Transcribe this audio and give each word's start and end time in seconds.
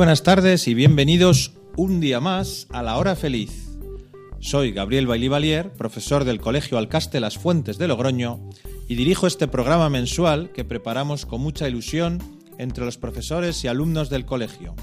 Buenas 0.00 0.22
tardes 0.22 0.66
y 0.66 0.72
bienvenidos 0.72 1.52
un 1.76 2.00
día 2.00 2.20
más 2.20 2.66
a 2.70 2.82
la 2.82 2.96
hora 2.96 3.14
feliz. 3.16 3.68
Soy 4.38 4.72
Gabriel 4.72 5.06
Bailivalier, 5.06 5.74
profesor 5.74 6.24
del 6.24 6.40
Colegio 6.40 6.78
Alcaste 6.78 7.20
Las 7.20 7.36
Fuentes 7.36 7.76
de 7.76 7.86
Logroño, 7.86 8.40
y 8.88 8.94
dirijo 8.94 9.26
este 9.26 9.46
programa 9.46 9.90
mensual 9.90 10.52
que 10.52 10.64
preparamos 10.64 11.26
con 11.26 11.42
mucha 11.42 11.68
ilusión 11.68 12.18
entre 12.56 12.86
los 12.86 12.96
profesores 12.96 13.62
y 13.62 13.68
alumnos 13.68 14.08
del 14.08 14.24
colegio. 14.24 14.74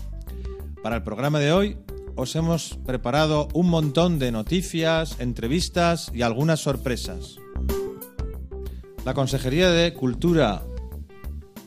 Para 0.84 0.98
el 0.98 1.02
programa 1.02 1.40
de 1.40 1.52
hoy 1.52 1.78
os 2.16 2.36
hemos 2.36 2.78
preparado 2.86 3.48
un 3.56 3.70
montón 3.72 4.20
de 4.20 4.32
noticias, 4.32 5.20
entrevistas 5.20 6.12
y 6.14 6.22
algunas 6.22 6.60
sorpresas. 6.60 7.38
La 9.04 9.16
Consejería 9.16 9.72
de 9.72 9.96
Cultura 9.96 10.64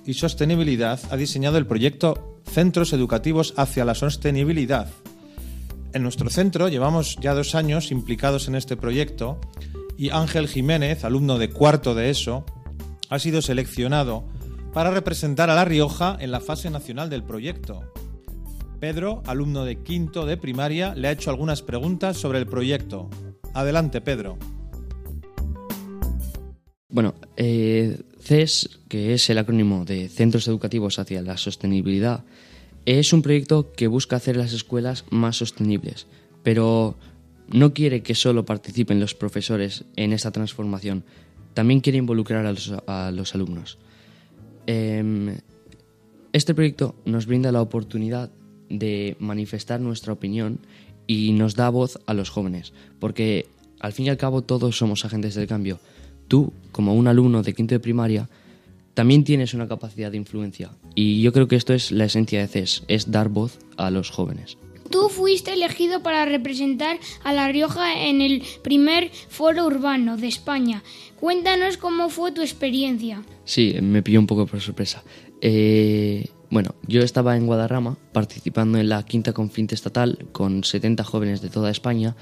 y 0.06 0.14
Sostenibilidad 0.14 1.00
ha 1.10 1.16
diseñado 1.16 1.58
el 1.58 1.66
proyecto 1.66 2.29
Centros 2.50 2.92
Educativos 2.92 3.54
hacia 3.56 3.84
la 3.84 3.94
Sostenibilidad. 3.94 4.88
En 5.92 6.02
nuestro 6.02 6.30
centro 6.30 6.68
llevamos 6.68 7.16
ya 7.20 7.32
dos 7.32 7.54
años 7.54 7.92
implicados 7.92 8.48
en 8.48 8.56
este 8.56 8.76
proyecto 8.76 9.40
y 9.96 10.10
Ángel 10.10 10.48
Jiménez, 10.48 11.04
alumno 11.04 11.38
de 11.38 11.50
cuarto 11.50 11.94
de 11.94 12.10
ESO, 12.10 12.44
ha 13.08 13.18
sido 13.20 13.40
seleccionado 13.40 14.24
para 14.72 14.90
representar 14.90 15.48
a 15.48 15.54
La 15.54 15.64
Rioja 15.64 16.16
en 16.18 16.32
la 16.32 16.40
fase 16.40 16.70
nacional 16.70 17.08
del 17.08 17.22
proyecto. 17.22 17.92
Pedro, 18.80 19.22
alumno 19.26 19.64
de 19.64 19.82
quinto 19.82 20.26
de 20.26 20.36
primaria, 20.36 20.94
le 20.94 21.06
ha 21.08 21.12
hecho 21.12 21.30
algunas 21.30 21.62
preguntas 21.62 22.16
sobre 22.16 22.38
el 22.40 22.46
proyecto. 22.46 23.10
Adelante, 23.54 24.00
Pedro. 24.00 24.38
Bueno, 26.90 27.14
eh, 27.36 28.00
CES, 28.20 28.80
que 28.88 29.14
es 29.14 29.30
el 29.30 29.38
acrónimo 29.38 29.84
de 29.84 30.08
Centros 30.08 30.48
Educativos 30.48 30.98
hacia 30.98 31.22
la 31.22 31.36
Sostenibilidad, 31.36 32.24
es 32.84 33.12
un 33.12 33.22
proyecto 33.22 33.72
que 33.72 33.86
busca 33.86 34.16
hacer 34.16 34.36
las 34.36 34.52
escuelas 34.52 35.04
más 35.10 35.36
sostenibles, 35.36 36.06
pero 36.42 36.96
no 37.48 37.72
quiere 37.74 38.02
que 38.02 38.14
solo 38.14 38.44
participen 38.44 39.00
los 39.00 39.14
profesores 39.14 39.84
en 39.96 40.12
esta 40.12 40.32
transformación, 40.32 41.04
también 41.54 41.80
quiere 41.80 41.98
involucrar 41.98 42.46
a 42.46 43.10
los, 43.12 43.34
alumnos. 43.34 43.78
Em, 44.66 45.36
este 46.32 46.54
proyecto 46.54 46.94
nos 47.04 47.26
brinda 47.26 47.52
la 47.52 47.62
oportunidad 47.62 48.30
de 48.68 49.16
manifestar 49.18 49.80
nuestra 49.80 50.12
opinión 50.12 50.60
y 51.06 51.32
nos 51.32 51.54
da 51.54 51.70
voz 51.70 51.98
a 52.06 52.14
los 52.14 52.30
jóvenes, 52.30 52.72
porque 52.98 53.46
al 53.80 53.92
fin 53.92 54.06
y 54.06 54.10
al 54.10 54.16
cabo 54.16 54.42
todos 54.42 54.76
somos 54.76 55.04
agentes 55.04 55.34
del 55.34 55.48
cambio. 55.48 55.80
Tú, 56.30 56.52
como 56.70 56.94
un 56.94 57.08
alumno 57.08 57.42
de 57.42 57.52
quinto 57.54 57.74
de 57.74 57.80
primaria, 57.80 58.28
también 58.94 59.24
tienes 59.24 59.52
una 59.52 59.66
capacidad 59.66 60.12
de 60.12 60.16
influencia 60.16 60.70
y 60.94 61.20
yo 61.22 61.32
creo 61.32 61.48
que 61.48 61.56
esto 61.56 61.74
es 61.74 61.90
la 61.90 62.04
esencia 62.04 62.38
de 62.38 62.46
CES, 62.46 62.84
es 62.86 63.10
dar 63.10 63.30
voz 63.30 63.58
a 63.76 63.90
los 63.90 64.10
jóvenes. 64.10 64.56
Tú 64.90 65.08
fuiste 65.08 65.52
elegido 65.52 66.04
para 66.04 66.24
representar 66.26 67.00
a 67.24 67.32
La 67.32 67.48
Rioja 67.48 68.06
en 68.06 68.20
el 68.20 68.44
primer 68.62 69.10
foro 69.10 69.66
urbano 69.66 70.16
de 70.16 70.28
España. 70.28 70.84
Cuéntanos 71.18 71.76
cómo 71.78 72.08
fue 72.10 72.30
tu 72.30 72.42
experiencia. 72.42 73.24
Sí, 73.44 73.74
me 73.82 74.04
pilló 74.04 74.20
un 74.20 74.28
poco 74.28 74.46
por 74.46 74.60
sorpresa. 74.60 75.02
Eh, 75.40 76.28
bueno, 76.48 76.76
yo 76.86 77.00
estaba 77.02 77.36
en 77.36 77.46
Guadarrama 77.46 77.98
participando 78.12 78.78
en 78.78 78.88
la 78.88 79.02
quinta 79.02 79.32
confinte 79.32 79.74
estatal 79.74 80.28
con 80.30 80.62
70 80.62 81.02
jóvenes 81.02 81.42
de 81.42 81.48
toda 81.48 81.72
España 81.72 82.14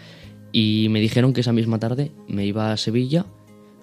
y 0.50 0.86
me 0.88 1.00
dijeron 1.00 1.34
que 1.34 1.42
esa 1.42 1.52
misma 1.52 1.78
tarde 1.78 2.10
me 2.26 2.46
iba 2.46 2.72
a 2.72 2.78
Sevilla, 2.78 3.26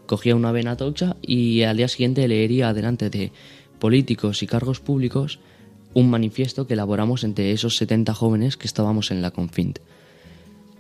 cogía 0.05 0.35
una 0.35 0.51
vena 0.51 0.77
tocha 0.77 1.16
y 1.21 1.63
al 1.63 1.77
día 1.77 1.88
siguiente 1.88 2.27
leería 2.27 2.73
delante 2.73 3.09
de 3.09 3.31
políticos 3.79 4.43
y 4.43 4.47
cargos 4.47 4.79
públicos 4.79 5.39
un 5.93 6.09
manifiesto 6.09 6.67
que 6.67 6.73
elaboramos 6.73 7.23
entre 7.23 7.51
esos 7.51 7.77
70 7.77 8.13
jóvenes 8.13 8.57
que 8.57 8.67
estábamos 8.67 9.11
en 9.11 9.21
la 9.21 9.31
confint. 9.31 9.79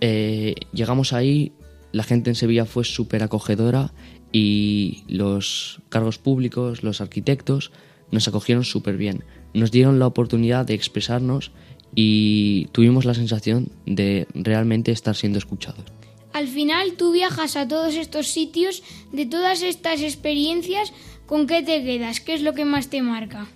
Eh, 0.01 0.55
llegamos 0.73 1.13
ahí, 1.13 1.53
la 1.93 2.03
gente 2.03 2.29
en 2.29 2.35
Sevilla 2.35 2.65
fue 2.65 2.83
súper 2.83 3.23
acogedora 3.23 3.93
y 4.31 5.03
los 5.07 5.81
cargos 5.87 6.17
públicos, 6.17 6.83
los 6.83 6.99
arquitectos, 6.99 7.71
nos 8.11 8.27
acogieron 8.27 8.65
súper 8.65 8.97
bien. 8.97 9.23
Nos 9.53 9.71
dieron 9.71 9.99
la 9.99 10.07
oportunidad 10.07 10.65
de 10.65 10.73
expresarnos 10.73 11.51
y 11.95 12.65
tuvimos 12.73 13.05
la 13.05 13.13
sensación 13.13 13.69
de 13.85 14.27
realmente 14.33 14.91
estar 14.91 15.15
siendo 15.15 15.39
escuchados. 15.39 15.85
Al 16.35 16.49
final 16.49 16.97
tú 16.97 17.13
viajas 17.13 17.55
a 17.55 17.65
todos 17.65 17.95
estos 17.95 18.27
sitios, 18.27 18.83
de 19.13 19.25
todas 19.25 19.61
estas 19.61 20.01
experiencias, 20.01 20.91
¿con 21.27 21.47
qué 21.47 21.63
te 21.63 21.81
quedas? 21.81 22.19
¿Qué 22.19 22.33
es 22.33 22.41
lo 22.41 22.53
que 22.53 22.65
más 22.65 22.89
te 22.89 23.01
marca? 23.01 23.47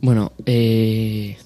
Bueno, 0.00 0.32
eh, 0.46 1.36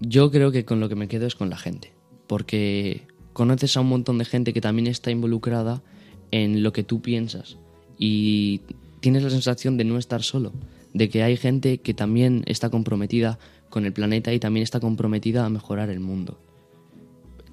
yo 0.00 0.30
creo 0.30 0.50
que 0.52 0.64
con 0.64 0.80
lo 0.80 0.88
que 0.88 0.94
me 0.94 1.06
quedo 1.06 1.26
es 1.26 1.34
con 1.34 1.50
la 1.50 1.58
gente, 1.58 1.92
porque 2.26 3.02
conoces 3.34 3.76
a 3.76 3.82
un 3.82 3.88
montón 3.88 4.16
de 4.16 4.24
gente 4.24 4.54
que 4.54 4.62
también 4.62 4.86
está 4.86 5.10
involucrada 5.10 5.82
en 6.30 6.62
lo 6.62 6.72
que 6.72 6.82
tú 6.82 7.02
piensas 7.02 7.58
y 7.98 8.62
tienes 9.00 9.22
la 9.22 9.28
sensación 9.28 9.76
de 9.76 9.84
no 9.84 9.98
estar 9.98 10.22
solo, 10.22 10.54
de 10.94 11.10
que 11.10 11.22
hay 11.22 11.36
gente 11.36 11.76
que 11.76 11.92
también 11.92 12.42
está 12.46 12.70
comprometida 12.70 13.38
con 13.68 13.84
el 13.84 13.92
planeta 13.92 14.32
y 14.32 14.40
también 14.40 14.62
está 14.62 14.80
comprometida 14.80 15.44
a 15.44 15.50
mejorar 15.50 15.90
el 15.90 16.00
mundo. 16.00 16.38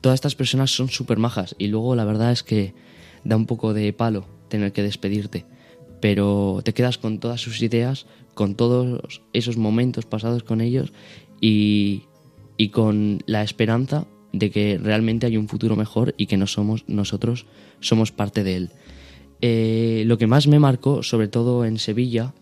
Todas 0.01 0.15
estas 0.17 0.35
personas 0.35 0.71
son 0.71 0.89
súper 0.89 1.19
majas 1.19 1.55
y 1.57 1.67
luego 1.67 1.95
la 1.95 2.05
verdad 2.05 2.31
es 2.31 2.43
que 2.43 2.73
da 3.23 3.35
un 3.35 3.45
poco 3.45 3.73
de 3.73 3.93
palo 3.93 4.25
tener 4.49 4.73
que 4.73 4.83
despedirte, 4.83 5.45
pero 6.01 6.61
te 6.63 6.73
quedas 6.73 6.97
con 6.97 7.19
todas 7.19 7.39
sus 7.39 7.61
ideas, 7.61 8.07
con 8.33 8.55
todos 8.55 9.21
esos 9.33 9.57
momentos 9.57 10.05
pasados 10.05 10.43
con 10.43 10.59
ellos 10.59 10.91
y, 11.39 12.03
y 12.57 12.69
con 12.69 13.21
la 13.27 13.43
esperanza 13.43 14.07
de 14.33 14.49
que 14.49 14.79
realmente 14.81 15.27
hay 15.27 15.37
un 15.37 15.47
futuro 15.47 15.75
mejor 15.75 16.15
y 16.17 16.25
que 16.25 16.37
no 16.37 16.47
somos 16.47 16.83
nosotros 16.87 17.45
somos 17.79 18.11
parte 18.11 18.43
de 18.43 18.55
él. 18.55 18.71
Eh, 19.41 20.03
lo 20.05 20.17
que 20.17 20.27
más 20.27 20.47
me 20.47 20.59
marcó, 20.59 21.03
sobre 21.03 21.27
todo 21.27 21.65
en 21.65 21.79
Sevilla, 21.79 22.33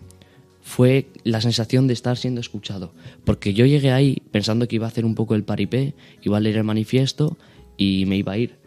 fue 0.69 1.07
la 1.23 1.41
sensación 1.41 1.87
de 1.87 1.93
estar 1.93 2.15
siendo 2.15 2.39
escuchado. 2.41 2.93
Porque 3.25 3.55
yo 3.55 3.65
llegué 3.65 3.91
ahí 3.91 4.21
pensando 4.31 4.67
que 4.67 4.75
iba 4.75 4.85
a 4.85 4.89
hacer 4.89 5.03
un 5.03 5.15
poco 5.15 5.33
el 5.33 5.43
paripé, 5.43 5.95
iba 6.21 6.37
a 6.37 6.39
leer 6.39 6.57
el 6.57 6.63
manifiesto 6.63 7.37
y 7.75 8.05
me 8.05 8.17
iba 8.17 8.33
a 8.33 8.37
ir. 8.37 8.57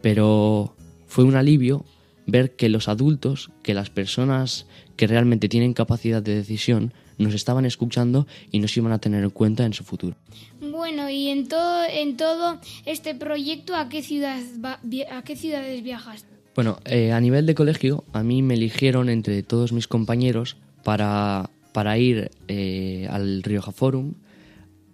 Pero 0.00 0.74
fue 1.06 1.24
un 1.24 1.36
alivio 1.36 1.84
ver 2.26 2.56
que 2.56 2.70
los 2.70 2.88
adultos, 2.88 3.50
que 3.62 3.74
las 3.74 3.90
personas 3.90 4.66
que 4.96 5.06
realmente 5.06 5.50
tienen 5.50 5.74
capacidad 5.74 6.22
de 6.22 6.36
decisión, 6.36 6.94
nos 7.18 7.34
estaban 7.34 7.66
escuchando 7.66 8.26
y 8.50 8.58
nos 8.60 8.74
iban 8.78 8.92
a 8.92 8.98
tener 8.98 9.22
en 9.22 9.30
cuenta 9.30 9.66
en 9.66 9.74
su 9.74 9.84
futuro. 9.84 10.16
Bueno, 10.60 11.10
y 11.10 11.28
en 11.28 11.48
todo, 11.48 11.84
en 11.84 12.16
todo 12.16 12.60
este 12.86 13.14
proyecto, 13.14 13.76
¿a 13.76 13.90
qué, 13.90 14.02
ciudad 14.02 14.40
va- 14.64 14.80
a 15.10 15.22
qué 15.22 15.36
ciudades 15.36 15.82
viajas? 15.82 16.24
Bueno, 16.54 16.78
eh, 16.86 17.12
a 17.12 17.20
nivel 17.20 17.44
de 17.44 17.54
colegio, 17.54 18.04
a 18.14 18.22
mí 18.22 18.40
me 18.42 18.54
eligieron 18.54 19.10
entre 19.10 19.42
todos 19.42 19.72
mis 19.72 19.86
compañeros 19.86 20.56
para, 20.82 21.50
para 21.72 21.98
ir 21.98 22.30
eh, 22.48 23.08
al 23.10 23.42
Rioja 23.42 23.72
Forum 23.72 24.14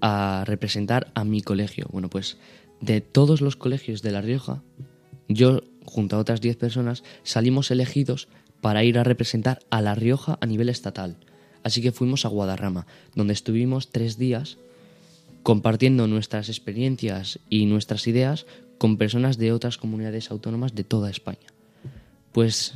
a 0.01 0.45
representar 0.47 1.11
a 1.15 1.25
mi 1.25 1.43
colegio. 1.43 1.89
Bueno, 1.91 2.09
pues 2.09 2.37
de 2.81 3.01
todos 3.01 3.41
los 3.41 3.57
colegios 3.57 4.03
de 4.03 4.13
La 4.13 4.21
Rioja, 4.21 4.63
yo, 5.29 5.63
junto 5.85 6.17
a 6.17 6.19
otras 6.19 6.41
10 6.41 6.57
personas, 6.57 7.03
salimos 7.23 7.71
elegidos 7.71 8.29
para 8.61 8.85
ir 8.85 8.99
a 8.99 9.05
representar 9.05 9.61
a 9.71 9.83
La 9.83 9.95
Rioja 9.95 10.39
a 10.41 10.47
nivel 10.47 10.69
estatal. 10.69 11.17
Así 11.63 11.83
que 11.83 11.93
fuimos 11.93 12.25
a 12.25 12.29
Guadarrama, 12.29 12.87
donde 13.15 13.33
estuvimos 13.33 13.91
tres 13.91 14.17
días 14.17 14.59
compartiendo 15.43 16.07
nuestras 16.07 16.49
experiencias 16.49 17.41
y 17.49 17.67
nuestras 17.67 18.07
ideas 18.07 18.47
con 18.79 18.97
personas 18.97 19.39
de 19.39 19.53
otras 19.53 19.79
comunidades 19.79 20.31
autónomas 20.31 20.75
de 20.75 20.85
toda 20.85 21.11
España. 21.11 21.49
Pues 22.33 22.75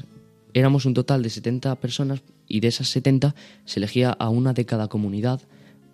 éramos 0.54 0.84
un 0.84 0.94
total 0.94 1.22
de 1.22 1.30
70 1.30 1.74
personas 1.76 2.22
y 2.46 2.60
de 2.60 2.68
esas 2.68 2.88
70 2.88 3.34
se 3.64 3.80
elegía 3.80 4.10
a 4.10 4.28
una 4.28 4.52
de 4.52 4.66
cada 4.66 4.88
comunidad 4.88 5.40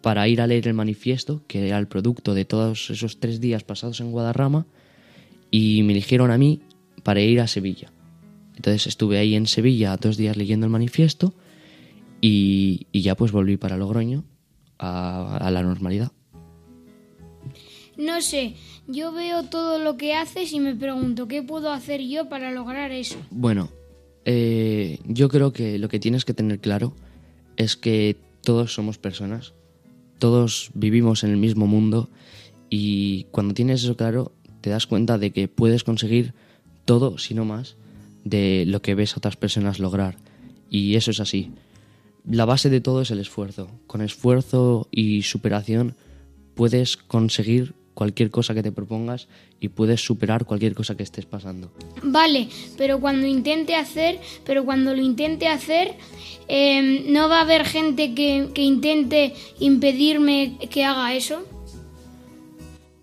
para 0.02 0.28
ir 0.28 0.40
a 0.40 0.46
leer 0.46 0.68
el 0.68 0.74
manifiesto, 0.74 1.42
que 1.46 1.66
era 1.66 1.78
el 1.78 1.88
producto 1.88 2.34
de 2.34 2.44
todos 2.44 2.90
esos 2.90 3.20
tres 3.20 3.40
días 3.40 3.64
pasados 3.64 4.00
en 4.00 4.12
Guadarrama, 4.12 4.66
y 5.50 5.82
me 5.82 5.92
eligieron 5.92 6.30
a 6.30 6.38
mí 6.38 6.60
para 7.02 7.20
ir 7.20 7.40
a 7.40 7.46
Sevilla. 7.46 7.90
Entonces 8.56 8.86
estuve 8.86 9.18
ahí 9.18 9.34
en 9.34 9.46
Sevilla 9.46 9.96
dos 9.96 10.16
días 10.16 10.36
leyendo 10.36 10.66
el 10.66 10.72
manifiesto 10.72 11.34
y, 12.20 12.86
y 12.92 13.02
ya 13.02 13.16
pues 13.16 13.32
volví 13.32 13.56
para 13.56 13.76
Logroño 13.76 14.24
a, 14.78 15.36
a 15.36 15.50
la 15.50 15.62
normalidad. 15.62 16.12
No 17.96 18.20
sé, 18.20 18.54
yo 18.86 19.12
veo 19.12 19.44
todo 19.44 19.78
lo 19.78 19.96
que 19.96 20.14
haces 20.14 20.52
y 20.52 20.60
me 20.60 20.74
pregunto 20.74 21.26
qué 21.26 21.42
puedo 21.42 21.72
hacer 21.72 22.00
yo 22.00 22.28
para 22.28 22.52
lograr 22.52 22.92
eso. 22.92 23.16
Bueno, 23.30 23.70
eh, 24.30 24.98
yo 25.06 25.30
creo 25.30 25.54
que 25.54 25.78
lo 25.78 25.88
que 25.88 25.98
tienes 25.98 26.26
que 26.26 26.34
tener 26.34 26.60
claro 26.60 26.94
es 27.56 27.78
que 27.78 28.14
todos 28.42 28.74
somos 28.74 28.98
personas, 28.98 29.54
todos 30.18 30.70
vivimos 30.74 31.24
en 31.24 31.30
el 31.30 31.38
mismo 31.38 31.66
mundo 31.66 32.10
y 32.68 33.24
cuando 33.30 33.54
tienes 33.54 33.82
eso 33.82 33.96
claro 33.96 34.32
te 34.60 34.68
das 34.68 34.86
cuenta 34.86 35.16
de 35.16 35.30
que 35.30 35.48
puedes 35.48 35.82
conseguir 35.82 36.34
todo, 36.84 37.16
si 37.16 37.32
no 37.32 37.46
más, 37.46 37.76
de 38.22 38.64
lo 38.66 38.82
que 38.82 38.94
ves 38.94 39.14
a 39.14 39.16
otras 39.16 39.36
personas 39.36 39.78
lograr. 39.78 40.18
Y 40.68 40.96
eso 40.96 41.10
es 41.10 41.20
así. 41.20 41.52
La 42.28 42.44
base 42.44 42.68
de 42.68 42.82
todo 42.82 43.00
es 43.00 43.10
el 43.10 43.20
esfuerzo. 43.20 43.70
Con 43.86 44.02
esfuerzo 44.02 44.88
y 44.90 45.22
superación 45.22 45.96
puedes 46.54 46.98
conseguir 46.98 47.72
cualquier 47.98 48.30
cosa 48.30 48.54
que 48.54 48.62
te 48.62 48.70
propongas 48.70 49.26
y 49.58 49.70
puedes 49.70 50.00
superar 50.04 50.44
cualquier 50.44 50.72
cosa 50.72 50.96
que 50.96 51.02
estés 51.02 51.26
pasando. 51.26 51.72
Vale, 52.04 52.48
pero 52.76 53.00
cuando 53.00 53.26
intente 53.26 53.74
hacer, 53.74 54.20
pero 54.46 54.64
cuando 54.64 54.94
lo 54.94 55.02
intente 55.02 55.48
hacer, 55.48 55.96
eh, 56.46 57.06
no 57.08 57.28
va 57.28 57.38
a 57.38 57.40
haber 57.40 57.64
gente 57.64 58.14
que, 58.14 58.50
que 58.54 58.62
intente 58.62 59.34
impedirme 59.58 60.58
que 60.70 60.84
haga 60.84 61.12
eso. 61.16 61.44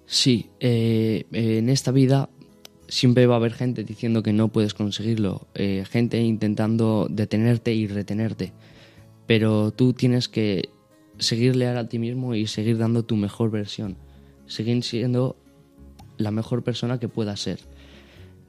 Sí, 0.06 0.45
eh, 0.62 1.25
eh, 1.33 1.57
en 1.57 1.68
esta 1.68 1.92
vida 1.92 2.30
siempre 2.88 3.27
va 3.27 3.33
a 3.33 3.38
haber 3.38 3.53
gente 3.53 3.83
diciendo 3.83 4.24
que 4.24 4.31
no 4.31 4.47
puedes 4.47 4.74
conseguirlo, 4.74 5.45
eh, 5.56 5.83
gente 5.92 6.21
intentando 6.21 7.07
detenerte 7.09 7.74
y 7.74 7.88
retenerte, 7.88 8.53
pero 9.27 9.71
tú 9.71 9.92
tienes 9.92 10.30
que 10.30 10.69
seguir 11.18 11.57
leal 11.57 11.77
a 11.77 11.89
ti 11.89 12.00
mismo 12.00 12.33
y 12.33 12.47
seguir 12.47 12.77
dando 12.77 13.03
tu 13.03 13.18
mejor 13.18 13.51
versión, 13.51 13.97
seguir 14.47 14.83
siendo 14.83 15.36
la 16.18 16.31
mejor 16.31 16.63
persona 16.63 17.00
que 17.00 17.07
puedas 17.07 17.39
ser. 17.39 17.59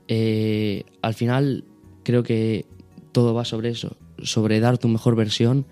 Eh, 0.08 0.84
al 1.02 1.14
final 1.14 1.64
creo 2.02 2.22
que 2.22 2.66
todo 3.12 3.34
va 3.34 3.44
sobre 3.44 3.70
eso, 3.70 3.96
sobre 4.22 4.60
dar 4.60 4.78
tu 4.78 4.88
mejor 4.88 5.16
versión 5.16 5.66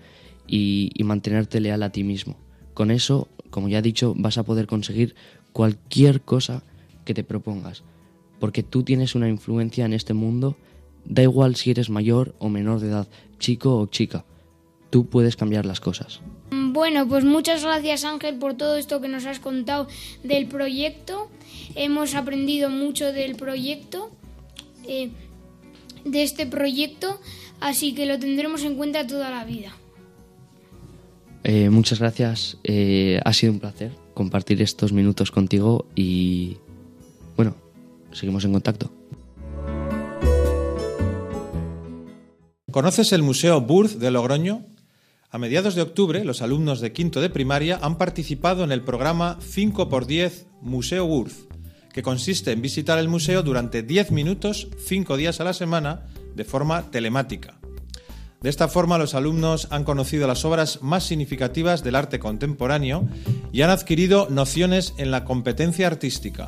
y 0.47 0.91
mantenerte 1.03 1.59
leal 1.59 1.83
a 1.83 1.91
ti 1.91 2.03
mismo. 2.03 2.37
Con 2.73 2.91
eso, 2.91 3.29
como 3.49 3.69
ya 3.69 3.79
he 3.79 3.81
dicho, 3.81 4.13
vas 4.17 4.37
a 4.37 4.43
poder 4.43 4.67
conseguir 4.67 5.15
cualquier 5.53 6.21
cosa 6.21 6.63
que 7.05 7.13
te 7.13 7.23
propongas, 7.23 7.83
porque 8.39 8.63
tú 8.63 8.83
tienes 8.83 9.15
una 9.15 9.29
influencia 9.29 9.85
en 9.85 9.93
este 9.93 10.13
mundo, 10.13 10.57
da 11.05 11.23
igual 11.23 11.55
si 11.55 11.71
eres 11.71 11.89
mayor 11.89 12.35
o 12.39 12.49
menor 12.49 12.81
de 12.81 12.89
edad, 12.89 13.07
chico 13.39 13.79
o 13.79 13.85
chica, 13.85 14.25
tú 14.89 15.07
puedes 15.07 15.37
cambiar 15.37 15.65
las 15.65 15.79
cosas. 15.79 16.19
Bueno, 16.51 17.07
pues 17.07 17.23
muchas 17.23 17.63
gracias 17.63 18.05
Ángel 18.05 18.35
por 18.35 18.55
todo 18.55 18.75
esto 18.75 19.01
que 19.01 19.07
nos 19.07 19.25
has 19.25 19.39
contado 19.39 19.87
del 20.23 20.47
proyecto. 20.47 21.29
Hemos 21.75 22.15
aprendido 22.15 22.69
mucho 22.69 23.11
del 23.11 23.35
proyecto, 23.35 24.11
eh, 24.87 25.09
de 26.03 26.23
este 26.23 26.45
proyecto, 26.45 27.19
así 27.59 27.93
que 27.93 28.05
lo 28.05 28.19
tendremos 28.19 28.63
en 28.63 28.75
cuenta 28.75 29.07
toda 29.07 29.29
la 29.29 29.43
vida. 29.43 29.75
Eh, 31.43 31.69
muchas 31.69 31.99
gracias, 31.99 32.57
eh, 32.63 33.19
ha 33.23 33.33
sido 33.33 33.53
un 33.53 33.59
placer 33.59 33.91
compartir 34.13 34.61
estos 34.61 34.93
minutos 34.93 35.29
contigo 35.29 35.85
y 35.95 36.57
bueno, 37.35 37.55
seguimos 38.11 38.45
en 38.45 38.53
contacto. 38.53 38.91
¿Conoces 42.71 43.13
el 43.13 43.23
Museo 43.23 43.61
Burz 43.61 43.99
de 43.99 44.11
Logroño? 44.11 44.74
A 45.35 45.37
mediados 45.37 45.75
de 45.75 45.81
octubre, 45.81 46.23
los 46.23 46.41
alumnos 46.41 46.79
de 46.79 46.93
quinto 46.93 47.19
de 47.19 47.29
primaria 47.29 47.77
han 47.81 47.97
participado 47.97 48.63
en 48.63 48.71
el 48.71 48.83
programa 48.83 49.37
5x10 49.41 50.45
Museo 50.61 51.05
Burz, 51.07 51.49
que 51.91 52.01
consiste 52.01 52.53
en 52.53 52.61
visitar 52.61 52.97
el 52.99 53.09
museo 53.09 53.43
durante 53.43 53.83
10 53.83 54.11
minutos, 54.11 54.69
5 54.85 55.17
días 55.17 55.41
a 55.41 55.43
la 55.43 55.51
semana, 55.51 56.05
de 56.35 56.45
forma 56.45 56.89
telemática. 56.89 57.59
De 58.39 58.49
esta 58.49 58.69
forma, 58.69 58.97
los 58.97 59.13
alumnos 59.13 59.67
han 59.71 59.83
conocido 59.83 60.25
las 60.25 60.45
obras 60.45 60.81
más 60.81 61.03
significativas 61.03 61.83
del 61.83 61.95
arte 61.95 62.17
contemporáneo 62.17 63.05
y 63.51 63.61
han 63.61 63.71
adquirido 63.71 64.29
nociones 64.29 64.93
en 64.97 65.11
la 65.11 65.25
competencia 65.25 65.87
artística. 65.87 66.47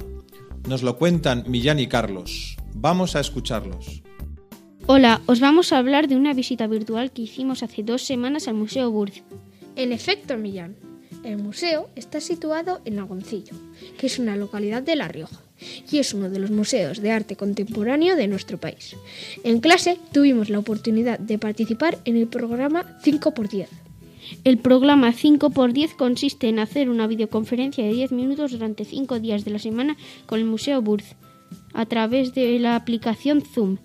Nos 0.66 0.82
lo 0.82 0.98
cuentan 0.98 1.44
Millán 1.46 1.82
y 1.82 1.88
Carlos. 1.88 2.56
Vamos 2.74 3.18
a 3.18 3.20
escucharlos. 3.20 4.02
Hola, 4.90 5.20
os 5.26 5.42
vamos 5.42 5.74
a 5.74 5.80
hablar 5.80 6.08
de 6.08 6.16
una 6.16 6.34
visita 6.34 6.66
virtual 6.66 7.12
que 7.12 7.24
hicimos 7.24 7.62
hace 7.62 7.84
dos 7.84 8.04
semanas 8.04 8.48
al 8.48 8.54
Museo 8.54 8.90
Burz. 8.90 9.22
En 9.76 9.92
efecto, 9.92 10.38
Millán. 10.38 10.78
El 11.26 11.40
museo 11.40 11.90
está 11.98 12.22
situado 12.22 12.80
en 12.86 12.98
Agoncillo, 12.98 13.54
que 13.98 14.08
es 14.08 14.18
una 14.18 14.38
localidad 14.38 14.82
de 14.82 14.96
La 14.96 15.10
Rioja, 15.10 15.42
y 15.92 15.98
es 15.98 16.14
uno 16.14 16.30
de 16.30 16.40
los 16.40 16.52
museos 16.52 17.02
de 17.02 17.12
arte 17.12 17.36
contemporáneo 17.36 18.16
de 18.16 18.30
nuestro 18.30 18.60
país. 18.60 18.96
En 19.44 19.60
clase 19.60 20.00
tuvimos 20.14 20.50
la 20.50 20.60
oportunidad 20.60 21.20
de 21.20 21.38
participar 21.38 21.98
en 22.06 22.16
el 22.16 22.28
programa 22.28 22.98
5x10. 23.04 23.68
El 24.46 24.58
programa 24.58 25.12
5x10 25.12 25.98
consiste 25.98 26.48
en 26.48 26.60
hacer 26.60 26.90
una 26.90 27.08
videoconferencia 27.08 27.84
de 27.84 27.92
10 27.92 28.14
minutos 28.14 28.52
durante 28.52 28.86
5 28.86 29.20
días 29.20 29.44
de 29.44 29.52
la 29.52 29.60
semana 29.60 29.98
con 30.28 30.40
el 30.40 30.46
Museo 30.46 30.82
Burz, 30.82 31.16
a 31.74 31.86
través 31.86 32.34
de 32.34 32.58
la 32.60 32.78
aplicación 32.78 33.42
Zoom. 33.42 33.80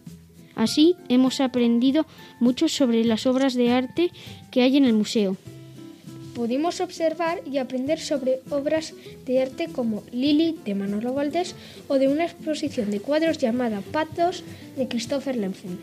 Así 0.55 0.97
hemos 1.09 1.41
aprendido 1.41 2.07
mucho 2.41 2.69
sobre 2.69 3.05
las 3.05 3.27
obras 3.27 3.55
de 3.55 3.71
arte 3.71 4.11
que 4.51 4.63
hay 4.63 4.77
en 4.77 4.85
el 4.85 4.93
museo. 4.93 5.37
Pudimos 6.35 6.81
observar 6.81 7.43
y 7.51 7.59
aprender 7.59 8.01
sobre 8.01 8.41
obras 8.51 8.95
de 9.27 9.43
arte 9.43 9.69
como 9.69 10.03
Lili 10.13 10.57
de 10.65 10.75
Manolo 10.75 11.13
Valdés 11.13 11.55
o 11.89 11.99
de 11.99 12.09
una 12.09 12.25
exposición 12.25 12.91
de 12.91 13.01
cuadros 13.01 13.37
llamada 13.37 13.83
Patos 13.93 14.43
de 14.77 14.89
Christopher 14.89 15.37
Lenfun. 15.37 15.79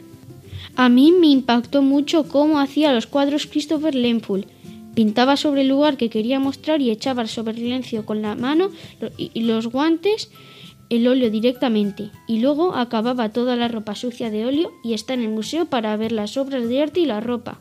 A 0.75 0.89
mí 0.89 1.11
me 1.11 1.27
impactó 1.27 1.81
mucho 1.81 2.27
cómo 2.27 2.59
hacía 2.59 2.93
los 2.93 3.05
cuadros 3.05 3.45
Christopher 3.45 3.93
Lenful. 3.93 4.47
Pintaba 4.95 5.37
sobre 5.37 5.61
el 5.61 5.67
lugar 5.67 5.97
que 5.97 6.09
quería 6.09 6.39
mostrar 6.39 6.81
y 6.81 6.89
echaba 6.89 7.27
sobre 7.27 7.53
el 7.53 7.63
lienzo 7.63 8.05
con 8.05 8.21
la 8.21 8.35
mano 8.35 8.71
y 9.17 9.41
los 9.41 9.67
guantes 9.67 10.29
el 10.89 11.07
óleo 11.07 11.29
directamente 11.29 12.09
y 12.27 12.39
luego 12.39 12.75
acababa 12.75 13.29
toda 13.29 13.55
la 13.55 13.67
ropa 13.67 13.95
sucia 13.95 14.29
de 14.29 14.45
óleo 14.45 14.71
y 14.83 14.93
está 14.93 15.13
en 15.13 15.21
el 15.21 15.29
museo 15.29 15.65
para 15.65 15.95
ver 15.97 16.11
las 16.11 16.37
obras 16.37 16.67
de 16.67 16.81
arte 16.81 16.99
y 17.01 17.05
la 17.05 17.19
ropa 17.19 17.59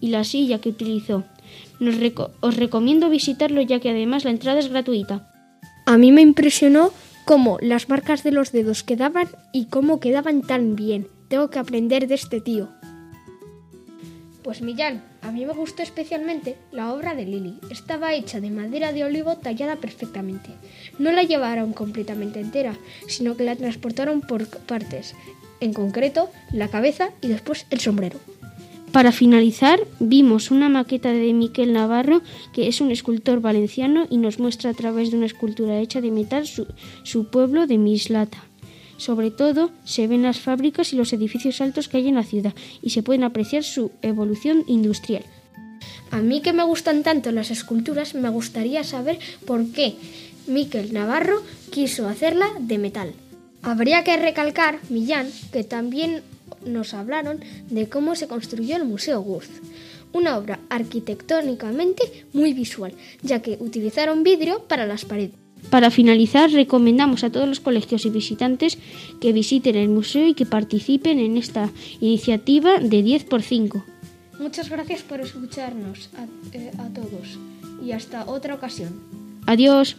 y 0.00 0.08
la 0.08 0.24
silla 0.24 0.60
que 0.60 0.68
utilizó. 0.68 1.24
Nos 1.80 1.96
reco 1.96 2.30
os 2.40 2.56
recomiendo 2.56 3.08
visitarlo 3.08 3.62
ya 3.62 3.80
que 3.80 3.90
además 3.90 4.24
la 4.24 4.30
entrada 4.30 4.58
es 4.58 4.68
gratuita. 4.68 5.32
A 5.86 5.96
mí 5.96 6.12
me 6.12 6.20
impresionó 6.20 6.92
cómo 7.24 7.58
las 7.60 7.88
marcas 7.88 8.22
de 8.22 8.32
los 8.32 8.52
dedos 8.52 8.82
quedaban 8.82 9.28
y 9.52 9.66
cómo 9.66 10.00
quedaban 10.00 10.42
tan 10.42 10.76
bien. 10.76 11.08
Tengo 11.28 11.50
que 11.50 11.58
aprender 11.58 12.06
de 12.06 12.14
este 12.14 12.40
tío. 12.40 12.68
Pues 14.42 14.62
Millán, 14.62 15.02
a 15.22 15.30
mí 15.32 15.44
me 15.44 15.52
gustó 15.52 15.82
especialmente 15.82 16.56
la 16.72 16.92
obra 16.92 17.14
de 17.14 17.26
Lili. 17.26 17.58
Estaba 17.70 18.14
hecha 18.14 18.40
de 18.40 18.50
madera 18.50 18.92
de 18.92 19.04
olivo 19.04 19.36
tallada 19.36 19.76
perfectamente. 19.76 20.50
No 20.98 21.12
la 21.12 21.22
llevaron 21.22 21.72
completamente 21.72 22.40
entera, 22.40 22.76
sino 23.08 23.36
que 23.36 23.44
la 23.44 23.56
transportaron 23.56 24.20
por 24.20 24.46
partes, 24.46 25.14
en 25.60 25.72
concreto 25.72 26.30
la 26.52 26.68
cabeza 26.68 27.10
y 27.20 27.28
después 27.28 27.66
el 27.70 27.80
sombrero. 27.80 28.18
Para 28.92 29.12
finalizar, 29.12 29.80
vimos 30.00 30.50
una 30.50 30.68
maqueta 30.68 31.12
de 31.12 31.34
Miquel 31.34 31.74
Navarro, 31.74 32.22
que 32.54 32.68
es 32.68 32.80
un 32.80 32.90
escultor 32.90 33.40
valenciano 33.40 34.06
y 34.08 34.16
nos 34.16 34.38
muestra 34.38 34.70
a 34.70 34.74
través 34.74 35.10
de 35.10 35.18
una 35.18 35.26
escultura 35.26 35.78
hecha 35.78 36.00
de 36.00 36.10
metal 36.10 36.46
su, 36.46 36.66
su 37.02 37.28
pueblo 37.28 37.66
de 37.66 37.76
Mislata. 37.76 38.47
Sobre 38.98 39.30
todo 39.30 39.70
se 39.84 40.06
ven 40.06 40.24
las 40.24 40.40
fábricas 40.40 40.92
y 40.92 40.96
los 40.96 41.14
edificios 41.14 41.62
altos 41.62 41.88
que 41.88 41.96
hay 41.96 42.08
en 42.08 42.16
la 42.16 42.24
ciudad 42.24 42.52
y 42.82 42.90
se 42.90 43.02
pueden 43.02 43.24
apreciar 43.24 43.64
su 43.64 43.90
evolución 44.02 44.64
industrial. 44.66 45.24
A 46.10 46.18
mí 46.18 46.42
que 46.42 46.52
me 46.52 46.64
gustan 46.64 47.02
tanto 47.02 47.32
las 47.32 47.50
esculturas, 47.50 48.14
me 48.14 48.28
gustaría 48.28 48.84
saber 48.84 49.18
por 49.46 49.70
qué 49.72 49.94
Miquel 50.46 50.92
Navarro 50.92 51.42
quiso 51.70 52.08
hacerla 52.08 52.48
de 52.58 52.78
metal. 52.78 53.12
Habría 53.62 54.04
que 54.04 54.16
recalcar, 54.16 54.78
Millán, 54.88 55.30
que 55.52 55.64
también 55.64 56.22
nos 56.64 56.94
hablaron 56.94 57.40
de 57.70 57.88
cómo 57.88 58.14
se 58.14 58.28
construyó 58.28 58.76
el 58.76 58.84
Museo 58.84 59.20
Gurz, 59.20 59.48
una 60.12 60.38
obra 60.38 60.60
arquitectónicamente 60.70 62.26
muy 62.32 62.52
visual, 62.52 62.94
ya 63.22 63.42
que 63.42 63.58
utilizaron 63.60 64.22
vidrio 64.22 64.64
para 64.66 64.86
las 64.86 65.04
paredes. 65.04 65.47
Para 65.70 65.90
finalizar, 65.90 66.50
recomendamos 66.50 67.24
a 67.24 67.30
todos 67.30 67.48
los 67.48 67.60
colegios 67.60 68.06
y 68.06 68.10
visitantes 68.10 68.78
que 69.20 69.32
visiten 69.32 69.76
el 69.76 69.88
museo 69.88 70.26
y 70.26 70.34
que 70.34 70.46
participen 70.46 71.18
en 71.18 71.36
esta 71.36 71.70
iniciativa 72.00 72.78
de 72.78 73.02
10 73.02 73.24
por 73.24 73.42
5. 73.42 73.84
Muchas 74.38 74.70
gracias 74.70 75.02
por 75.02 75.20
escucharnos 75.20 76.10
a, 76.16 76.56
eh, 76.56 76.70
a 76.78 76.88
todos 76.88 77.38
y 77.84 77.92
hasta 77.92 78.26
otra 78.26 78.54
ocasión. 78.54 79.00
Adiós. 79.46 79.96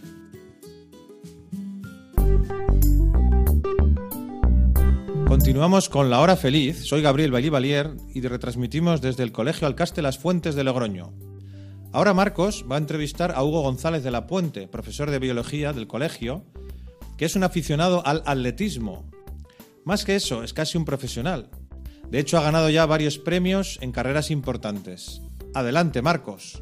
Continuamos 5.27 5.89
con 5.89 6.09
la 6.09 6.21
hora 6.21 6.35
feliz. 6.35 6.83
Soy 6.85 7.03
Gabriel 7.03 7.31
Bailivalier 7.31 7.91
y 8.15 8.21
retransmitimos 8.21 8.99
desde 8.99 9.21
el 9.21 9.31
Colegio 9.31 9.67
Alcaste 9.67 10.01
Las 10.01 10.17
Fuentes 10.17 10.55
de 10.55 10.63
Logroño. 10.63 11.13
Ahora 11.91 12.13
Marcos 12.13 12.65
va 12.71 12.75
a 12.75 12.79
entrevistar 12.79 13.31
a 13.31 13.43
Hugo 13.43 13.63
González 13.63 14.03
de 14.03 14.11
la 14.11 14.27
Puente, 14.27 14.67
profesor 14.67 15.09
de 15.09 15.17
biología 15.17 15.73
del 15.73 15.87
colegio, 15.87 16.43
que 17.17 17.25
es 17.25 17.35
un 17.35 17.43
aficionado 17.43 18.05
al 18.05 18.21
atletismo. 18.27 19.09
Más 19.85 20.05
que 20.05 20.15
eso, 20.15 20.43
es 20.43 20.53
casi 20.53 20.77
un 20.77 20.85
profesional. 20.85 21.49
De 22.07 22.19
hecho, 22.19 22.37
ha 22.37 22.43
ganado 22.43 22.69
ya 22.69 22.85
varios 22.85 23.17
premios 23.17 23.79
en 23.81 23.91
carreras 23.91 24.29
importantes. 24.29 25.23
Adelante, 25.55 26.03
Marcos. 26.03 26.61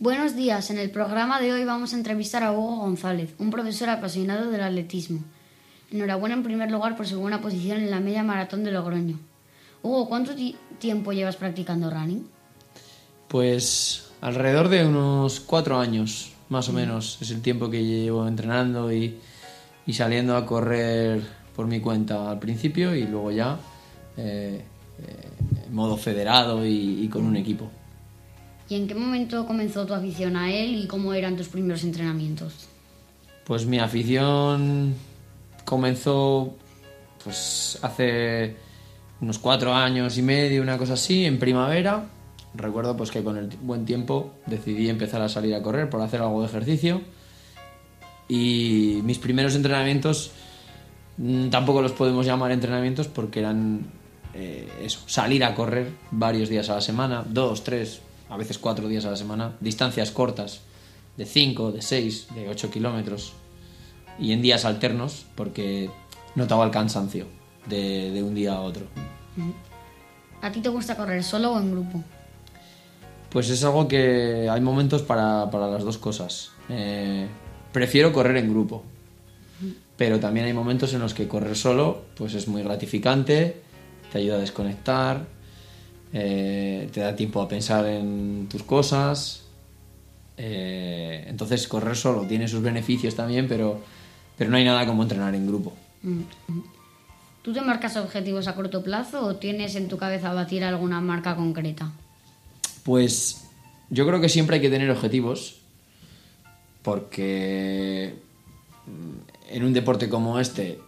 Buenos 0.00 0.34
días, 0.34 0.70
en 0.70 0.78
el 0.78 0.90
programa 0.90 1.40
de 1.40 1.52
hoy 1.52 1.64
vamos 1.64 1.92
a 1.92 1.96
entrevistar 1.96 2.42
a 2.42 2.50
Hugo 2.50 2.78
González, 2.78 3.32
un 3.38 3.50
profesor 3.50 3.90
apasionado 3.90 4.50
del 4.50 4.64
atletismo. 4.64 5.20
Enhorabuena 5.92 6.34
en 6.34 6.42
primer 6.42 6.68
lugar 6.68 6.96
por 6.96 7.06
su 7.06 7.20
buena 7.20 7.40
posición 7.40 7.78
en 7.78 7.92
la 7.92 8.00
media 8.00 8.24
maratón 8.24 8.64
de 8.64 8.72
Logroño. 8.72 9.31
Hugo, 9.82 10.08
¿cuánto 10.08 10.34
ti- 10.34 10.56
tiempo 10.78 11.12
llevas 11.12 11.36
practicando 11.36 11.90
running? 11.90 12.26
Pues 13.28 14.10
alrededor 14.20 14.68
de 14.68 14.86
unos 14.86 15.40
cuatro 15.40 15.78
años, 15.78 16.32
más 16.48 16.68
o 16.68 16.72
menos, 16.72 17.18
es 17.20 17.30
el 17.30 17.40
tiempo 17.42 17.70
que 17.70 17.82
llevo 17.84 18.26
entrenando 18.28 18.92
y, 18.92 19.18
y 19.86 19.92
saliendo 19.92 20.36
a 20.36 20.44
correr 20.46 21.22
por 21.56 21.66
mi 21.66 21.80
cuenta 21.80 22.30
al 22.30 22.38
principio 22.38 22.94
y 22.94 23.04
luego 23.06 23.30
ya 23.30 23.58
eh, 24.16 24.62
eh, 25.02 25.64
en 25.66 25.74
modo 25.74 25.96
federado 25.96 26.64
y, 26.66 27.02
y 27.04 27.08
con 27.08 27.24
un 27.24 27.36
equipo. 27.36 27.70
¿Y 28.68 28.76
en 28.76 28.86
qué 28.86 28.94
momento 28.94 29.46
comenzó 29.46 29.84
tu 29.86 29.92
afición 29.94 30.36
a 30.36 30.52
él 30.52 30.76
y 30.76 30.86
cómo 30.86 31.12
eran 31.12 31.36
tus 31.36 31.48
primeros 31.48 31.82
entrenamientos? 31.84 32.68
Pues 33.44 33.66
mi 33.66 33.78
afición 33.78 34.94
comenzó 35.64 36.54
pues 37.24 37.78
hace 37.82 38.56
unos 39.22 39.38
cuatro 39.38 39.72
años 39.72 40.18
y 40.18 40.22
medio, 40.22 40.60
una 40.62 40.76
cosa 40.76 40.94
así, 40.94 41.24
en 41.24 41.38
primavera. 41.38 42.06
Recuerdo 42.54 42.96
pues 42.96 43.10
que 43.10 43.22
con 43.22 43.38
el 43.38 43.48
buen 43.62 43.86
tiempo 43.86 44.32
decidí 44.46 44.90
empezar 44.90 45.22
a 45.22 45.28
salir 45.28 45.54
a 45.54 45.62
correr 45.62 45.88
por 45.88 46.02
hacer 46.02 46.20
algo 46.20 46.42
de 46.42 46.48
ejercicio. 46.48 47.00
Y 48.28 49.00
mis 49.04 49.18
primeros 49.18 49.54
entrenamientos 49.54 50.32
mm, 51.18 51.48
tampoco 51.48 51.80
los 51.80 51.92
podemos 51.92 52.26
llamar 52.26 52.50
entrenamientos 52.50 53.06
porque 53.06 53.40
eran 53.40 53.86
eh, 54.34 54.68
eso, 54.82 55.00
salir 55.06 55.44
a 55.44 55.54
correr 55.54 55.92
varios 56.10 56.48
días 56.48 56.68
a 56.68 56.74
la 56.74 56.80
semana, 56.80 57.24
dos, 57.26 57.62
tres, 57.62 58.00
a 58.28 58.36
veces 58.36 58.58
cuatro 58.58 58.88
días 58.88 59.04
a 59.04 59.10
la 59.10 59.16
semana, 59.16 59.52
distancias 59.60 60.10
cortas 60.10 60.62
de 61.16 61.26
5, 61.26 61.72
de 61.72 61.82
6, 61.82 62.28
de 62.34 62.48
8 62.48 62.70
kilómetros 62.70 63.34
y 64.18 64.32
en 64.32 64.42
días 64.42 64.64
alternos 64.64 65.26
porque 65.36 65.90
notaba 66.34 66.64
el 66.64 66.70
cansancio 66.70 67.41
de, 67.66 68.10
de 68.10 68.22
un 68.22 68.34
día 68.34 68.54
a 68.54 68.60
otro. 68.60 68.86
¿A 70.40 70.50
ti 70.50 70.60
te 70.60 70.68
gusta 70.68 70.96
correr 70.96 71.22
solo 71.22 71.52
o 71.52 71.58
en 71.60 71.70
grupo? 71.72 72.02
Pues 73.30 73.48
es 73.48 73.64
algo 73.64 73.88
que 73.88 74.48
hay 74.50 74.60
momentos 74.60 75.02
para, 75.02 75.50
para 75.50 75.68
las 75.68 75.84
dos 75.84 75.98
cosas. 75.98 76.50
Eh, 76.68 77.26
prefiero 77.72 78.12
correr 78.12 78.36
en 78.36 78.50
grupo, 78.50 78.82
pero 79.96 80.20
también 80.20 80.46
hay 80.46 80.52
momentos 80.52 80.92
en 80.94 81.00
los 81.00 81.14
que 81.14 81.28
correr 81.28 81.56
solo 81.56 82.02
pues 82.16 82.34
es 82.34 82.46
muy 82.48 82.62
gratificante, 82.62 83.56
te 84.12 84.18
ayuda 84.18 84.36
a 84.36 84.40
desconectar, 84.40 85.24
eh, 86.12 86.90
te 86.92 87.00
da 87.00 87.16
tiempo 87.16 87.40
a 87.40 87.48
pensar 87.48 87.86
en 87.86 88.48
tus 88.50 88.62
cosas. 88.64 89.44
eh, 90.36 91.24
entonces 91.28 91.68
correr 91.68 91.96
solo 91.96 92.22
tiene 92.26 92.48
sus 92.48 92.62
beneficios 92.62 93.14
también, 93.14 93.46
pero, 93.48 93.80
pero 94.36 94.50
no 94.50 94.56
hay 94.56 94.64
nada 94.64 94.86
como 94.86 95.02
entrenar 95.02 95.34
en 95.34 95.46
grupo. 95.46 95.72
¿Tú 97.42 97.52
te 97.52 97.60
marcas 97.60 97.96
objetivos 97.96 98.46
a 98.46 98.54
corto 98.54 98.82
plazo 98.82 99.26
o 99.26 99.36
tienes 99.36 99.74
en 99.74 99.88
tu 99.88 99.98
cabeza 99.98 100.32
batir 100.32 100.62
alguna 100.62 101.00
marca 101.00 101.34
concreta? 101.34 101.90
Pues 102.84 103.48
yo 103.90 104.06
creo 104.06 104.20
que 104.20 104.28
siempre 104.28 104.56
hay 104.56 104.62
que 104.62 104.70
tener 104.70 104.90
objetivos, 104.90 105.56
porque 106.82 108.14
mm, 108.86 109.54
en 109.54 109.64
un 109.64 109.72
deporte 109.72 110.08
como 110.08 110.38
este, 110.38 110.78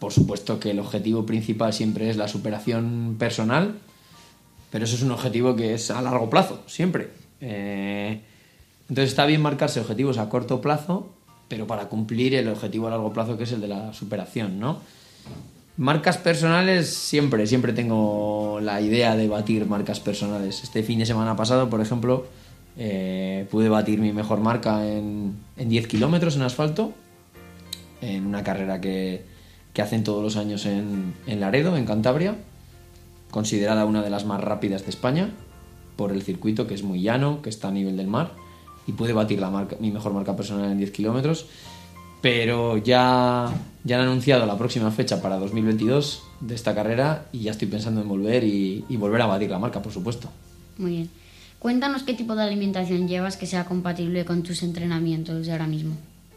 por 0.00 0.12
supuesto 0.12 0.58
que 0.58 0.72
el 0.72 0.80
objetivo 0.80 1.24
principal 1.24 1.72
siempre 1.72 2.10
es 2.10 2.16
la 2.16 2.26
superación 2.26 3.16
personal, 3.16 3.78
pero 4.70 4.84
eso 4.84 4.96
es 4.96 5.02
un 5.02 5.12
objetivo 5.12 5.54
que 5.54 5.74
es 5.74 5.90
a 5.92 6.02
largo 6.02 6.28
plazo, 6.28 6.62
siempre. 6.66 7.10
Eh, 7.40 8.20
entonces 8.88 9.10
está 9.10 9.24
bien 9.24 9.40
marcarse 9.40 9.78
objetivos 9.78 10.18
a 10.18 10.28
corto 10.28 10.60
plazo, 10.60 11.12
pero 11.46 11.68
para 11.68 11.88
cumplir 11.88 12.34
el 12.34 12.48
objetivo 12.48 12.88
a 12.88 12.90
largo 12.90 13.12
plazo 13.12 13.38
que 13.38 13.44
es 13.44 13.52
el 13.52 13.60
de 13.60 13.68
la 13.68 13.92
superación, 13.92 14.58
¿no? 14.58 14.80
Marcas 15.76 16.18
personales, 16.18 16.90
siempre, 16.92 17.46
siempre 17.46 17.72
tengo 17.72 18.60
la 18.60 18.80
idea 18.80 19.16
de 19.16 19.28
batir 19.28 19.66
marcas 19.66 20.00
personales. 20.00 20.62
Este 20.62 20.82
fin 20.82 20.98
de 20.98 21.06
semana 21.06 21.36
pasado, 21.36 21.70
por 21.70 21.80
ejemplo, 21.80 22.26
eh, 22.76 23.46
pude 23.50 23.68
batir 23.68 24.00
mi 24.00 24.12
mejor 24.12 24.40
marca 24.40 24.86
en, 24.86 25.36
en 25.56 25.68
10 25.68 25.86
kilómetros 25.86 26.36
en 26.36 26.42
asfalto, 26.42 26.92
en 28.02 28.26
una 28.26 28.44
carrera 28.44 28.80
que, 28.80 29.24
que 29.72 29.82
hacen 29.82 30.04
todos 30.04 30.22
los 30.22 30.36
años 30.36 30.66
en, 30.66 31.14
en 31.26 31.40
Laredo, 31.40 31.76
en 31.76 31.86
Cantabria, 31.86 32.36
considerada 33.30 33.84
una 33.84 34.02
de 34.02 34.10
las 34.10 34.26
más 34.26 34.40
rápidas 34.40 34.84
de 34.84 34.90
España, 34.90 35.30
por 35.96 36.12
el 36.12 36.22
circuito 36.22 36.66
que 36.66 36.74
es 36.74 36.82
muy 36.82 37.00
llano, 37.00 37.42
que 37.42 37.48
está 37.48 37.68
a 37.68 37.72
nivel 37.72 37.96
del 37.96 38.06
mar, 38.06 38.32
y 38.86 38.92
pude 38.92 39.12
batir 39.12 39.40
la 39.40 39.50
marca, 39.50 39.76
mi 39.80 39.90
mejor 39.90 40.12
marca 40.12 40.36
personal 40.36 40.70
en 40.70 40.78
10 40.78 40.90
kilómetros 40.90 41.46
pero 42.20 42.76
ya, 42.76 43.52
ya 43.84 43.96
han 43.96 44.02
anunciado 44.02 44.46
la 44.46 44.58
próxima 44.58 44.90
fecha 44.90 45.22
para 45.22 45.36
2022 45.36 46.22
de 46.40 46.54
esta 46.54 46.74
carrera 46.74 47.26
y 47.32 47.40
ya 47.40 47.52
estoy 47.52 47.68
pensando 47.68 48.00
en 48.00 48.08
volver 48.08 48.44
y, 48.44 48.84
y 48.88 48.96
volver 48.96 49.22
a 49.22 49.26
batir 49.26 49.50
la 49.50 49.58
marca, 49.58 49.80
por 49.82 49.92
supuesto. 49.92 50.30
Muy 50.78 50.92
bien. 50.92 51.10
Cuéntanos 51.58 52.04
qué 52.04 52.14
tipo 52.14 52.34
de 52.34 52.42
alimentación 52.42 53.06
llevas 53.06 53.36
que 53.36 53.46
sea 53.46 53.66
compatible 53.66 54.24
con 54.24 54.42
tus 54.42 54.62
entrenamientos 54.62 55.44
de 55.44 55.52
ahora 55.52 55.66
mismo. 55.66 55.94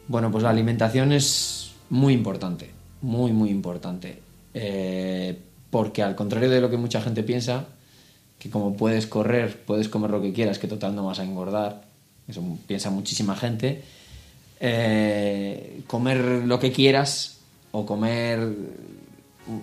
Bueno, 0.08 0.30
pues 0.32 0.44
la 0.44 0.50
alimentación 0.50 1.14
es 1.14 1.72
muy 1.90 2.14
importante, 2.14 2.72
muy, 3.02 3.32
muy 3.32 3.50
importante. 3.50 4.22
Eh, 4.54 5.40
porque 5.70 6.04
al 6.04 6.16
contrario 6.16 6.50
de 6.50 6.62
lo 6.62 6.70
que 6.70 6.78
mucha 6.78 7.02
gente 7.02 7.24
piensa, 7.24 7.68
que 8.38 8.50
como 8.50 8.76
puedes 8.76 9.08
correr, 9.08 9.64
puedes 9.66 9.90
comer 9.90 10.12
lo 10.12 10.22
que 10.22 10.34
quieras, 10.34 10.60
que 10.60 10.68
total 10.68 10.94
no 10.96 11.06
vas 11.06 11.20
a 11.20 11.24
engordar, 11.24 11.86
eso 12.28 12.44
piensa 12.68 12.90
muchísima 12.90 13.36
gente, 13.36 13.84
eh, 14.66 15.82
comer 15.88 16.24
lo 16.46 16.58
que 16.58 16.72
quieras 16.72 17.40
o 17.74 17.86
comer 17.86 18.40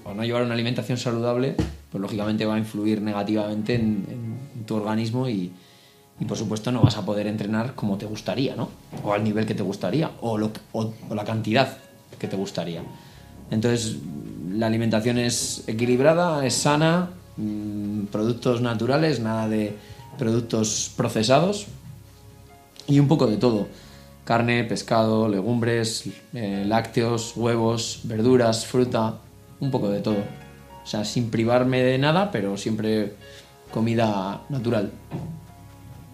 o 0.04 0.12
no 0.12 0.25
llevar 0.25 0.42
una 0.42 0.52
alimentación 0.52 0.99
saludable, 0.99 1.57
pues 1.90 2.02
lógicamente 2.02 2.45
va 2.45 2.57
a 2.57 2.59
influir 2.59 3.00
negativamente 3.00 3.76
en, 3.76 4.38
tu 4.66 4.76
organismo 4.76 5.26
y, 5.26 5.50
y, 6.21 6.25
por 6.26 6.37
supuesto 6.37 6.71
no 6.71 6.83
vas 6.83 6.99
a 6.99 7.07
poder 7.07 7.26
entrenar 7.26 7.75
como 7.75 7.97
te 7.97 8.04
gustaría, 8.04 8.54
¿no? 8.54 8.69
O 9.02 9.14
al 9.14 9.25
nivel 9.25 9.47
que 9.47 9.54
te 9.54 9.62
gustaría, 9.62 10.11
o, 10.21 10.38
la 10.38 11.25
cantidad 11.25 11.78
que 12.19 12.28
te 12.28 12.37
gustaría. 12.37 12.83
Entonces, 13.50 13.97
la 14.52 14.66
alimentación 14.66 15.16
es 15.16 15.64
equilibrada, 15.66 16.45
es 16.45 16.52
sana, 16.52 17.09
mmm, 17.38 18.04
productos 18.12 18.61
naturales, 18.61 19.19
nada 19.19 19.49
de 19.49 19.75
productos 20.19 20.92
procesados 20.95 21.69
y 22.87 22.99
un 23.00 23.09
poco 23.09 23.26
de 23.26 23.38
todo 23.38 23.66
carne, 24.30 24.62
pescado, 24.62 25.28
legumbres, 25.28 26.04
eh, 26.34 26.62
lácteos, 26.64 27.32
huevos, 27.34 28.02
verduras, 28.04 28.64
fruta, 28.64 29.18
un 29.58 29.72
poco 29.72 29.88
de 29.88 29.99
todo. 30.02 30.22
O 30.84 30.87
sea, 30.87 31.04
sin 31.04 31.30
privarme 31.30 31.82
de 31.82 31.99
nada, 31.99 32.30
pero 32.30 32.56
siempre 32.56 33.14
comida 33.72 34.42
natural. 34.49 34.92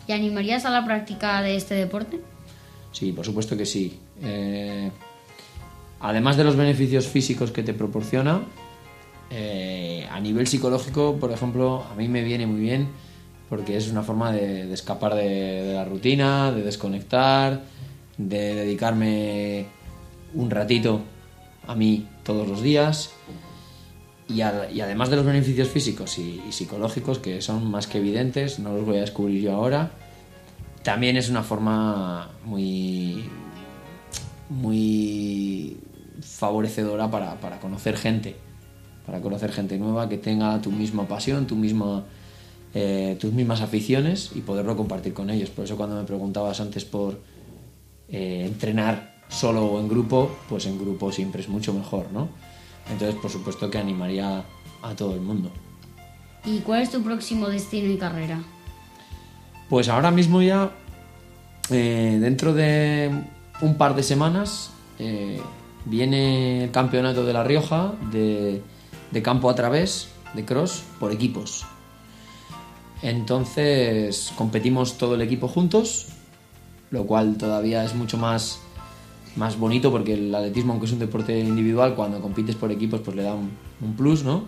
¿Y 0.08 0.12
animarías 0.12 0.64
a 0.64 0.70
la 0.70 0.82
práctica 0.86 1.42
de 1.42 1.56
este 1.56 1.74
deporte? 1.74 2.18
Sí, 2.90 3.12
por 3.12 3.26
supuesto 3.26 3.54
que 3.54 3.66
sí. 3.66 4.00
Eh, 4.22 4.90
además 6.00 6.38
de 6.38 6.44
los 6.44 6.56
beneficios 6.56 7.06
físicos 7.06 7.50
que 7.50 7.62
te 7.62 7.74
proporciona, 7.74 8.40
eh, 9.28 10.08
a 10.10 10.18
nivel 10.20 10.46
psicológico, 10.46 11.18
por 11.20 11.32
ejemplo, 11.32 11.84
a 11.84 11.94
mí 11.94 12.08
me 12.08 12.22
viene 12.22 12.46
muy 12.46 12.60
bien 12.60 12.88
porque 13.50 13.76
es 13.76 13.90
una 13.90 14.02
forma 14.02 14.32
de, 14.32 14.64
de 14.64 14.72
escapar 14.72 15.14
de, 15.14 15.28
de 15.64 15.74
la 15.74 15.84
rutina, 15.84 16.50
de 16.50 16.62
desconectar, 16.62 17.76
de 18.18 18.54
dedicarme 18.54 19.66
un 20.34 20.50
ratito 20.50 21.02
a 21.66 21.74
mí 21.74 22.06
todos 22.22 22.48
los 22.48 22.62
días 22.62 23.10
y, 24.28 24.40
además 24.40 25.10
de 25.10 25.16
los 25.16 25.24
beneficios 25.24 25.68
físicos 25.68 26.18
y, 26.18 26.40
psicológicos 26.50 27.18
que 27.18 27.40
son 27.40 27.70
más 27.70 27.86
que 27.86 27.98
evidentes, 27.98 28.58
no 28.58 28.72
los 28.72 28.84
voy 28.84 28.96
a 28.96 29.00
descubrir 29.00 29.40
yo 29.42 29.52
ahora, 29.54 29.92
también 30.82 31.16
es 31.16 31.28
una 31.30 31.42
forma 31.42 32.30
muy, 32.44 33.24
muy 34.48 35.78
favorecedora 36.20 37.10
para, 37.10 37.40
para 37.40 37.60
conocer 37.60 37.96
gente, 37.96 38.36
para 39.04 39.20
conocer 39.20 39.52
gente 39.52 39.78
nueva 39.78 40.08
que 40.08 40.18
tenga 40.18 40.60
tu 40.60 40.72
misma 40.72 41.06
pasión, 41.06 41.46
eh, 42.74 43.16
tus 43.20 43.32
mismas 43.32 43.60
aficiones 43.60 44.32
y 44.34 44.40
poderlo 44.40 44.76
compartir 44.76 45.14
con 45.14 45.30
ellos. 45.30 45.50
Por 45.50 45.64
eso 45.64 45.76
cuando 45.76 45.96
me 45.96 46.04
preguntabas 46.04 46.60
antes 46.60 46.84
por 46.84 47.20
eh, 48.08 48.44
entrenar 48.46 49.16
solo 49.28 49.66
o 49.66 49.80
en 49.80 49.88
grupo, 49.88 50.30
pues 50.48 50.66
en 50.66 50.78
grupo 50.78 51.10
siempre 51.12 51.42
es 51.42 51.48
mucho 51.48 51.72
mejor, 51.72 52.06
¿no? 52.12 52.28
Entonces, 52.90 53.16
por 53.20 53.30
supuesto 53.30 53.70
que 53.70 53.78
animaría 53.78 54.44
a 54.82 54.94
todo 54.94 55.14
el 55.14 55.20
mundo. 55.20 55.50
¿Y 56.44 56.60
cuál 56.60 56.82
es 56.82 56.90
tu 56.90 57.02
próximo 57.02 57.48
destino 57.48 57.90
y 57.92 57.98
carrera? 57.98 58.40
Pues 59.68 59.88
ahora 59.88 60.12
mismo 60.12 60.40
ya, 60.42 60.70
eh, 61.70 62.18
dentro 62.20 62.54
de 62.54 63.10
un 63.60 63.76
par 63.76 63.96
de 63.96 64.04
semanas, 64.04 64.70
eh, 65.00 65.40
viene 65.84 66.64
el 66.64 66.70
campeonato 66.70 67.26
de 67.26 67.32
La 67.32 67.42
Rioja 67.42 67.94
de, 68.12 68.62
de 69.10 69.22
campo 69.22 69.50
a 69.50 69.56
través, 69.56 70.08
de 70.34 70.44
cross, 70.44 70.84
por 71.00 71.10
equipos. 71.10 71.66
Entonces 73.02 74.32
competimos 74.36 74.98
todo 74.98 75.16
el 75.16 75.22
equipo 75.22 75.48
juntos, 75.48 76.08
lo 76.90 77.06
cual 77.06 77.36
todavía 77.36 77.84
es 77.84 77.94
mucho 77.94 78.18
más, 78.18 78.60
más 79.36 79.58
bonito 79.58 79.90
porque 79.90 80.14
el 80.14 80.34
atletismo, 80.34 80.72
aunque 80.72 80.86
es 80.86 80.92
un 80.92 80.98
deporte 80.98 81.38
individual, 81.38 81.94
cuando 81.94 82.20
compites 82.20 82.56
por 82.56 82.70
equipos 82.70 83.00
pues 83.00 83.16
le 83.16 83.22
da 83.22 83.34
un, 83.34 83.50
un 83.80 83.94
plus, 83.94 84.24
¿no? 84.24 84.44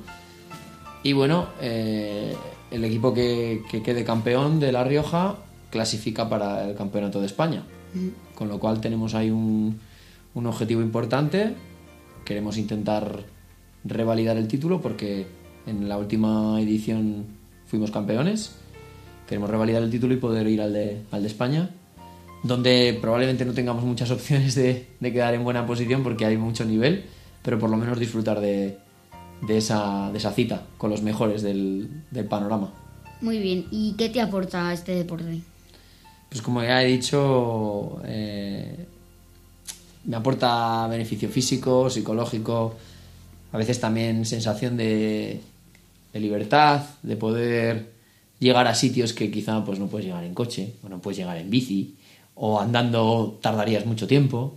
Y 1.03 1.13
bueno, 1.13 1.49
eh, 1.61 2.35
el 2.71 2.85
equipo 2.85 3.15
que, 3.15 3.63
que 3.71 3.83
quede 3.83 4.05
campeón 4.05 4.61
de 4.61 4.73
La 4.73 4.85
Rioja 4.85 5.37
clasifica 5.71 6.29
para 6.29 6.69
el 6.69 6.75
campeonato 6.75 7.21
de 7.21 7.27
España. 7.27 7.63
Con 8.35 8.49
lo 8.49 8.59
cual 8.59 8.81
tenemos 8.81 9.15
ahí 9.15 9.31
un, 9.31 9.79
un 10.35 10.47
objetivo 10.47 10.83
importante. 10.83 11.55
Queremos 12.25 12.59
intentar 12.59 13.25
revalidar 13.85 14.37
el 14.37 14.49
título 14.49 14.81
porque 14.81 15.27
en 15.67 15.89
la 15.89 15.97
última 15.97 16.61
edición 16.61 17.27
fuimos 17.67 17.91
campeones. 17.91 18.57
Queremos 19.27 19.51
revalidar 19.51 19.83
el 19.83 19.91
título 19.91 20.15
y 20.15 20.19
poder 20.19 20.47
ir 20.47 20.61
al 20.61 20.73
de, 20.73 21.03
al 21.11 21.23
de 21.23 21.29
España, 21.29 21.71
donde 22.43 22.97
probablemente 23.01 23.45
no 23.45 23.53
tengamos 23.53 23.85
muchas 23.85 24.11
opciones 24.13 24.55
de, 24.55 24.89
de 24.99 25.13
quedar 25.13 25.35
en 25.35 25.45
buena 25.45 25.67
posición 25.67 26.03
porque 26.03 26.25
hay 26.25 26.37
mucho 26.37 26.65
nivel, 26.65 27.05
pero 27.43 27.59
por 27.59 27.71
lo 27.71 27.77
menos 27.77 27.99
disfrutar 27.99 28.41
de, 28.41 28.79
de, 29.47 29.59
esa, 29.59 30.11
de 30.13 30.19
esa 30.19 30.33
cita 30.33 30.63
con 30.77 30.91
los 30.91 31.03
mejores 31.03 31.43
del, 31.43 31.89
del 32.11 32.25
panorama. 32.27 32.73
Muy 33.21 33.39
bien, 33.39 33.67
¿y 33.71 33.95
qué 33.95 34.09
te 34.09 34.21
aporta 34.21 34.73
este 34.73 34.95
deporte? 34.95 35.41
Pues 36.29 36.43
como 36.43 36.63
ya 36.63 36.83
he 36.83 36.87
dicho, 36.87 38.01
eh, 38.05 38.87
me 40.05 40.17
aporta 40.17 40.87
beneficio 40.89 41.29
físico, 41.29 41.91
psicológico, 41.91 42.77
a 43.53 43.59
veces 43.59 43.81
también 43.81 44.25
sensación 44.27 44.77
de, 44.77 45.41
de 46.13 46.21
libertad, 46.21 46.83
de 47.03 47.17
poder 47.17 47.91
llegar 48.39 48.67
a 48.67 48.75
sitios 48.75 49.13
que 49.13 49.31
quizá 49.31 49.65
pues, 49.65 49.79
no 49.79 49.89
puedes 49.89 50.07
llegar 50.07 50.25
en 50.25 50.35
coche, 50.35 50.75
o 50.85 50.89
no 50.89 51.01
puedes 51.01 51.19
llegar 51.19 51.39
en 51.39 51.51
bici, 51.51 51.97
o 52.39 52.61
andando 52.61 53.39
tardarías 53.43 53.85
mucho 53.87 54.07
tiempo. 54.07 54.55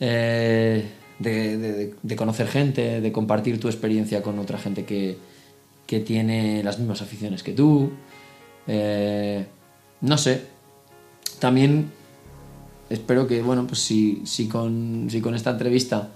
Eh, 0.00 0.84
de, 1.18 2.16
conocer 2.16 2.48
gente, 2.48 3.00
de 3.00 3.12
compartir 3.12 3.60
tu 3.60 3.68
experiencia 3.68 4.22
con 4.22 4.38
otra 4.38 4.58
gente 4.58 4.84
que, 4.84 5.16
que 5.86 6.00
tiene 6.00 6.62
las 6.62 6.78
mismas 6.78 7.02
aficiones 7.02 7.42
que 7.42 7.52
tú. 7.52 7.90
Eh, 8.66 9.44
no 10.00 10.18
sé. 10.18 10.42
También 11.38 11.90
espero 12.90 13.26
que, 13.26 13.42
bueno, 13.42 13.66
pues 13.66 13.80
si, 13.80 14.22
si, 14.24 14.48
con, 14.48 15.08
si 15.10 15.20
con 15.20 15.34
esta 15.34 15.50
entrevista 15.50 16.10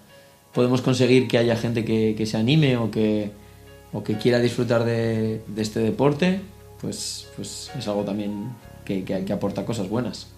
podemos 0.53 0.81
conseguir 0.83 1.29
que 1.29 1.39
haya 1.39 1.57
gente 1.57 1.85
que, 1.85 2.15
que 2.17 2.27
se 2.27 2.37
anime 2.37 2.77
o 2.77 2.91
que, 2.91 3.31
o 3.93 4.03
que 4.03 4.17
quiera 4.17 4.39
disfrutar 4.39 4.85
de, 4.85 5.43
de 5.47 5.63
este 5.63 5.81
deporte, 5.81 6.41
pues, 6.81 7.27
pues 7.37 7.71
es 7.79 7.89
algo 7.89 8.03
también 8.05 8.51
que- 8.85 9.05
que 9.05 9.33
aporta 9.33 9.65
cosas 9.65 9.89
buenas. 9.89 10.29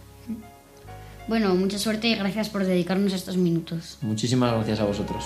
Bueno, 1.29 1.55
mucha 1.55 1.79
suerte 1.79 2.09
y 2.09 2.15
gracias 2.15 2.49
por 2.49 2.65
dedicarnos 2.65 3.13
estos 3.13 3.37
minutos. 3.37 3.99
Muchísimas 4.03 4.53
gracias 4.53 4.81
a 4.81 4.85
vosotros. 4.85 5.25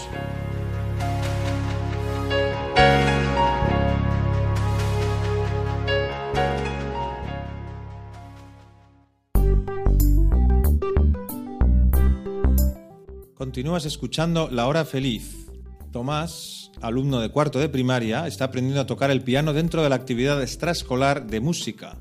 Continúas 13.45 13.85
escuchando 13.85 14.49
La 14.51 14.67
Hora 14.67 14.85
Feliz. 14.85 15.47
Tomás, 15.93 16.73
alumno 16.81 17.21
de 17.21 17.31
cuarto 17.31 17.59
de 17.59 17.69
primaria, 17.69 18.27
está 18.27 18.47
aprendiendo 18.47 18.81
a 18.81 18.87
tocar 18.87 19.11
el 19.11 19.23
piano 19.23 19.53
dentro 19.53 19.83
de 19.83 19.89
la 19.89 19.95
actividad 19.95 20.43
extraescolar 20.43 21.27
de 21.27 21.41
música. 21.41 21.99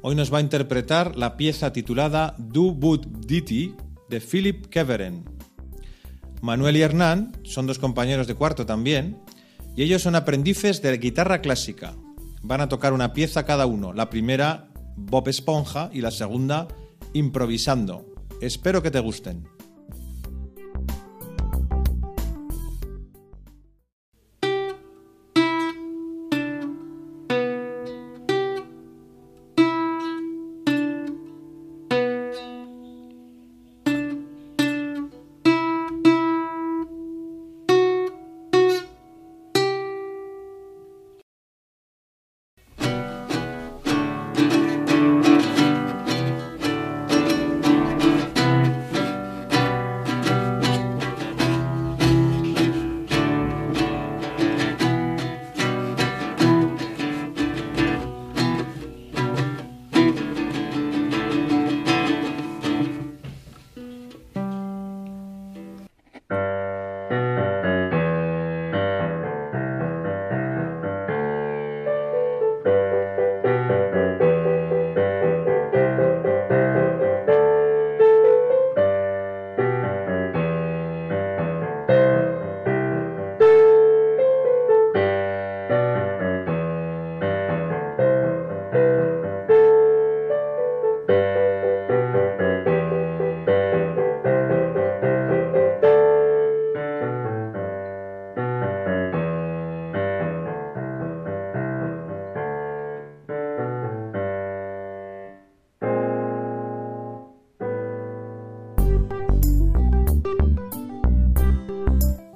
Hoy 0.00 0.14
nos 0.14 0.32
va 0.32 0.38
a 0.38 0.42
interpretar 0.42 1.16
la 1.16 1.36
pieza 1.36 1.72
titulada 1.72 2.36
Du 2.38 2.72
Bud 2.72 3.04
Diti 3.26 3.74
de 4.08 4.20
Philip 4.20 4.66
Keveren. 4.66 5.24
Manuel 6.40 6.76
y 6.76 6.82
Hernán 6.82 7.32
son 7.42 7.66
dos 7.66 7.80
compañeros 7.80 8.28
de 8.28 8.36
cuarto 8.36 8.64
también, 8.64 9.18
y 9.74 9.82
ellos 9.82 10.02
son 10.02 10.14
aprendices 10.14 10.82
de 10.82 10.96
guitarra 10.98 11.40
clásica. 11.40 11.94
Van 12.42 12.60
a 12.60 12.68
tocar 12.68 12.92
una 12.92 13.12
pieza 13.12 13.44
cada 13.44 13.66
uno, 13.66 13.92
la 13.92 14.08
primera 14.08 14.68
Bob 14.96 15.28
Esponja 15.28 15.90
y 15.92 16.00
la 16.00 16.12
segunda 16.12 16.68
improvisando. 17.12 18.06
Espero 18.40 18.82
que 18.82 18.92
te 18.92 19.00
gusten. 19.00 19.48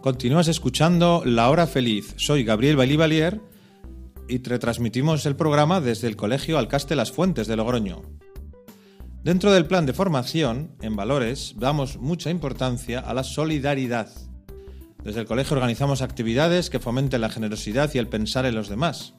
Continúas 0.03 0.49
escuchando 0.49 1.23
La 1.25 1.49
Hora 1.49 1.69
Feliz. 1.69 2.15
Soy 2.17 2.43
Gabriel 2.43 2.75
Bailivalier 2.75 3.41
y 4.29 4.43
retransmitimos 4.43 5.25
el 5.27 5.37
programa 5.37 5.81
desde 5.81 6.09
el 6.09 6.17
Colegio 6.17 6.59
Alcaste 6.59 6.97
Las 6.97 7.13
Fuentes 7.13 7.47
de 7.47 7.55
Logroño. 7.55 8.03
Dentro 9.23 9.53
del 9.53 9.67
plan 9.67 9.87
de 9.87 9.93
formación 9.93 10.73
en 10.81 10.97
valores 10.97 11.55
damos 11.57 11.99
mucha 11.99 12.31
importancia 12.31 12.99
a 12.99 13.15
la 13.15 13.23
solidaridad. 13.23 14.09
Desde 15.05 15.21
el 15.21 15.27
colegio 15.27 15.55
organizamos 15.55 16.03
actividades 16.03 16.69
que 16.69 16.81
fomenten 16.81 17.21
la 17.21 17.31
generosidad 17.31 17.89
y 17.95 17.99
el 17.99 18.09
pensar 18.09 18.45
en 18.45 18.57
los 18.57 18.69
demás. 18.69 19.15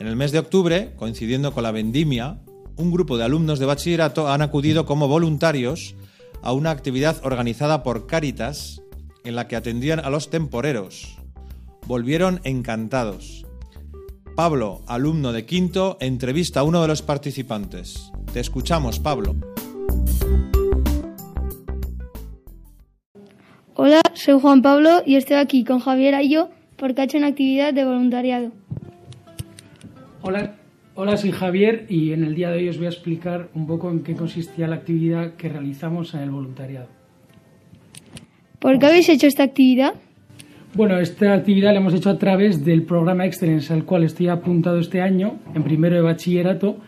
En 0.00 0.08
el 0.08 0.16
mes 0.16 0.32
de 0.32 0.40
octubre, 0.40 0.94
coincidiendo 0.96 1.52
con 1.52 1.62
la 1.62 1.70
vendimia, 1.70 2.40
un 2.74 2.90
grupo 2.90 3.16
de 3.16 3.26
alumnos 3.26 3.60
de 3.60 3.66
bachillerato 3.66 4.28
han 4.28 4.42
acudido 4.42 4.86
como 4.86 5.06
voluntarios 5.06 5.94
a 6.42 6.52
una 6.52 6.72
actividad 6.72 7.20
organizada 7.22 7.84
por 7.84 8.08
Cáritas 8.08 8.82
en 9.24 9.34
la 9.34 9.48
que 9.48 9.56
atendían 9.56 10.00
a 10.00 10.10
los 10.10 10.30
temporeros. 10.30 11.18
Volvieron 11.86 12.40
encantados. 12.44 13.46
Pablo, 14.36 14.82
alumno 14.86 15.32
de 15.32 15.46
quinto, 15.46 15.96
entrevista 16.00 16.60
a 16.60 16.62
uno 16.64 16.82
de 16.82 16.88
los 16.88 17.02
participantes. 17.02 18.12
Te 18.32 18.40
escuchamos, 18.40 19.00
Pablo. 19.00 19.34
Hola, 23.74 24.02
soy 24.14 24.40
Juan 24.40 24.62
Pablo 24.62 25.02
y 25.04 25.16
estoy 25.16 25.36
aquí 25.36 25.64
con 25.64 25.80
Javier 25.80 26.14
Ayo 26.14 26.50
porque 26.76 27.00
ha 27.00 27.04
hecho 27.04 27.18
una 27.18 27.28
actividad 27.28 27.72
de 27.72 27.84
voluntariado. 27.84 28.52
Hola, 30.22 30.54
hola, 30.94 31.16
soy 31.16 31.32
Javier 31.32 31.86
y 31.88 32.12
en 32.12 32.24
el 32.24 32.34
día 32.34 32.50
de 32.50 32.58
hoy 32.58 32.68
os 32.68 32.78
voy 32.78 32.86
a 32.86 32.90
explicar 32.90 33.48
un 33.54 33.66
poco 33.66 33.90
en 33.90 34.02
qué 34.02 34.14
consistía 34.14 34.66
la 34.68 34.76
actividad 34.76 35.34
que 35.34 35.48
realizamos 35.48 36.14
en 36.14 36.20
el 36.20 36.30
voluntariado. 36.30 36.88
¿Por 38.64 38.78
qué 38.78 38.86
habéis 38.86 39.10
hecho 39.10 39.26
esta 39.26 39.42
actividad? 39.42 39.92
Bueno, 40.72 40.98
esta 40.98 41.34
actividad 41.34 41.74
la 41.74 41.80
hemos 41.80 41.92
hecho 41.92 42.08
a 42.08 42.18
través 42.18 42.64
del 42.64 42.84
programa 42.84 43.26
Excellence 43.26 43.70
al 43.70 43.84
cual 43.84 44.04
estoy 44.04 44.28
apuntado 44.28 44.78
este 44.78 45.02
año, 45.02 45.34
en 45.54 45.62
primero 45.62 45.96
de 45.96 46.00
bachillerato, 46.00 46.78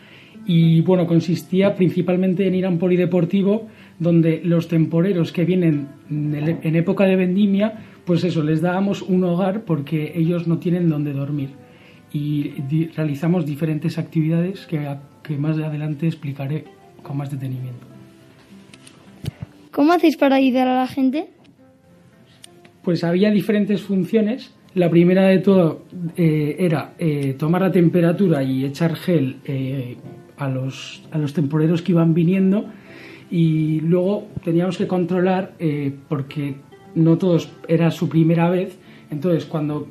y 0.47 0.81
bueno, 0.81 1.05
consistía 1.05 1.75
principalmente 1.75 2.47
en 2.47 2.55
ir 2.55 2.65
a 2.65 2.69
un 2.69 2.79
polideportivo 2.79 3.67
donde 3.99 4.41
los 4.43 4.67
temporeros 4.67 5.31
que 5.31 5.45
vienen 5.45 5.89
en 6.09 6.75
época 6.75 7.03
de 7.03 7.15
vendimia, 7.15 7.75
pues 8.05 8.23
eso, 8.23 8.41
les 8.41 8.61
dábamos 8.61 9.03
un 9.03 9.23
hogar 9.25 9.61
porque 9.61 10.13
ellos 10.15 10.47
no 10.47 10.57
tienen 10.57 10.89
donde 10.89 11.13
dormir. 11.13 11.49
Y 12.11 12.53
realizamos 12.95 13.45
diferentes 13.45 13.99
actividades 13.99 14.65
que, 14.65 14.83
que 15.21 15.37
más 15.37 15.59
adelante 15.59 16.07
explicaré 16.07 16.63
con 17.03 17.17
más 17.17 17.29
detenimiento. 17.29 17.85
¿Cómo 19.69 19.93
hacéis 19.93 20.17
para 20.17 20.37
ayudar 20.37 20.67
a 20.69 20.75
la 20.75 20.87
gente? 20.87 21.36
Pues 22.87 23.03
había 23.03 23.31
diferentes 23.31 23.81
funciones. 23.81 24.53
La 24.73 24.89
primera 24.89 25.23
de 25.23 25.39
todo 25.39 25.81
eh, 26.15 26.55
era 26.57 26.93
eh, 26.97 27.35
tomar 27.37 27.61
la 27.61 27.69
temperatura 27.69 28.43
y 28.43 28.63
echar 28.63 28.95
gel 28.95 29.39
eh, 29.43 29.97
a, 30.37 30.47
los, 30.47 31.03
a 31.11 31.17
los 31.17 31.33
temporeros 31.33 31.81
que 31.81 31.91
iban 31.91 32.13
viniendo. 32.13 32.63
Y 33.29 33.81
luego 33.81 34.29
teníamos 34.41 34.77
que 34.77 34.87
controlar, 34.87 35.51
porque 36.07 36.55
no 36.95 37.17
todos 37.17 37.51
era 37.67 37.91
su 37.91 38.07
primera 38.07 38.49
vez. 38.49 38.79
Entonces, 39.11 39.43
cuando 39.43 39.89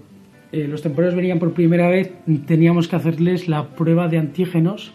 los 0.51 0.81
temporeros 0.81 1.15
venían 1.15 1.39
por 1.39 1.53
primera 1.53 1.91
vez, 1.91 2.15
teníamos 2.47 2.89
que 2.89 2.97
hacerles 2.97 3.47
la 3.47 3.69
prueba 3.77 4.09
de 4.09 4.17
antígenos 4.17 4.95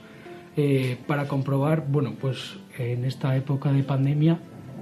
para 1.06 1.28
comprobar, 1.28 1.86
bueno, 1.88 2.16
pues 2.20 2.58
en 2.80 3.06
esta 3.06 3.38
época 3.38 3.72
de 3.72 3.84
pandemia, 3.84 4.40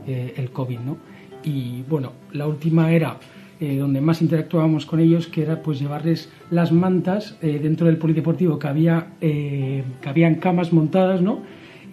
el 0.07 0.51
COVID, 0.51 0.79
¿no? 0.79 1.08
Y 1.43 1.83
bueno, 1.89 2.13
la 2.31 2.47
última 2.47 2.91
era 2.91 3.17
eh, 3.59 3.77
donde 3.77 3.99
más 4.01 4.21
interactuábamos 4.21 4.85
con 4.85 4.99
ellos, 4.99 5.27
que 5.27 5.41
era 5.41 5.61
pues 5.61 5.79
llevarles 5.79 6.31
las 6.49 6.71
mantas 6.71 7.37
eh, 7.41 7.59
dentro 7.61 7.87
del 7.87 7.97
polideportivo, 7.97 8.57
que 8.57 8.67
había, 8.67 9.13
eh, 9.19 9.83
que 10.01 10.09
habían 10.09 10.35
camas 10.35 10.71
montadas, 10.71 11.21
¿no? 11.21 11.41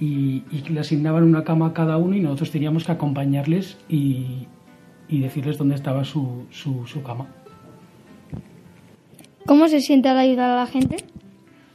Y, 0.00 0.44
y 0.52 0.62
le 0.68 0.80
asignaban 0.80 1.24
una 1.24 1.42
cama 1.42 1.68
a 1.68 1.72
cada 1.72 1.96
uno 1.96 2.16
y 2.16 2.20
nosotros 2.20 2.50
teníamos 2.50 2.84
que 2.84 2.92
acompañarles 2.92 3.78
y, 3.88 4.46
y 5.08 5.20
decirles 5.20 5.58
dónde 5.58 5.74
estaba 5.74 6.04
su, 6.04 6.46
su, 6.50 6.86
su 6.86 7.02
cama. 7.02 7.26
¿Cómo 9.46 9.68
se 9.68 9.80
siente 9.80 10.08
al 10.08 10.18
ayudar 10.18 10.50
a 10.50 10.56
la 10.56 10.66
gente? 10.66 10.96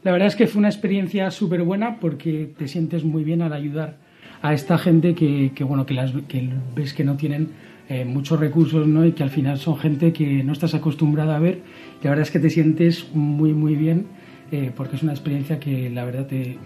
La 0.03 0.11
verdad 0.11 0.27
es 0.27 0.35
que 0.35 0.47
fue 0.47 0.59
una 0.59 0.69
experiencia 0.69 1.31
súper 1.31 1.63
buena 1.63 1.99
porque 1.99 2.51
te 2.57 2.67
sientes 2.67 3.03
muy 3.03 3.23
bien 3.23 3.41
al 3.41 3.53
ayudar 3.53 3.97
a 4.41 4.53
esta 4.53 4.77
gente 4.77 5.13
que, 5.15 5.51
que, 5.53 5.63
bueno, 5.63 5.85
que, 5.85 5.93
las, 5.93 6.11
que 6.27 6.49
ves 6.75 6.93
que 6.93 7.03
no 7.03 7.15
tienen 7.15 7.49
eh, 7.89 8.05
muchos 8.05 8.39
recursos 8.39 8.87
¿no? 8.87 9.05
y 9.05 9.11
que 9.11 9.23
al 9.23 9.29
final 9.29 9.57
son 9.57 9.77
gente 9.77 10.13
que 10.13 10.43
no 10.43 10.53
estás 10.53 10.73
acostumbrada 10.73 11.35
a 11.35 11.39
ver. 11.39 11.61
Y 12.01 12.03
la 12.05 12.11
verdad 12.11 12.23
es 12.23 12.31
que 12.31 12.39
te 12.39 12.49
sientes 12.49 13.13
muy, 13.13 13.53
muy 13.53 13.75
bien 13.75 14.07
eh, 14.51 14.71
porque 14.75 14.95
es 14.95 15.03
una 15.03 15.11
experiencia 15.11 15.59
que 15.59 15.89
la 15.89 16.05
verdad 16.05 16.25
te, 16.27 16.57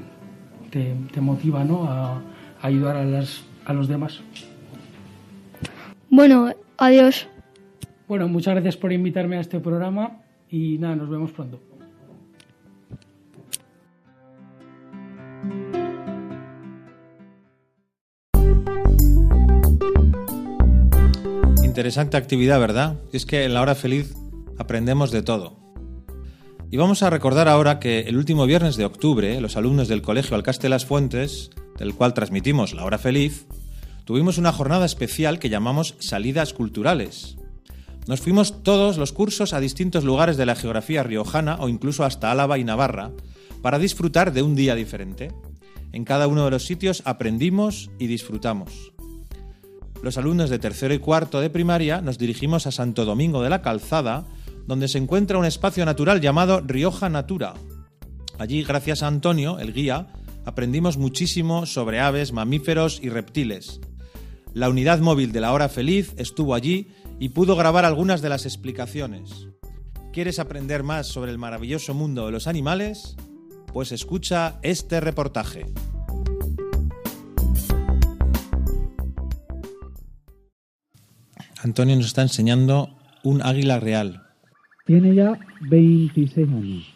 te, 0.69 0.93
te 1.11 1.21
motiva 1.21 1.63
¿no? 1.63 1.85
a, 1.85 2.15
a 2.15 2.21
ayudar 2.61 2.95
a, 2.95 3.03
las, 3.03 3.43
a 3.65 3.73
los 3.73 3.87
demás. 3.87 4.21
Bueno, 6.09 6.51
adiós. 6.77 7.27
Bueno, 8.07 8.27
muchas 8.27 8.53
gracias 8.53 8.77
por 8.77 8.93
invitarme 8.93 9.37
a 9.37 9.41
este 9.41 9.59
programa 9.59 10.21
y 10.49 10.77
nada, 10.77 10.95
nos 10.95 11.09
vemos 11.09 11.31
pronto. 11.31 11.59
Interesante 21.75 22.15
actividad, 22.15 22.57
¿verdad? 22.57 22.95
Y 23.11 23.17
es 23.17 23.25
que 23.25 23.43
en 23.43 23.53
la 23.53 23.61
hora 23.61 23.75
feliz 23.75 24.15
aprendemos 24.57 25.11
de 25.11 25.21
todo. 25.21 25.57
Y 26.71 26.77
vamos 26.77 27.03
a 27.03 27.09
recordar 27.09 27.49
ahora 27.49 27.81
que 27.81 27.99
el 28.07 28.15
último 28.15 28.45
viernes 28.45 28.77
de 28.77 28.85
octubre, 28.85 29.41
los 29.41 29.57
alumnos 29.57 29.89
del 29.89 30.01
Colegio 30.01 30.37
Alcaste 30.37 30.69
Las 30.69 30.85
Fuentes, 30.85 31.49
del 31.77 31.93
cual 31.93 32.13
transmitimos 32.13 32.73
la 32.73 32.85
hora 32.85 32.97
feliz, 32.97 33.45
tuvimos 34.05 34.37
una 34.37 34.53
jornada 34.53 34.85
especial 34.85 35.37
que 35.37 35.49
llamamos 35.49 35.95
Salidas 35.99 36.53
Culturales. 36.53 37.35
Nos 38.07 38.21
fuimos 38.21 38.63
todos 38.63 38.97
los 38.97 39.11
cursos 39.11 39.51
a 39.51 39.59
distintos 39.59 40.05
lugares 40.05 40.37
de 40.37 40.45
la 40.45 40.55
geografía 40.55 41.03
riojana 41.03 41.57
o 41.59 41.67
incluso 41.67 42.05
hasta 42.05 42.31
Álava 42.31 42.57
y 42.57 42.63
Navarra 42.63 43.11
para 43.61 43.79
disfrutar 43.79 44.31
de 44.31 44.43
un 44.43 44.55
día 44.55 44.75
diferente. 44.75 45.33
En 45.91 46.05
cada 46.05 46.27
uno 46.27 46.45
de 46.45 46.51
los 46.51 46.63
sitios 46.63 47.01
aprendimos 47.03 47.91
y 47.99 48.07
disfrutamos. 48.07 48.94
Los 50.05 50.19
alumnos 50.19 50.51
de 50.51 50.59
tercero 50.59 50.93
y 50.93 50.99
cuarto 50.99 51.41
de 51.41 51.49
primaria 51.49 51.99
nos 51.99 52.19
dirigimos 52.19 52.67
a 52.67 52.71
Santo 52.71 53.05
Domingo 53.05 53.41
de 53.41 53.49
la 53.49 53.63
Calzada, 53.63 54.27
donde 54.67 54.87
se 54.87 54.99
encuentra 54.99 55.39
un 55.39 55.45
espacio 55.45 55.83
natural 55.83 56.21
llamado 56.21 56.61
Rioja 56.61 57.09
Natura. 57.09 57.55
Allí, 58.37 58.61
gracias 58.61 59.01
a 59.01 59.07
Antonio, 59.07 59.57
el 59.57 59.73
guía, 59.73 60.13
aprendimos 60.45 60.97
muchísimo 60.97 61.65
sobre 61.65 62.01
aves, 62.01 62.33
mamíferos 62.33 62.99
y 63.01 63.09
reptiles. 63.09 63.79
La 64.53 64.69
unidad 64.69 64.99
móvil 64.99 65.31
de 65.31 65.41
la 65.41 65.53
hora 65.53 65.69
feliz 65.69 66.13
estuvo 66.17 66.53
allí 66.53 66.89
y 67.19 67.29
pudo 67.29 67.55
grabar 67.55 67.83
algunas 67.83 68.21
de 68.21 68.29
las 68.29 68.45
explicaciones. 68.45 69.47
¿Quieres 70.13 70.37
aprender 70.37 70.83
más 70.83 71.07
sobre 71.07 71.31
el 71.31 71.39
maravilloso 71.39 71.95
mundo 71.95 72.27
de 72.27 72.31
los 72.31 72.45
animales? 72.45 73.15
Pues 73.73 73.91
escucha 73.91 74.59
este 74.61 74.99
reportaje. 74.99 75.65
Antonio 81.63 81.95
nos 81.95 82.07
está 82.07 82.21
enseñando 82.21 82.89
un 83.23 83.41
águila 83.41 83.79
real. 83.79 84.23
Tiene 84.85 85.15
ya 85.15 85.39
26 85.69 86.47
años. 86.49 86.95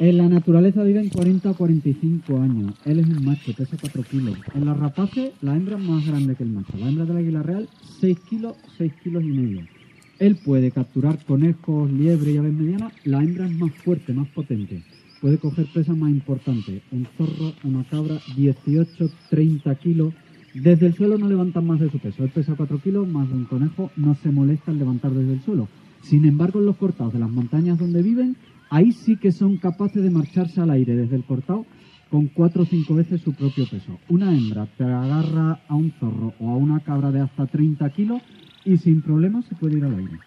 En 0.00 0.16
la 0.16 0.28
naturaleza 0.28 0.82
viven 0.82 1.10
40 1.10 1.50
o 1.50 1.54
45 1.54 2.38
años. 2.38 2.74
Él 2.86 3.00
es 3.00 3.06
un 3.06 3.24
macho, 3.24 3.52
pesa 3.52 3.76
4 3.78 4.02
kilos. 4.04 4.38
En 4.54 4.64
las 4.64 4.78
rapaces, 4.78 5.32
la 5.42 5.54
hembra 5.54 5.76
es 5.76 5.82
más 5.84 6.06
grande 6.06 6.34
que 6.34 6.42
el 6.42 6.50
macho. 6.50 6.72
La 6.78 6.88
hembra 6.88 7.04
del 7.04 7.18
águila 7.18 7.42
real, 7.42 7.68
6 8.00 8.18
kilos, 8.28 8.56
6 8.78 8.92
kilos 9.04 9.22
y 9.22 9.26
medio. 9.26 9.66
Él 10.18 10.36
puede 10.36 10.70
capturar 10.70 11.18
conejos, 11.24 11.90
liebre 11.92 12.32
y 12.32 12.38
aves 12.38 12.52
medianas. 12.52 12.92
La 13.04 13.22
hembra 13.22 13.46
es 13.46 13.52
más 13.52 13.72
fuerte, 13.72 14.12
más 14.12 14.28
potente. 14.28 14.82
Puede 15.20 15.36
coger 15.36 15.66
presas 15.66 15.96
más 15.96 16.10
importantes. 16.10 16.82
Un 16.92 17.06
zorro, 17.18 17.52
una 17.64 17.84
cabra, 17.84 18.18
18, 18.36 19.10
30 19.28 19.74
kilos. 19.76 20.14
Desde 20.54 20.86
el 20.86 20.94
suelo 20.94 21.16
no 21.16 21.28
levantan 21.28 21.66
más 21.66 21.78
de 21.78 21.90
su 21.90 21.98
peso. 21.98 22.24
Él 22.24 22.30
pesa 22.30 22.54
4 22.56 22.78
kilos, 22.78 23.06
más 23.06 23.28
de 23.28 23.34
un 23.34 23.44
conejo 23.44 23.90
no 23.96 24.14
se 24.16 24.30
molesta 24.30 24.72
en 24.72 24.78
levantar 24.78 25.12
desde 25.12 25.34
el 25.34 25.42
suelo. 25.42 25.68
Sin 26.02 26.24
embargo, 26.24 26.58
en 26.58 26.66
los 26.66 26.76
cortados 26.76 27.12
de 27.12 27.20
las 27.20 27.30
montañas 27.30 27.78
donde 27.78 28.02
viven, 28.02 28.36
ahí 28.68 28.90
sí 28.92 29.16
que 29.16 29.30
son 29.30 29.58
capaces 29.58 30.02
de 30.02 30.10
marcharse 30.10 30.60
al 30.60 30.70
aire 30.70 30.96
desde 30.96 31.16
el 31.16 31.24
cortado 31.24 31.66
con 32.10 32.26
cuatro 32.26 32.64
o 32.64 32.66
cinco 32.66 32.96
veces 32.96 33.20
su 33.20 33.32
propio 33.32 33.64
peso. 33.70 33.98
Una 34.08 34.36
hembra 34.36 34.66
te 34.76 34.82
agarra 34.82 35.60
a 35.68 35.74
un 35.76 35.92
zorro 35.92 36.34
o 36.40 36.50
a 36.50 36.56
una 36.56 36.80
cabra 36.80 37.12
de 37.12 37.20
hasta 37.20 37.46
30 37.46 37.88
kilos 37.90 38.20
y 38.64 38.76
sin 38.78 39.02
problemas 39.02 39.44
se 39.44 39.54
puede 39.54 39.78
ir 39.78 39.84
al 39.84 39.94
aire. 39.94 40.18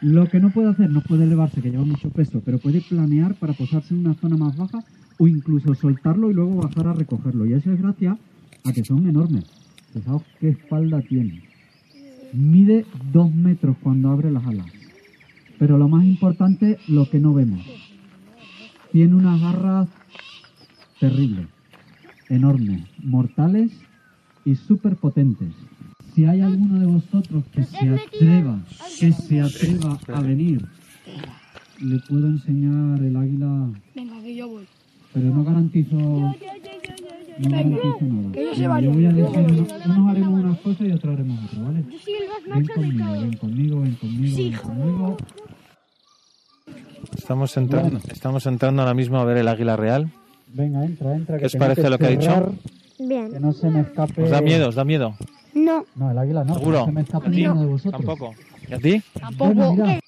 Lo 0.00 0.26
que 0.26 0.40
no 0.40 0.50
puede 0.50 0.70
hacer, 0.70 0.90
no 0.90 1.02
puede 1.02 1.24
elevarse, 1.24 1.62
que 1.62 1.70
lleva 1.70 1.84
mucho 1.84 2.10
peso, 2.10 2.42
pero 2.44 2.58
puede 2.58 2.80
planear 2.80 3.34
para 3.36 3.52
posarse 3.52 3.94
en 3.94 4.00
una 4.00 4.14
zona 4.14 4.36
más 4.36 4.56
baja 4.56 4.84
o 5.18 5.28
incluso 5.28 5.74
soltarlo 5.74 6.30
y 6.30 6.34
luego 6.34 6.56
bajar 6.56 6.88
a 6.88 6.92
recogerlo. 6.92 7.46
Y 7.46 7.52
eso 7.52 7.72
es 7.72 7.80
gracias 7.80 8.18
a 8.66 8.72
que 8.72 8.84
son 8.84 9.08
enormes. 9.08 9.44
Fijaos 9.92 10.22
qué 10.40 10.50
espalda 10.50 11.00
tiene. 11.02 11.42
Mide 12.32 12.84
dos 13.12 13.32
metros 13.34 13.76
cuando 13.82 14.10
abre 14.10 14.30
las 14.30 14.44
alas. 14.46 14.66
Pero 15.58 15.78
lo 15.78 15.88
más 15.88 16.04
importante, 16.04 16.78
lo 16.88 17.08
que 17.08 17.18
no 17.18 17.32
vemos. 17.32 17.64
Tiene 18.92 19.14
unas 19.14 19.40
garras 19.40 19.88
terribles, 21.00 21.46
enormes, 22.28 22.82
mortales 23.02 23.70
y 24.44 24.54
súper 24.54 24.96
potentes. 24.96 25.48
Si 26.14 26.24
hay 26.24 26.40
alguno 26.40 26.78
de 26.80 26.86
vosotros 26.86 27.44
que 27.52 27.64
se 27.64 27.88
atreva, 27.90 28.58
que 28.98 29.12
se 29.12 29.40
atreva 29.40 29.98
a 30.14 30.20
venir, 30.20 30.66
le 31.80 31.98
puedo 32.08 32.26
enseñar 32.26 33.02
el 33.02 33.16
águila, 33.16 33.70
Venga, 33.94 34.20
que 34.22 34.34
yo 34.34 34.48
voy. 34.48 34.64
pero 35.12 35.26
no 35.34 35.44
garantizo. 35.44 36.34
Que 37.36 38.44
yo 38.44 38.50
sé 38.54 38.56
Mira, 38.60 38.68
varios. 38.68 38.96
unos, 38.96 39.72
haremos 40.10 40.44
unas 40.44 40.58
cosas 40.60 40.80
y 40.86 40.90
otros 40.92 41.14
haremos 41.14 41.38
otras, 41.44 41.64
¿vale? 41.64 41.84
Yo 41.90 41.98
soy 41.98 42.14
el 42.14 42.28
más 42.28 42.42
Ven 42.44 42.50
macho 42.54 42.72
de 42.72 42.74
conmigo, 42.74 43.04
todos. 43.06 43.22
ven 43.22 43.36
conmigo, 43.36 43.80
ven 43.80 43.94
conmigo, 43.94 44.36
ven 44.36 44.52
conmigo. 44.54 45.16
Estamos 47.16 47.56
entrando, 47.56 48.00
estamos 48.10 48.46
entrando 48.46 48.82
ahora 48.82 48.94
mismo 48.94 49.18
a 49.18 49.24
ver 49.24 49.36
el 49.38 49.48
águila 49.48 49.76
real. 49.76 50.10
Venga, 50.48 50.84
entra, 50.84 51.14
entra. 51.14 51.36
¿Qué 51.36 51.40
que 51.40 51.46
os 51.46 51.56
parece 51.56 51.82
que 51.82 51.90
lo 51.90 51.98
que 51.98 52.06
ha 52.06 52.10
dicho? 52.10 52.54
Bien. 52.98 53.30
Que 53.32 53.40
no 53.40 53.52
se 53.52 53.68
me 53.68 53.80
escape. 53.80 54.22
¿Os 54.22 54.30
da 54.30 54.40
miedo? 54.40 54.68
¿Os 54.68 54.74
da 54.74 54.84
miedo? 54.84 55.14
No. 55.54 55.84
No, 55.94 56.10
el 56.10 56.18
águila 56.18 56.44
no. 56.44 56.54
¿Seguro? 56.54 56.78
No 56.80 56.86
se 56.86 56.92
me 56.92 57.00
escape 57.02 57.28
ninguno 57.28 57.60
de 57.60 57.66
vosotros. 57.66 58.04
Tampoco. 58.04 58.34
¿Y 58.68 58.74
a 58.74 58.78
ti? 58.78 59.02
Bueno, 59.36 59.72
mira, 59.74 60.00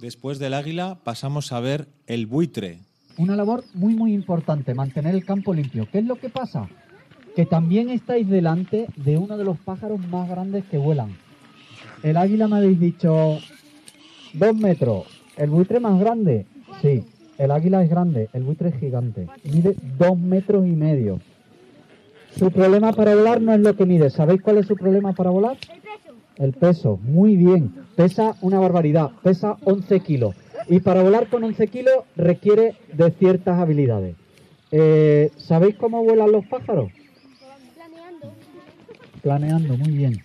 Después 0.00 0.38
del 0.38 0.54
águila 0.54 0.96
pasamos 1.04 1.52
a 1.52 1.60
ver 1.60 1.86
el 2.06 2.26
buitre. 2.26 2.78
Una 3.20 3.36
labor 3.36 3.64
muy, 3.74 3.94
muy 3.94 4.14
importante, 4.14 4.72
mantener 4.74 5.14
el 5.14 5.26
campo 5.26 5.52
limpio. 5.52 5.86
¿Qué 5.92 5.98
es 5.98 6.06
lo 6.06 6.16
que 6.16 6.30
pasa? 6.30 6.68
Que 7.36 7.44
también 7.44 7.90
estáis 7.90 8.26
delante 8.26 8.86
de 8.96 9.18
uno 9.18 9.36
de 9.36 9.44
los 9.44 9.58
pájaros 9.58 10.00
más 10.08 10.26
grandes 10.28 10.64
que 10.64 10.78
vuelan. 10.78 11.16
El 12.02 12.16
águila 12.16 12.48
me 12.48 12.56
habéis 12.56 12.80
dicho 12.80 13.38
dos 14.32 14.56
metros. 14.56 15.04
¿El 15.36 15.50
buitre 15.50 15.80
más 15.80 16.00
grande? 16.00 16.46
Sí. 16.80 17.04
El 17.36 17.50
águila 17.50 17.82
es 17.82 17.90
grande, 17.90 18.28
el 18.32 18.42
buitre 18.42 18.70
es 18.70 18.76
gigante. 18.76 19.26
Mide 19.44 19.76
dos 19.98 20.18
metros 20.18 20.66
y 20.66 20.72
medio. 20.72 21.20
Su 22.36 22.50
problema 22.50 22.92
para 22.92 23.14
volar 23.14 23.42
no 23.42 23.52
es 23.52 23.60
lo 23.60 23.76
que 23.76 23.84
mide. 23.84 24.08
¿Sabéis 24.08 24.40
cuál 24.40 24.58
es 24.58 24.66
su 24.66 24.76
problema 24.76 25.12
para 25.12 25.30
volar? 25.30 25.58
El 26.36 26.52
peso, 26.52 26.98
muy 27.02 27.36
bien. 27.36 27.74
Pesa 27.96 28.34
una 28.40 28.58
barbaridad, 28.58 29.10
pesa 29.22 29.56
11 29.64 30.00
kilos. 30.00 30.34
Y 30.70 30.78
para 30.78 31.02
volar 31.02 31.26
con 31.26 31.42
11 31.42 31.66
kilos 31.66 31.94
requiere 32.14 32.76
de 32.92 33.10
ciertas 33.10 33.58
habilidades. 33.58 34.14
Eh, 34.70 35.32
¿Sabéis 35.36 35.74
cómo 35.74 36.04
vuelan 36.04 36.30
los 36.30 36.46
pájaros? 36.46 36.92
Planeando, 39.20 39.76
muy 39.76 39.90
bien. 39.90 40.22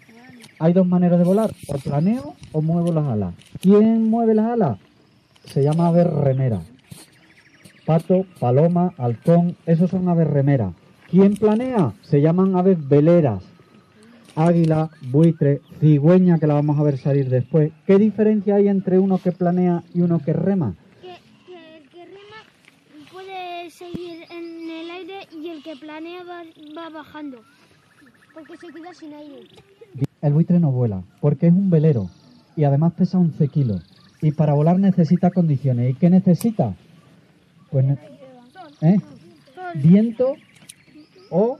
Hay 0.59 0.71
dos 0.71 0.85
maneras 0.85 1.17
de 1.17 1.25
volar, 1.25 1.51
o 1.67 1.79
planeo 1.79 2.35
o 2.51 2.61
muevo 2.61 2.93
las 2.93 3.07
alas. 3.07 3.33
¿Quién 3.59 4.07
mueve 4.07 4.35
las 4.35 4.45
alas? 4.45 4.77
Se 5.45 5.63
llama 5.63 5.87
ave 5.87 6.03
remera. 6.03 6.61
Pato, 7.87 8.27
paloma, 8.39 8.93
halcón, 8.99 9.57
esos 9.65 9.89
son 9.89 10.07
aves 10.09 10.27
remeras. 10.27 10.73
¿Quién 11.09 11.37
planea? 11.37 11.93
Se 12.03 12.21
llaman 12.21 12.55
aves 12.55 12.77
veleras 12.87 13.41
águila, 14.35 14.89
buitre, 15.11 15.61
cigüeña, 15.79 16.39
que 16.39 16.47
la 16.47 16.55
vamos 16.55 16.77
a 16.77 16.83
ver 16.83 16.97
salir 16.97 17.29
después. 17.29 17.71
¿Qué 17.87 17.97
diferencia 17.97 18.55
hay 18.55 18.67
entre 18.67 18.99
uno 18.99 19.17
que 19.17 19.31
planea 19.31 19.83
y 19.93 20.01
uno 20.01 20.19
que 20.19 20.33
rema? 20.33 20.75
Que, 21.01 21.15
que 21.45 21.77
el 21.77 21.89
que 21.89 22.05
rema 22.05 23.11
puede 23.11 23.69
seguir 23.69 24.23
en 24.29 24.69
el 24.69 24.89
aire 24.91 25.27
y 25.31 25.49
el 25.49 25.63
que 25.63 25.75
planea 25.75 26.23
va, 26.23 26.43
va 26.77 26.89
bajando. 26.89 27.41
Porque 28.33 28.57
se 28.57 28.67
queda 28.73 28.93
sin 28.93 29.13
aire. 29.13 29.47
El 30.21 30.33
buitre 30.33 30.59
no 30.59 30.71
vuela, 30.71 31.03
porque 31.21 31.47
es 31.47 31.53
un 31.53 31.69
velero 31.69 32.09
y 32.55 32.63
además 32.63 32.93
pesa 32.93 33.17
11 33.17 33.47
kilos. 33.47 33.81
Y 34.21 34.31
para 34.31 34.53
volar 34.53 34.79
necesita 34.79 35.29
condiciones. 35.29 35.91
¿Y 35.91 35.93
qué 35.93 36.09
necesita? 36.09 36.75
Pues 37.69 37.85
¿eh? 38.81 38.97
viento 39.75 40.35
o 41.29 41.57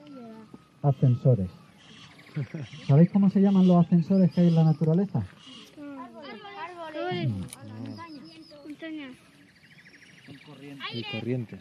ascensores. 0.82 1.50
¿Sabéis 2.88 3.10
cómo 3.12 3.30
se 3.30 3.42
llaman 3.42 3.68
los 3.68 3.86
ascensores 3.86 4.32
que 4.32 4.42
hay 4.42 4.48
en 4.48 4.56
la 4.56 4.64
naturaleza? 4.64 5.24
Árboles. 5.80 7.30
Montañas. 8.66 9.12
Y 10.94 11.04
corrientes. 11.04 11.60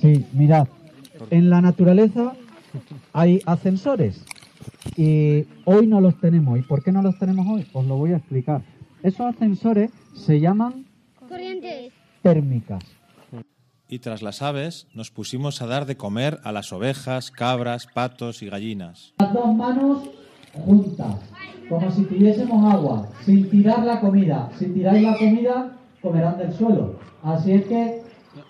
Sí, 0.00 0.26
mirad, 0.32 0.66
en 1.30 1.50
la 1.50 1.60
naturaleza 1.60 2.34
hay 3.12 3.40
ascensores 3.46 4.24
y 4.96 5.44
hoy 5.64 5.86
no 5.86 6.00
los 6.00 6.18
tenemos. 6.20 6.58
¿Y 6.58 6.62
por 6.62 6.82
qué 6.82 6.92
no 6.92 7.02
los 7.02 7.18
tenemos 7.18 7.46
hoy? 7.46 7.66
Os 7.72 7.86
lo 7.86 7.96
voy 7.96 8.12
a 8.12 8.16
explicar. 8.16 8.62
Esos 9.02 9.26
ascensores 9.26 9.90
se 10.14 10.40
llaman 10.40 10.86
Corrientes. 11.28 11.92
térmicas. 12.22 12.82
Y 13.88 14.00
tras 14.00 14.22
las 14.22 14.42
aves 14.42 14.88
nos 14.94 15.10
pusimos 15.10 15.62
a 15.62 15.66
dar 15.66 15.86
de 15.86 15.96
comer 15.96 16.40
a 16.42 16.52
las 16.52 16.72
ovejas, 16.72 17.30
cabras, 17.30 17.86
patos 17.86 18.42
y 18.42 18.48
gallinas. 18.48 19.14
Las 19.18 19.32
dos 19.32 19.54
manos 19.54 20.02
juntas, 20.64 21.14
como 21.68 21.90
si 21.92 22.04
tuviésemos 22.04 22.74
agua, 22.74 23.08
sin 23.24 23.48
tirar 23.48 23.84
la 23.84 24.00
comida. 24.00 24.50
Si 24.58 24.66
tiráis 24.66 25.02
la 25.02 25.16
comida, 25.16 25.76
comerán 26.02 26.38
del 26.38 26.52
suelo. 26.52 26.98
Así 27.22 27.52
es 27.52 27.66
que, 27.66 28.02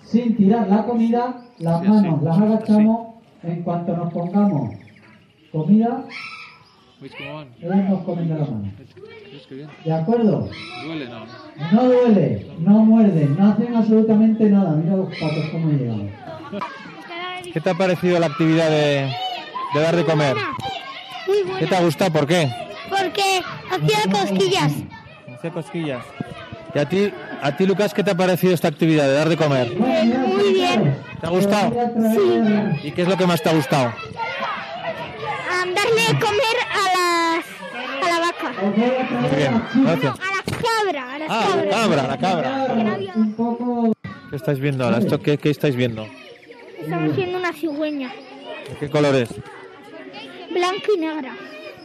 sin 0.03 0.37
tirar 0.37 0.69
la 0.69 0.85
comida, 0.85 1.43
las 1.59 1.83
manos 1.83 2.23
las 2.23 2.39
agachamos 2.39 3.09
en 3.43 3.63
cuanto 3.63 3.97
nos 3.97 4.13
pongamos 4.13 4.75
comida, 5.53 6.05
comen 8.05 8.29
de 8.29 8.35
la 8.35 8.45
mano. 8.45 8.73
¿De 9.85 9.93
acuerdo? 9.93 10.49
Duele, 10.85 11.09
no. 11.09 11.27
No 11.73 11.85
duele, 11.85 12.47
no 12.59 12.71
muerden, 12.85 13.37
no 13.39 13.53
hacen 13.53 13.75
absolutamente 13.75 14.45
nada. 14.49 14.71
Mira 14.77 14.97
los 14.97 15.09
patos 15.09 15.45
cómo 15.51 15.71
llegan. 15.71 16.11
¿Qué 17.53 17.61
te 17.61 17.71
ha 17.71 17.75
parecido 17.75 18.19
la 18.19 18.27
actividad 18.27 18.69
de, 18.71 19.11
de 19.75 19.81
dar 19.81 19.97
de 19.97 20.05
comer? 20.05 20.37
Muy 21.27 21.43
buena. 21.43 21.59
¿Qué 21.59 21.67
te 21.67 21.77
ha 21.77 21.81
gustado? 21.83 22.13
¿Por 22.13 22.27
qué? 22.27 22.51
Porque 22.89 23.43
hacía 23.71 24.13
cosquillas. 24.13 24.73
Hacía 25.35 25.51
cosquillas. 25.51 26.05
¿Y 26.75 26.79
a 26.79 26.87
ti, 26.87 27.11
a 27.43 27.57
ti, 27.57 27.67
Lucas, 27.67 27.95
qué 27.95 28.05
te 28.05 28.11
ha 28.11 28.15
parecido 28.15 28.53
esta 28.53 28.69
actividad 28.69 29.07
de 29.07 29.13
dar 29.15 29.29
de 29.29 29.37
comer? 29.37 29.75
Muy 29.75 30.53
bien. 30.53 30.99
¿Te 31.21 31.27
ha 31.27 31.31
gustado? 31.31 31.73
Sí. 32.13 32.89
¿Y 32.89 32.93
qué 32.93 33.03
es 33.03 33.09
lo 33.09 33.17
que 33.17 33.27
más 33.27 33.43
te 33.43 33.49
ha 33.49 33.55
gustado? 33.55 33.95
Am, 35.51 35.75
darle 35.75 36.03
de 36.03 36.19
comer 36.21 36.57
a 36.71 36.83
las 36.93 37.47
a 38.03 38.09
la 38.11 38.27
vaca. 38.27 38.53
Muy 38.71 39.37
bien, 39.37 39.63
gracias. 39.85 40.15
A 40.19 40.37
la 40.37 40.43
cabra, 40.45 41.13
a 41.13 41.17
Ah, 41.29 41.57
la 41.57 41.71
cabra, 41.71 42.07
la 42.09 42.19
cabra. 42.19 42.67
¿Qué 44.31 44.37
estáis 44.37 44.59
viendo 44.61 44.85
ahora? 44.85 44.99
¿Esto 44.99 45.21
qué, 45.21 45.39
qué 45.39 45.51
estáis 45.51 45.77
viendo? 45.77 46.07
Estamos 46.81 47.13
haciendo 47.13 47.39
una 47.39 47.53
cigüeña, 47.53 48.11
¿De 48.71 48.77
qué 48.79 48.91
color 48.91 49.15
es? 49.15 49.29
blanca 50.53 50.87
y 50.95 50.99
negra. 50.99 51.37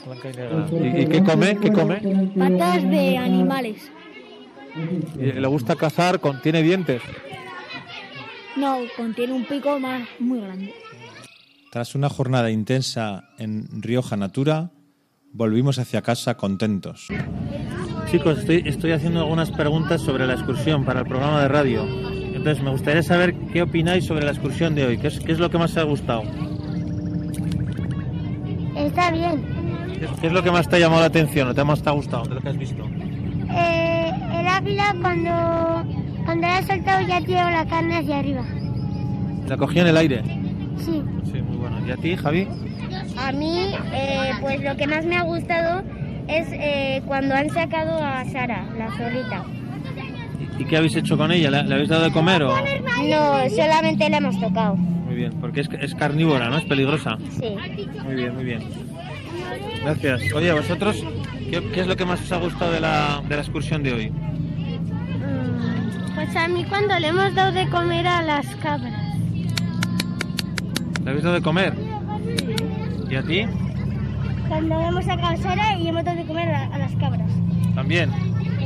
Blanca 0.05 0.29
y 0.29 0.33
negra. 0.35 0.67
¿Y, 0.71 1.01
y 1.01 1.07
qué 1.07 1.23
come? 1.23 1.57
¿Qué 1.59 1.71
come? 1.71 2.29
Patas 2.37 2.89
de 2.89 3.17
animales. 3.17 3.91
¿Y 5.19 5.31
¿Le 5.33 5.47
gusta 5.47 5.75
cazar? 5.75 6.19
Con, 6.19 6.41
¿Tiene 6.41 6.61
dientes? 6.63 7.01
No, 8.55 8.79
contiene 8.97 9.33
un 9.33 9.45
pico 9.45 9.79
más 9.79 10.01
muy 10.19 10.39
grande. 10.41 10.73
Tras 11.71 11.95
una 11.95 12.09
jornada 12.09 12.51
intensa 12.51 13.29
en 13.37 13.67
Rioja 13.81 14.17
Natura, 14.17 14.71
volvimos 15.33 15.79
hacia 15.79 16.01
casa 16.01 16.35
contentos. 16.35 17.07
Chicos, 18.09 18.39
estoy, 18.39 18.63
estoy 18.65 18.91
haciendo 18.91 19.21
algunas 19.21 19.51
preguntas 19.51 20.01
sobre 20.01 20.27
la 20.27 20.33
excursión 20.33 20.83
para 20.83 21.01
el 21.01 21.05
programa 21.05 21.41
de 21.41 21.47
radio. 21.47 21.85
Entonces, 22.33 22.63
me 22.63 22.71
gustaría 22.71 23.03
saber 23.03 23.35
qué 23.53 23.61
opináis 23.61 24.05
sobre 24.05 24.25
la 24.25 24.31
excursión 24.31 24.75
de 24.75 24.85
hoy. 24.85 24.97
¿Qué 24.97 25.07
es, 25.07 25.19
qué 25.19 25.31
es 25.31 25.39
lo 25.39 25.49
que 25.49 25.57
más 25.57 25.71
os 25.71 25.77
ha 25.77 25.83
gustado? 25.83 26.23
Está 28.75 29.11
bien. 29.11 29.45
¿Qué, 29.99 30.07
qué 30.19 30.27
es 30.27 30.33
lo 30.33 30.43
que 30.43 30.51
más 30.51 30.67
te 30.67 30.75
ha 30.77 30.79
llamado 30.79 31.01
la 31.01 31.07
atención 31.07 31.47
o 31.47 31.53
te 31.53 31.61
ha 31.61 31.65
más 31.65 31.81
te 31.81 31.89
ha 31.89 31.93
gustado 31.93 32.23
de 32.23 32.35
lo 32.35 32.41
que 32.41 32.49
has 32.49 32.57
visto? 32.57 32.83
Eh, 32.83 34.11
el 34.33 34.47
águila 34.47 34.95
cuando, 35.01 36.23
cuando 36.25 36.47
la 36.47 36.57
ha 36.57 36.63
soltado 36.63 37.07
ya 37.07 37.21
tirado 37.21 37.51
la 37.51 37.65
carne 37.65 37.97
hacia 37.97 38.19
arriba. 38.19 38.43
La 39.47 39.57
cogí 39.57 39.79
en 39.79 39.87
el 39.87 39.97
aire. 39.97 40.23
Sí. 40.77 41.01
Sí, 41.31 41.41
muy 41.41 41.57
bueno. 41.57 41.85
¿Y 41.85 41.91
a 41.91 41.97
ti, 41.97 42.15
Javi? 42.15 42.47
A 43.17 43.31
mí, 43.31 43.73
eh, 43.93 44.31
pues 44.41 44.61
lo 44.61 44.75
que 44.75 44.87
más 44.87 45.05
me 45.05 45.17
ha 45.17 45.23
gustado 45.23 45.83
es 46.27 46.47
eh, 46.51 47.01
cuando 47.05 47.35
han 47.35 47.49
sacado 47.49 47.97
a 47.97 48.23
Sara, 48.25 48.65
la 48.77 48.89
zorrita. 48.91 49.43
¿Y 50.57 50.65
qué 50.65 50.77
habéis 50.77 50.95
hecho 50.95 51.17
con 51.17 51.31
ella? 51.31 51.49
¿Le, 51.49 51.73
habéis 51.73 51.89
dado 51.89 52.03
de 52.03 52.11
comer 52.11 52.43
o...? 52.43 52.55
No, 52.55 53.49
solamente 53.49 54.09
la 54.09 54.17
hemos 54.17 54.39
tocado. 54.39 54.75
Muy 54.75 55.15
bien, 55.15 55.33
porque 55.41 55.61
es, 55.61 55.69
es 55.79 55.95
carnívora, 55.95 56.49
¿no? 56.49 56.57
Es 56.57 56.65
peligrosa. 56.65 57.17
Sí. 57.39 57.55
Muy 58.03 58.15
bien, 58.15 58.35
muy 58.35 58.43
bien. 58.43 58.63
Gracias. 59.83 60.21
Oye, 60.33 60.53
vosotros, 60.53 61.03
¿qué, 61.49 61.63
qué 61.73 61.81
es 61.81 61.87
lo 61.87 61.95
que 61.95 62.05
más 62.05 62.21
os 62.21 62.31
ha 62.31 62.37
gustado 62.37 62.71
de 62.71 62.79
la, 62.79 63.21
de 63.27 63.35
la 63.35 63.41
excursión 63.41 63.83
de 63.83 63.93
hoy? 63.93 64.11
Pues 66.13 66.35
a 66.35 66.47
mí 66.47 66.63
cuando 66.65 66.97
le 66.99 67.07
hemos 67.07 67.33
dado 67.33 67.51
de 67.51 67.67
comer 67.69 68.05
a 68.05 68.21
las 68.21 68.45
cabras. 68.57 69.17
¿Le 71.03 71.09
habéis 71.09 71.23
dado 71.23 71.35
de 71.35 71.41
comer? 71.41 71.73
¿Y 73.11 73.15
a 73.17 73.21
ti? 73.23 73.45
Cuando 74.47 74.79
hemos 74.81 75.05
sacado 75.05 75.33
a 75.33 75.37
Sara 75.37 75.77
y 75.77 75.87
hemos 75.87 76.03
dado 76.03 76.17
de 76.17 76.25
comer 76.25 76.49
a, 76.49 76.67
a 76.73 76.77
las 76.77 76.91
cabras. 76.95 77.29
También. 77.75 78.09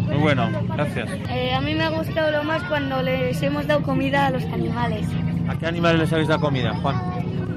Muy 0.07 0.17
bueno, 0.17 0.49
gracias. 0.75 1.09
Eh, 1.31 1.53
a 1.53 1.61
mí 1.61 1.73
me 1.73 1.83
ha 1.83 1.89
gustado 1.89 2.31
lo 2.31 2.43
más 2.43 2.61
cuando 2.63 3.01
les 3.01 3.41
hemos 3.41 3.65
dado 3.65 3.81
comida 3.81 4.27
a 4.27 4.29
los 4.29 4.43
animales. 4.45 5.07
¿A 5.47 5.55
qué 5.57 5.65
animales 5.65 5.99
les 5.99 6.13
habéis 6.13 6.27
dado 6.27 6.41
comida, 6.41 6.73
Juan? 6.81 6.95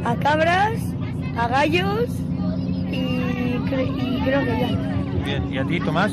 A 0.04 0.14
cabras, 0.16 0.72
a 1.36 1.48
gallos 1.48 2.08
y, 2.90 3.56
cre- 3.68 3.94
y 3.96 4.20
creo 4.22 4.40
que 4.44 4.60
ya. 4.60 4.68
Muy 5.12 5.22
bien. 5.24 5.52
¿Y 5.52 5.58
a 5.58 5.64
ti, 5.64 5.80
Tomás? 5.80 6.12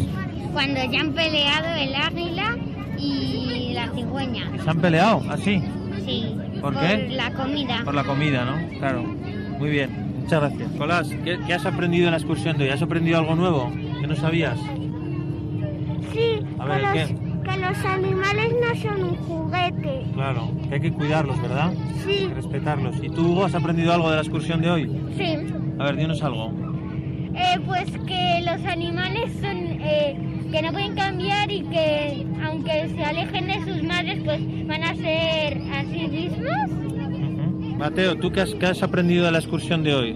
Cuando 0.52 0.80
ya 0.92 1.00
han 1.02 1.14
peleado 1.14 1.68
el 1.76 1.96
águila 1.96 2.56
y 2.98 3.72
la 3.74 3.90
cigüeña. 3.94 4.52
¿Se 4.64 4.70
han 4.70 4.80
peleado? 4.80 5.22
¿Así? 5.30 5.64
Sí. 6.06 6.36
¿Por 6.62 6.78
qué? 6.80 7.08
la 7.12 7.32
comida. 7.32 7.82
Por 7.86 7.94
la 7.94 8.04
comida, 8.04 8.44
¿no? 8.46 8.80
Claro. 8.80 9.04
Muy 9.60 9.70
bien. 9.70 10.05
Muchas 10.26 10.42
gracias. 10.42 10.72
Colás, 10.72 11.08
¿qué, 11.24 11.38
qué 11.46 11.54
has 11.54 11.68
aprendido 11.68 12.06
en 12.08 12.12
la 12.12 12.18
excursión 12.18 12.58
de 12.58 12.64
hoy? 12.64 12.70
¿Has 12.72 12.82
aprendido 12.82 13.20
algo 13.20 13.36
nuevo 13.36 13.72
que 14.02 14.08
no 14.08 14.16
sabías? 14.16 14.58
Sí, 16.12 16.40
A 16.58 16.66
ver, 16.66 16.82
que, 16.82 16.88
¿qué? 16.94 17.14
los, 17.14 17.44
que 17.44 17.60
los 17.60 17.86
animales 17.86 18.54
no 18.60 18.76
son 18.82 19.04
un 19.04 19.16
juguete. 19.18 20.02
Claro, 20.16 20.50
que 20.68 20.74
hay 20.74 20.82
que 20.82 20.92
cuidarlos, 20.94 21.40
¿verdad? 21.44 21.72
Sí. 22.04 22.10
Hay 22.10 22.28
que 22.30 22.34
respetarlos. 22.34 22.96
¿Y 23.04 23.10
tú, 23.10 23.34
Hugo, 23.34 23.46
has 23.46 23.54
aprendido 23.54 23.94
algo 23.94 24.10
de 24.10 24.16
la 24.16 24.22
excursión 24.24 24.62
de 24.64 24.72
hoy? 24.72 25.00
Sí. 25.16 25.38
A 25.78 25.84
ver, 25.84 25.96
dinos 25.96 26.24
algo. 26.24 26.52
Eh, 27.36 27.60
pues 27.64 27.86
que 28.08 28.42
los 28.46 28.66
animales 28.66 29.32
son 29.42 29.58
eh, 29.80 30.18
que 30.52 30.62
no 30.64 30.72
pueden 30.72 30.96
cambiar 30.96 31.52
y 31.52 31.62
que 31.66 32.26
aunque 32.44 32.90
se 32.96 33.04
alejen 33.04 33.46
de 33.46 33.54
sus 33.64 33.84
madres, 33.84 34.24
pues 34.26 34.42
van 34.66 34.84
a 34.86 34.96
ser 34.96 35.62
así 35.72 36.08
mismos. 36.08 36.85
Mateo, 37.78 38.16
¿tú 38.16 38.32
qué 38.32 38.42
has, 38.42 38.54
qué 38.56 38.66
has 38.68 38.82
aprendido 38.84 39.26
de 39.26 39.32
la 39.32 39.40
excursión 39.40 39.84
de 39.84 39.94
hoy? 39.94 40.14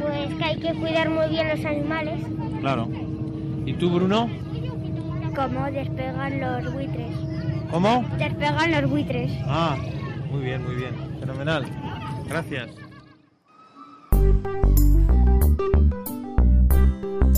Pues 0.00 0.34
que 0.36 0.44
hay 0.44 0.58
que 0.58 0.74
cuidar 0.74 1.10
muy 1.10 1.28
bien 1.28 1.48
los 1.48 1.64
animales, 1.64 2.20
Claro. 2.60 2.88
¿Y 3.66 3.72
tú, 3.74 3.90
Bruno? 3.90 4.28
como 5.34 5.64
despegan 5.70 6.40
los 6.40 6.72
buitres. 6.74 7.16
¿Cómo? 7.70 8.04
Despegan 8.18 8.70
los 8.70 8.90
buitres. 8.90 9.32
Ah, 9.46 9.76
muy 10.30 10.42
bien, 10.42 10.62
muy 10.62 10.74
bien. 10.74 10.94
Fenomenal. 11.20 11.64
Gracias. 12.28 12.68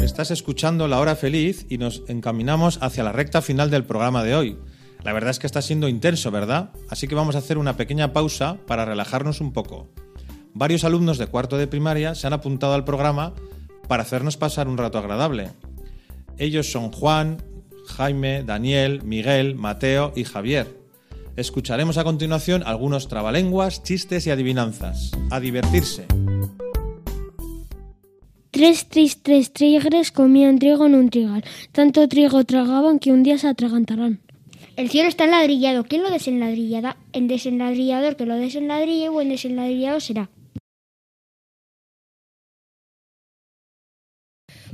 Estás 0.03 0.31
escuchando 0.33 0.89
La 0.89 0.99
Hora 0.99 1.15
Feliz 1.17 1.67
y 1.71 1.79
nos 1.79 2.03
encaminamos 2.09 2.83
hacia 2.83 3.05
la 3.05 3.13
recta 3.13 3.41
final 3.43 3.71
del 3.71 3.85
programa 3.85 4.23
de 4.25 4.35
hoy. 4.35 4.59
La 5.05 5.13
verdad 5.13 5.31
es 5.31 5.39
que 5.39 5.47
está 5.47 5.61
siendo 5.61 5.87
intenso, 5.87 6.31
¿verdad? 6.31 6.71
Así 6.89 7.07
que 7.07 7.15
vamos 7.15 7.35
a 7.37 7.39
hacer 7.39 7.59
una 7.59 7.77
pequeña 7.77 8.15
pausa 8.15 8.57
para 8.67 8.87
relajarnos 8.87 9.43
un 9.43 9.53
poco. 9.53 9.89
Varios 10.55 10.83
alumnos 10.85 11.19
de 11.19 11.27
cuarto 11.27 11.59
de 11.59 11.67
primaria 11.67 12.15
se 12.15 12.27
han 12.27 12.33
apuntado 12.33 12.73
al 12.73 12.85
programa 12.85 13.35
para 13.87 14.03
hacernos 14.03 14.39
pasar 14.39 14.67
un 14.67 14.79
rato 14.79 14.99
agradable. 14.99 15.51
Ellos 16.39 16.73
son 16.73 16.91
Juan, 16.91 17.43
Jaime, 17.87 18.45
Daniel, 18.45 19.03
Miguel, 19.05 19.57
Mateo 19.57 20.13
y 20.17 20.25
Javier. 20.25 20.81
Escucharemos 21.37 21.99
a 21.99 22.05
continuación 22.05 22.63
algunos 22.65 23.09
trabalenguas, 23.09 23.83
chistes 23.83 24.27
y 24.27 24.31
adivinanzas. 24.31 25.11
A 25.31 25.39
divertirse. 25.39 26.07
Tres, 28.53 28.87
tres, 28.89 29.21
tres 29.53 30.13
comían 30.13 30.59
trigo 30.59 30.87
en 30.87 30.95
un 30.95 31.11
trigal. 31.11 31.45
Tanto 31.73 32.09
trigo 32.09 32.45
tragaban 32.45 33.01
que 33.01 33.13
un 33.13 33.23
día 33.23 33.37
se 33.37 33.49
atragantarán. 33.49 34.24
El 34.77 34.91
cielo 34.91 35.09
está 35.09 35.25
enladrillado. 35.25 35.85
¿Quién 35.85 36.03
lo 36.03 36.11
desenladrillará? 36.11 36.97
El 37.13 37.29
desenladrillador 37.29 38.17
que 38.17 38.27
lo 38.27 38.35
desenladrille, 38.37 39.09
buen 39.09 39.29
desenladrillado 39.29 40.01
será. 40.01 40.31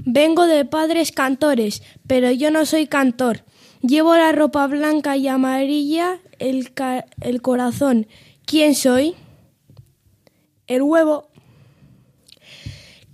Vengo 0.05 0.47
de 0.47 0.65
padres 0.65 1.13
cantores, 1.13 1.83
pero 2.07 2.31
yo 2.31 2.51
no 2.51 2.65
soy 2.65 2.87
cantor. 2.87 3.45
Llevo 3.83 4.17
la 4.17 4.33
ropa 4.33 4.67
blanca 4.67 5.17
y 5.17 5.29
amarilla, 5.29 6.21
el, 6.39 6.73
ca- 6.73 7.07
el 7.21 7.43
corazón. 7.43 8.07
¿Quién 8.47 8.75
soy? 8.75 9.15
El 10.67 10.83
huevo. 10.83 11.29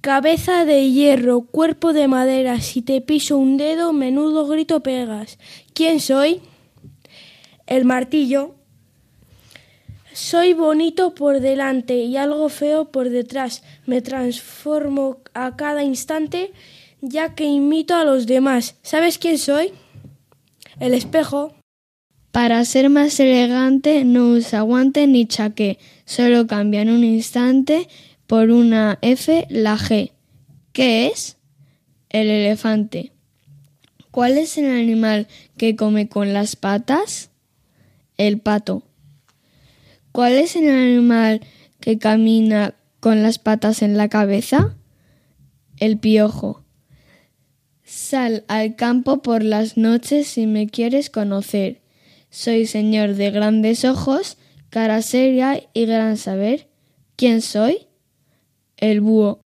Cabeza 0.00 0.64
de 0.64 0.90
hierro, 0.90 1.40
cuerpo 1.42 1.92
de 1.92 2.06
madera. 2.06 2.60
Si 2.60 2.82
te 2.82 3.00
piso 3.00 3.36
un 3.38 3.56
dedo, 3.56 3.92
menudo 3.92 4.46
grito 4.46 4.80
pegas. 4.84 5.38
¿Quién 5.74 5.98
soy? 5.98 6.40
El 7.66 7.84
martillo. 7.84 8.54
Soy 10.12 10.54
bonito 10.54 11.14
por 11.14 11.40
delante 11.40 11.96
y 11.96 12.16
algo 12.16 12.48
feo 12.48 12.90
por 12.90 13.10
detrás. 13.10 13.62
Me 13.86 14.00
transformo 14.00 15.18
a 15.34 15.56
cada 15.56 15.82
instante 15.82 16.52
ya 17.00 17.34
que 17.34 17.44
imito 17.44 17.94
a 17.94 18.04
los 18.04 18.26
demás. 18.26 18.76
¿Sabes 18.82 19.18
quién 19.18 19.38
soy? 19.38 19.72
El 20.80 20.94
espejo. 20.94 21.54
Para 22.30 22.64
ser 22.64 22.90
más 22.90 23.18
elegante 23.18 24.04
no 24.04 24.28
usa 24.28 24.60
guante 24.60 25.06
ni 25.06 25.26
chaqué, 25.26 25.78
solo 26.04 26.46
cambia 26.46 26.82
en 26.82 26.90
un 26.90 27.02
instante 27.02 27.88
por 28.26 28.50
una 28.50 28.98
F 29.00 29.46
la 29.48 29.78
G. 29.78 30.12
¿Qué 30.72 31.06
es? 31.06 31.38
El 32.10 32.28
elefante. 32.28 33.12
¿Cuál 34.10 34.38
es 34.38 34.58
el 34.58 34.70
animal 34.70 35.28
que 35.56 35.76
come 35.76 36.08
con 36.08 36.32
las 36.32 36.56
patas? 36.56 37.30
El 38.16 38.40
pato. 38.40 38.82
¿Cuál 40.12 40.32
es 40.32 40.56
el 40.56 40.68
animal 40.68 41.42
que 41.80 41.98
camina 41.98 42.74
con 43.00 43.22
las 43.22 43.38
patas 43.38 43.82
en 43.82 43.96
la 43.96 44.08
cabeza? 44.08 44.76
El 45.78 45.98
piojo. 45.98 46.64
Sal 47.84 48.44
al 48.48 48.76
campo 48.76 49.22
por 49.22 49.44
las 49.44 49.76
noches 49.76 50.26
si 50.26 50.46
me 50.46 50.68
quieres 50.68 51.10
conocer. 51.10 51.82
Soy 52.30 52.66
señor 52.66 53.14
de 53.14 53.30
grandes 53.30 53.84
ojos, 53.84 54.38
cara 54.70 55.02
seria 55.02 55.62
y 55.72 55.86
gran 55.86 56.16
saber. 56.16 56.68
¿Quién 57.16 57.42
soy? 57.42 57.86
El 58.76 59.00
búho. 59.00 59.40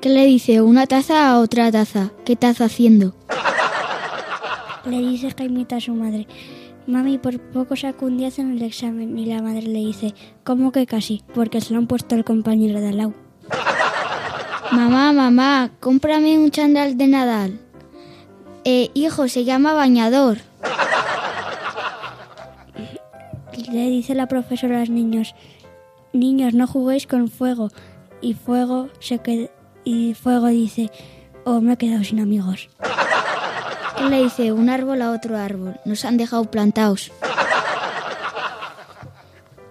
¿Qué 0.00 0.08
le 0.08 0.26
dice 0.26 0.62
una 0.62 0.86
taza 0.86 1.30
a 1.30 1.38
otra 1.38 1.70
taza? 1.70 2.12
¿Qué 2.24 2.34
taza 2.34 2.64
haciendo? 2.64 3.14
Le 4.84 4.98
dice 4.98 5.30
Jaimita 5.36 5.76
a 5.76 5.80
su 5.80 5.94
madre. 5.94 6.26
Mami, 6.86 7.18
por 7.18 7.38
poco 7.38 7.76
saco 7.76 8.06
un 8.06 8.16
10 8.18 8.38
en 8.40 8.52
el 8.52 8.62
examen. 8.62 9.16
Y 9.18 9.26
la 9.26 9.40
madre 9.42 9.62
le 9.62 9.78
dice, 9.78 10.14
¿cómo 10.44 10.72
que 10.72 10.86
casi? 10.86 11.22
Porque 11.34 11.60
se 11.60 11.72
lo 11.72 11.78
han 11.78 11.86
puesto 11.86 12.14
el 12.16 12.24
compañero 12.24 12.80
de 12.80 12.88
al 12.88 12.96
lado. 12.96 13.14
Mamá, 14.72 15.12
mamá, 15.12 15.70
cómprame 15.80 16.38
un 16.38 16.50
chandal 16.50 16.96
de 16.96 17.06
Nadal. 17.06 17.60
Eh, 18.64 18.90
hijo, 18.94 19.28
se 19.28 19.44
llama 19.44 19.74
bañador. 19.74 20.38
Le 23.70 23.88
dice 23.90 24.14
la 24.14 24.26
profesora 24.28 24.76
a 24.76 24.80
los 24.80 24.90
niños, 24.90 25.34
niños, 26.12 26.54
no 26.54 26.66
juguéis 26.66 27.06
con 27.06 27.28
fuego. 27.28 27.70
Y 28.20 28.34
fuego 28.34 28.88
se 29.00 29.20
qued- 29.22 29.50
y 29.84 30.14
fuego 30.14 30.46
dice, 30.48 30.90
oh, 31.44 31.60
me 31.60 31.74
he 31.74 31.76
quedado 31.76 32.04
sin 32.04 32.20
amigos. 32.20 32.68
¿Qué 33.96 34.04
le 34.08 34.22
dice 34.24 34.52
un 34.52 34.68
árbol 34.70 35.02
a 35.02 35.10
otro 35.12 35.36
árbol? 35.36 35.76
Nos 35.84 36.04
han 36.04 36.16
dejado 36.16 36.44
plantados. 36.50 37.10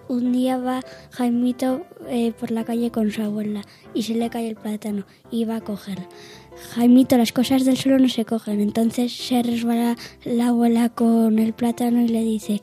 Un 0.08 0.32
día 0.32 0.58
va 0.58 0.82
Jaimito 1.12 1.82
eh, 2.08 2.32
por 2.38 2.50
la 2.50 2.64
calle 2.64 2.90
con 2.90 3.10
su 3.10 3.22
abuela 3.22 3.62
y 3.94 4.02
se 4.02 4.14
le 4.14 4.28
cae 4.28 4.48
el 4.48 4.56
plátano 4.56 5.04
y 5.30 5.44
va 5.46 5.56
a 5.56 5.60
cogerlo. 5.62 6.04
Jaimito, 6.74 7.16
las 7.16 7.32
cosas 7.32 7.64
del 7.64 7.78
suelo 7.78 7.98
no 7.98 8.08
se 8.10 8.24
cogen, 8.26 8.60
entonces 8.60 9.12
se 9.16 9.42
resbala 9.42 9.96
la 10.24 10.48
abuela 10.48 10.90
con 10.90 11.38
el 11.38 11.54
plátano 11.54 12.02
y 12.02 12.08
le 12.08 12.20
dice, 12.22 12.60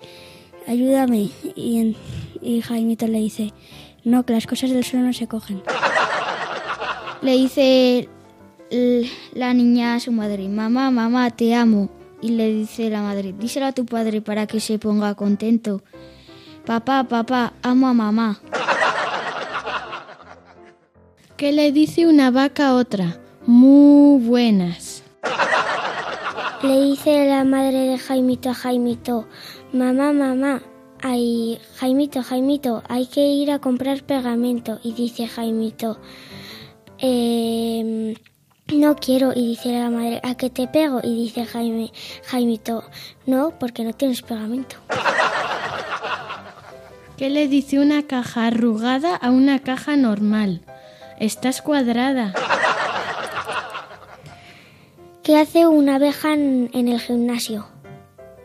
ayúdame. 0.67 1.30
Y, 1.56 1.80
en- 1.80 1.95
y 2.41 2.62
Jaimito 2.62 3.08
le 3.08 3.17
dice, 3.19 3.52
no, 4.04 4.24
que 4.26 4.34
las 4.34 4.45
cosas 4.45 4.69
del 4.69 4.84
suelo 4.86 5.08
no 5.08 5.13
se 5.13 5.28
cogen. 5.28 5.63
Le 7.24 7.32
dice 7.36 8.08
la 9.34 9.53
niña 9.53 9.95
a 9.95 9.99
su 9.99 10.12
madre, 10.12 10.47
mamá, 10.47 10.91
mamá, 10.91 11.32
te 11.32 11.55
amo. 11.55 11.89
Y 12.21 12.29
le 12.32 12.51
dice 12.51 12.89
la 12.89 13.01
madre, 13.01 13.34
díselo 13.38 13.67
a 13.67 13.71
tu 13.71 13.86
padre 13.86 14.21
para 14.21 14.45
que 14.45 14.60
se 14.60 14.77
ponga 14.77 15.15
contento. 15.15 15.82
Papá, 16.65 17.05
papá, 17.05 17.53
amo 17.62 17.88
a 17.88 17.93
mamá. 17.93 18.39
¿Qué 21.38 21.53
le 21.53 21.71
dice 21.71 22.05
una 22.05 22.32
vaca 22.32 22.69
a 22.69 22.75
otra? 22.75 23.17
Muy 23.45 24.21
buenas. 24.21 25.03
Le 26.62 26.82
dice 26.82 27.25
la 27.25 27.45
madre 27.45 27.79
de 27.79 27.97
Jaimito 27.97 28.49
a 28.49 28.53
Jaimito, 28.53 29.25
mamá, 29.71 30.12
mamá, 30.12 30.62
ay, 31.01 31.58
Jaimito, 31.77 32.21
Jaimito, 32.21 32.84
hay 32.89 33.08
que 33.08 33.25
ir 33.25 33.51
a 33.51 33.60
comprar 33.60 34.03
pegamento. 34.03 34.77
Y 34.84 34.91
dice 34.91 35.27
Jaimito, 35.27 35.98
"Em, 36.98 38.13
no 38.78 38.96
quiero. 38.96 39.32
Y 39.36 39.48
dice 39.48 39.72
la 39.72 39.90
madre, 39.90 40.20
¿a 40.24 40.36
qué 40.36 40.50
te 40.50 40.67
pego? 40.67 41.00
Y 41.04 41.24
dice 41.24 41.46
Jaime, 41.46 41.92
Jaimito, 42.26 42.84
no, 43.26 43.52
porque 43.60 43.84
no 43.84 43.94
tienes 43.94 44.22
pegamento. 44.22 44.76
¿Qué 47.17 47.30
le 47.30 47.48
dice 47.48 47.80
una 47.80 48.04
caja 48.04 48.48
arrugada 48.48 49.15
a 49.15 49.30
una 49.30 49.60
caja 49.60 49.98
normal? 49.98 50.62
Estás 51.20 51.62
cuadrada. 51.62 52.34
¿Qué 55.24 55.38
hace 55.38 55.67
una 55.67 55.96
abeja 55.96 56.34
en, 56.34 56.70
en 56.74 56.88
el 56.88 57.00
gimnasio? 57.00 57.67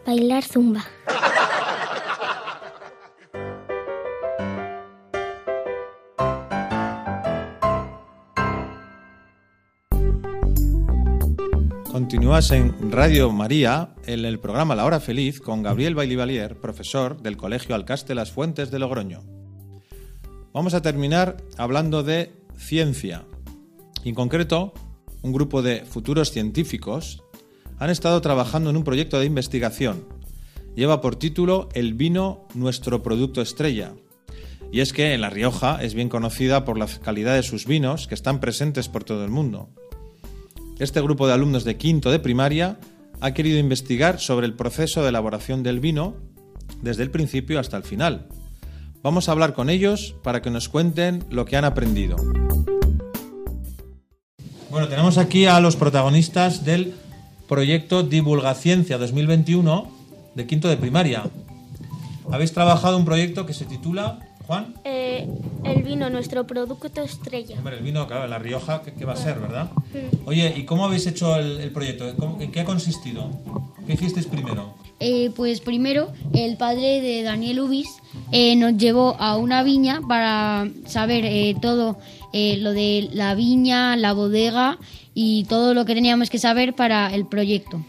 Bailar 0.04 0.42
zumba. 0.42 0.84
Continúas 12.14 12.52
en 12.52 12.92
Radio 12.92 13.32
María, 13.32 13.92
en 14.06 14.24
el 14.24 14.38
programa 14.38 14.76
La 14.76 14.84
Hora 14.84 15.00
Feliz, 15.00 15.40
con 15.40 15.64
Gabriel 15.64 15.96
Bailivalier, 15.96 16.60
profesor 16.60 17.20
del 17.20 17.36
Colegio 17.36 17.74
Alcaste 17.74 18.14
Las 18.14 18.30
Fuentes 18.30 18.70
de 18.70 18.78
Logroño. 18.78 19.24
vamos 20.52 20.74
a 20.74 20.80
terminar 20.80 21.38
hablando 21.58 22.04
de 22.04 22.32
ciencia. 22.56 23.24
En 24.04 24.14
concreto, 24.14 24.72
un 25.22 25.32
grupo 25.32 25.60
de 25.60 25.84
futuros 25.84 26.30
científicos 26.30 27.20
han 27.80 27.90
estado 27.90 28.20
trabajando 28.20 28.70
en 28.70 28.76
un 28.76 28.84
proyecto 28.84 29.18
de 29.18 29.26
investigación. 29.26 30.06
Lleva 30.76 31.00
por 31.00 31.16
título 31.16 31.68
El 31.74 31.94
vino, 31.94 32.46
nuestro 32.54 33.02
producto 33.02 33.42
estrella. 33.42 33.92
Y 34.70 34.82
es 34.82 34.92
que 34.92 35.14
en 35.14 35.20
La 35.20 35.30
Rioja 35.30 35.82
es 35.82 35.94
bien 35.94 36.08
conocida 36.08 36.64
por 36.64 36.78
la 36.78 36.86
calidad 36.86 37.34
de 37.34 37.42
sus 37.42 37.66
vinos 37.66 38.06
que 38.06 38.14
están 38.14 38.38
presentes 38.38 38.88
por 38.88 39.02
todo 39.02 39.24
el 39.24 39.32
mundo. 39.32 39.70
Este 40.78 41.00
grupo 41.00 41.28
de 41.28 41.34
alumnos 41.34 41.62
de 41.62 41.76
quinto 41.76 42.10
de 42.10 42.18
primaria 42.18 42.78
ha 43.20 43.32
querido 43.32 43.58
investigar 43.58 44.18
sobre 44.18 44.46
el 44.46 44.54
proceso 44.54 45.02
de 45.02 45.10
elaboración 45.10 45.62
del 45.62 45.78
vino 45.78 46.16
desde 46.82 47.04
el 47.04 47.10
principio 47.12 47.60
hasta 47.60 47.76
el 47.76 47.84
final. 47.84 48.26
Vamos 49.02 49.28
a 49.28 49.32
hablar 49.32 49.54
con 49.54 49.70
ellos 49.70 50.16
para 50.24 50.42
que 50.42 50.50
nos 50.50 50.68
cuenten 50.68 51.24
lo 51.30 51.44
que 51.44 51.56
han 51.56 51.64
aprendido. 51.64 52.16
Bueno, 54.68 54.88
tenemos 54.88 55.16
aquí 55.16 55.46
a 55.46 55.60
los 55.60 55.76
protagonistas 55.76 56.64
del 56.64 56.94
proyecto 57.48 58.02
Divulgaciencia 58.02 58.98
2021 58.98 59.88
de 60.34 60.46
quinto 60.46 60.68
de 60.68 60.76
primaria. 60.76 61.22
Habéis 62.32 62.52
trabajado 62.52 62.96
un 62.96 63.04
proyecto 63.04 63.46
que 63.46 63.54
se 63.54 63.64
titula, 63.64 64.18
Juan, 64.46 64.74
Eh, 64.84 65.26
el 65.64 65.82
vino, 65.82 66.10
nuestro 66.10 66.46
producto 66.46 67.02
estrella. 67.02 67.56
Hombre, 67.56 67.78
el 67.78 67.82
vino, 67.82 68.06
claro, 68.06 68.24
en 68.24 68.30
La 68.30 68.38
Rioja, 68.38 68.82
¿qué, 68.82 68.92
qué 68.92 69.04
va 69.04 69.14
a 69.14 69.16
ser, 69.16 69.38
verdad? 69.40 69.70
Oye, 70.26 70.52
¿y 70.56 70.64
cómo 70.64 70.84
habéis 70.84 71.06
hecho 71.06 71.36
el, 71.36 71.60
el 71.60 71.70
proyecto? 71.70 72.14
¿Cómo- 72.18 72.40
¿En 72.40 72.52
qué 72.52 72.60
ha 72.60 72.64
consistido? 72.64 73.30
¿Qué 73.86 73.94
hicisteis 73.94 74.26
primero? 74.26 74.74
Eh, 75.00 75.30
pues 75.34 75.60
primero, 75.60 76.12
el 76.34 76.56
padre 76.56 77.00
de 77.00 77.22
Daniel 77.22 77.60
Ubis 77.60 77.88
eh, 78.32 78.54
nos 78.56 78.76
llevó 78.76 79.16
a 79.18 79.36
una 79.36 79.62
viña 79.62 80.00
para 80.06 80.68
saber 80.86 81.24
eh, 81.24 81.54
todo 81.60 81.98
eh, 82.32 82.56
lo 82.58 82.72
de 82.72 83.08
la 83.12 83.34
viña, 83.34 83.96
la 83.96 84.12
bodega 84.12 84.78
y 85.14 85.44
todo 85.44 85.74
lo 85.74 85.84
que 85.84 85.94
teníamos 85.94 86.28
que 86.30 86.38
saber 86.38 86.74
para 86.74 87.14
el 87.14 87.26
proyecto. 87.26 87.82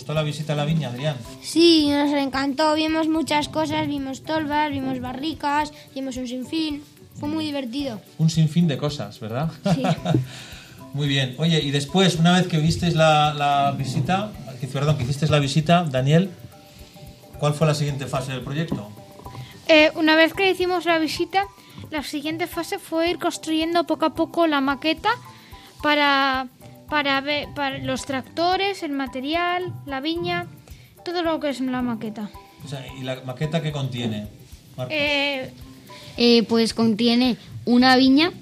Gustó 0.00 0.14
la 0.14 0.22
visita 0.22 0.54
a 0.54 0.56
la 0.56 0.64
viña, 0.64 0.88
Adrián? 0.88 1.14
Sí, 1.42 1.88
nos 1.90 2.10
encantó. 2.14 2.74
Vimos 2.74 3.06
muchas 3.08 3.48
cosas, 3.50 3.86
vimos 3.86 4.22
tolvas, 4.22 4.70
vimos 4.70 4.98
barricas, 4.98 5.72
vimos 5.94 6.16
un 6.16 6.26
sinfín. 6.26 6.82
Fue 7.18 7.28
muy 7.28 7.44
divertido. 7.44 8.00
Un 8.16 8.30
sinfín 8.30 8.66
de 8.66 8.78
cosas, 8.78 9.20
¿verdad? 9.20 9.50
Sí. 9.74 9.82
Muy 10.94 11.06
bien. 11.06 11.34
Oye, 11.38 11.60
y 11.60 11.70
después, 11.70 12.16
una 12.16 12.32
vez 12.38 12.48
que 12.48 12.56
visteis 12.58 12.94
la, 12.94 13.34
la 13.34 13.72
visita, 13.76 14.32
que- 14.58 14.66
perdón, 14.66 14.96
que 14.96 15.04
hicisteis 15.04 15.30
la 15.30 15.38
visita, 15.38 15.84
Daniel, 15.84 16.30
¿cuál 17.38 17.52
fue 17.54 17.66
la 17.66 17.74
siguiente 17.74 18.06
fase 18.06 18.32
del 18.32 18.40
proyecto? 18.40 18.88
Eh, 19.68 19.92
una 19.96 20.16
vez 20.16 20.32
que 20.34 20.50
hicimos 20.50 20.86
la 20.86 20.98
visita, 20.98 21.44
la 21.90 22.02
siguiente 22.02 22.46
fase 22.46 22.78
fue 22.78 23.10
ir 23.10 23.18
construyendo 23.18 23.84
poco 23.84 24.06
a 24.06 24.14
poco 24.14 24.46
la 24.48 24.60
maqueta 24.62 25.10
para, 25.82 26.48
para, 26.90 27.20
ver, 27.20 27.48
para 27.54 27.78
los 27.78 28.04
tractores, 28.04 28.82
el 28.82 28.92
material, 28.92 29.72
la 29.86 30.00
viña, 30.00 30.46
todo 31.04 31.22
lo 31.22 31.40
que 31.40 31.50
es 31.50 31.60
la 31.60 31.80
maqueta. 31.82 32.28
O 32.64 32.68
sea, 32.68 32.84
¿y 32.98 33.02
la 33.02 33.20
maqueta 33.24 33.62
qué 33.62 33.72
contiene? 33.72 34.26
Eh, 34.90 35.50
Eh, 36.16 36.42
pues 36.44 36.74
contiene 36.74 37.36
una 37.64 37.96
viña, 37.96 38.32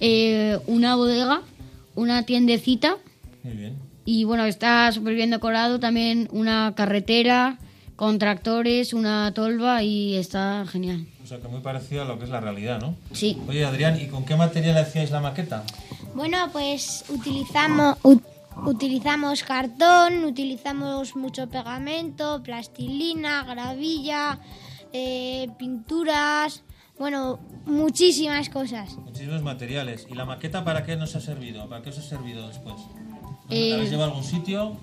eh, 0.00 0.58
una 0.66 0.94
bodega, 0.94 1.42
una 1.94 2.22
tiendecita 2.24 2.96
Muy 3.42 3.54
bien. 3.54 3.74
y 4.04 4.24
bueno, 4.24 4.44
está 4.44 4.90
súper 4.92 5.14
bien 5.14 5.30
decorado 5.30 5.80
también 5.80 6.28
una 6.30 6.72
carretera 6.76 7.58
con 7.96 8.18
tractores, 8.18 8.92
una 8.92 9.32
tolva 9.34 9.82
y 9.82 10.14
está 10.16 10.64
genial. 10.70 11.04
O 11.28 11.30
sea, 11.30 11.40
que 11.40 11.48
muy 11.48 11.60
parecido 11.60 12.00
a 12.00 12.04
lo 12.06 12.16
que 12.18 12.24
es 12.24 12.30
la 12.30 12.40
realidad, 12.40 12.80
¿no? 12.80 12.94
Sí. 13.12 13.36
Oye, 13.46 13.62
Adrián, 13.62 14.00
¿y 14.00 14.06
con 14.06 14.24
qué 14.24 14.34
material 14.34 14.78
hacíais 14.78 15.10
la 15.10 15.20
maqueta? 15.20 15.62
Bueno, 16.14 16.38
pues 16.52 17.04
utilizamos, 17.10 17.98
ut- 18.02 18.22
utilizamos 18.64 19.42
cartón, 19.42 20.24
utilizamos 20.24 21.16
mucho 21.16 21.46
pegamento, 21.50 22.42
plastilina, 22.42 23.44
gravilla, 23.44 24.38
eh, 24.94 25.50
pinturas, 25.58 26.62
bueno, 26.98 27.40
muchísimas 27.66 28.48
cosas. 28.48 28.96
Muchísimos 28.96 29.42
materiales. 29.42 30.06
¿Y 30.10 30.14
la 30.14 30.24
maqueta 30.24 30.64
para 30.64 30.82
qué 30.82 30.96
nos 30.96 31.14
ha 31.14 31.20
servido? 31.20 31.68
¿Para 31.68 31.82
qué 31.82 31.90
os 31.90 31.98
ha 31.98 32.02
servido 32.02 32.48
después? 32.48 32.76
Eh, 33.50 33.68
¿La 33.68 33.74
habéis 33.76 33.90
llevado 33.90 34.12
a 34.12 34.14
algún 34.14 34.24
sitio? 34.24 34.78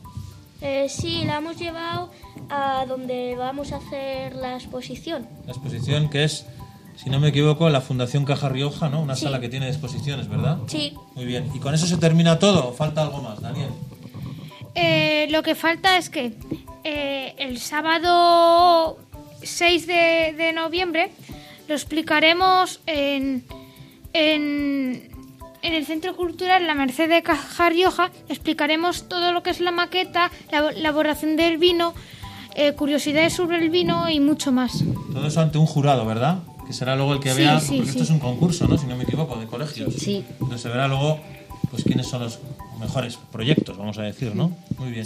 Eh, 0.62 0.88
sí, 0.90 1.24
la 1.26 1.38
hemos 1.38 1.58
llevado 1.58 2.12
a 2.50 2.86
donde 2.88 3.36
vamos 3.36 3.72
a 3.72 3.78
hacer 3.78 4.36
la 4.36 4.56
exposición. 4.56 5.28
La 5.46 5.52
exposición 5.54 6.10
que 6.10 6.24
es, 6.24 6.46
si 6.96 7.10
no 7.10 7.20
me 7.20 7.28
equivoco, 7.30 7.70
la 7.70 7.82
Fundación 7.82 8.26
Caja 8.26 8.50
Rioja, 8.50 8.90
¿no? 8.90 9.02
Una 9.02 9.16
Sí. 9.16 9.26
sala 9.26 9.40
que 9.42 9.50
tiene 9.50 9.68
exposiciones, 9.68 10.28
¿verdad? 10.30 10.60
Sí. 10.68 10.94
Muy 11.16 11.26
bien. 11.26 11.50
¿Y 11.54 11.60
con 11.60 11.74
eso 11.74 11.86
se 11.88 11.98
termina 11.98 12.40
todo? 12.40 12.70
¿O 12.70 12.74
falta 12.74 13.02
algo 13.02 13.22
más, 13.22 13.42
Daniel? 13.42 13.70
eh, 14.76 15.28
lo 15.30 15.42
que 15.44 15.56
falta 15.56 15.98
es 15.98 16.10
que 16.10 16.34
eh, 16.84 17.34
el 17.38 17.60
sábado 17.60 18.98
6 19.42 19.88
de, 19.88 20.34
de 20.38 20.52
noviembre 20.54 21.12
lo 21.68 21.76
explicaremos 21.76 22.80
en, 22.86 23.44
en, 24.14 25.10
en 25.66 25.74
el 25.74 25.86
Centro 25.86 26.16
Cultural 26.16 26.68
La 26.68 26.76
Merced 26.76 27.10
de 27.10 27.24
Caja 27.24 27.70
Rioja. 27.70 28.12
Explicaremos 28.30 29.10
todo 29.10 29.32
lo 29.32 29.42
que 29.42 29.50
es 29.50 29.60
la 29.60 29.72
maqueta, 29.72 30.30
la 30.52 30.70
elaboración 30.70 31.36
del 31.36 31.58
vino, 31.58 31.94
eh, 32.56 32.74
curiosidades 32.74 33.34
sobre 33.34 33.58
el 33.58 33.70
vino 33.72 34.08
y 34.10 34.20
mucho 34.20 34.52
más. 34.52 34.84
Todo 35.12 35.26
eso 35.28 35.42
ante 35.42 35.58
un 35.58 35.66
jurado, 35.66 36.06
¿verdad? 36.06 36.38
Que 36.68 36.74
será 36.74 36.96
luego 36.96 37.14
el 37.14 37.20
que 37.20 37.32
Sí, 37.32 37.38
vea, 37.40 37.60
sí, 37.60 37.78
porque 37.78 37.84
sí. 37.84 37.90
esto 37.92 38.04
es 38.04 38.10
un 38.12 38.20
concurso, 38.20 38.68
¿no? 38.68 38.78
Si 38.78 38.86
no 38.86 38.96
me 38.96 39.04
equivoco, 39.04 39.36
de 39.38 39.48
colegios. 39.48 39.94
Sí. 39.96 40.24
Entonces 40.34 40.62
se 40.62 40.70
verá 40.70 40.88
luego, 40.88 41.20
pues, 41.72 41.84
quiénes 41.84 42.08
son 42.08 42.22
los 42.22 42.40
mejores 42.80 43.18
proyectos, 43.32 43.76
vamos 43.78 43.98
a 43.98 44.04
decir, 44.04 44.36
¿no? 44.36 44.52
Muy 44.78 44.92
bien. 44.92 45.06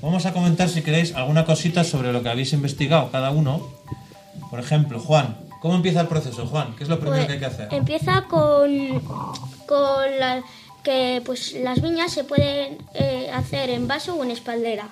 Vamos 0.00 0.24
a 0.24 0.32
comentar, 0.32 0.68
si 0.70 0.80
queréis, 0.82 1.14
alguna 1.14 1.44
cosita 1.44 1.84
sobre 1.84 2.10
lo 2.12 2.22
que 2.22 2.30
habéis 2.30 2.54
investigado 2.54 3.10
cada 3.10 3.30
uno. 3.30 3.60
Por 4.50 4.60
ejemplo, 4.60 4.98
Juan, 4.98 5.36
¿cómo 5.60 5.74
empieza 5.74 6.00
el 6.00 6.06
proceso, 6.08 6.46
Juan? 6.46 6.74
¿Qué 6.76 6.84
es 6.84 6.88
lo 6.88 6.98
primero 6.98 7.16
Pues, 7.24 7.26
que 7.26 7.32
hay 7.34 7.38
que 7.38 7.46
hacer? 7.46 7.68
Empieza 7.72 8.22
con, 8.24 9.02
con 9.66 10.18
la- 10.18 10.42
que 10.82 11.22
pues 11.24 11.54
las 11.54 11.80
viñas 11.80 12.12
se 12.12 12.24
pueden 12.24 12.76
eh, 12.94 13.30
hacer 13.32 13.70
en 13.70 13.88
vaso 13.88 14.14
o 14.16 14.22
en 14.24 14.30
espaldera. 14.30 14.88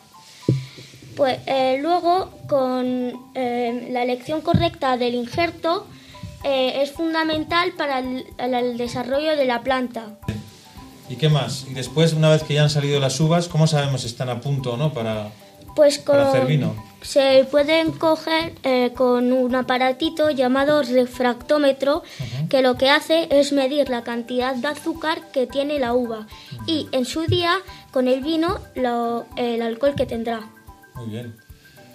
Pues 1.17 1.39
eh, 1.47 1.79
luego 1.83 2.31
con 2.49 3.13
eh, 3.35 3.89
la 3.91 4.03
elección 4.03 4.41
correcta 4.41 4.97
del 4.97 5.15
injerto 5.15 5.87
es 6.45 6.91
fundamental 6.91 7.71
para 7.79 8.01
el, 8.01 8.25
el 8.39 8.77
desarrollo 8.77 9.37
de 9.37 9.45
la 9.45 9.63
planta. 9.63 10.07
¿Y 11.09 11.15
qué 11.15 11.29
más? 11.29 11.67
Y 11.71 11.75
después, 11.75 12.15
una 12.15 12.31
vez 12.31 12.43
que 12.43 12.55
ya 12.55 12.63
han 12.65 12.71
salido 12.71 12.99
las 12.99 13.21
uvas, 13.21 13.47
¿cómo 13.47 13.69
sabemos 13.69 14.01
si 14.01 14.09
están 14.09 14.29
a 14.29 14.41
punto 14.41 14.73
o 14.73 14.77
no 14.77 14.93
para, 14.93 15.29
Pues 15.77 15.99
con, 16.01 16.17
para 16.17 16.31
hacer 16.31 16.47
vino? 16.47 16.75
se 17.03 17.47
pueden 17.51 17.93
coger 17.93 18.55
con 18.97 19.33
un 19.33 19.55
aparatito 19.55 20.31
llamado 20.31 20.83
refractómetro 20.83 22.03
que 22.53 22.61
lo 22.61 22.77
que 22.77 22.91
hace 22.91 23.29
es 23.31 23.51
medir 23.53 23.89
la 23.89 24.03
cantidad 24.05 24.55
de 24.55 24.69
azúcar 24.69 25.23
que 25.33 25.47
tiene 25.47 25.79
la 25.79 25.95
uva 25.95 26.27
y 26.67 26.87
en 26.93 27.07
su 27.07 27.23
día 27.27 27.55
con 27.93 28.09
el 28.09 28.21
vino 28.23 28.59
lo- 28.75 29.25
el 29.37 29.63
alcohol 29.63 29.95
que 29.97 30.05
tendrá. 30.05 30.51
Muy 30.95 31.07
bien. 31.07 31.35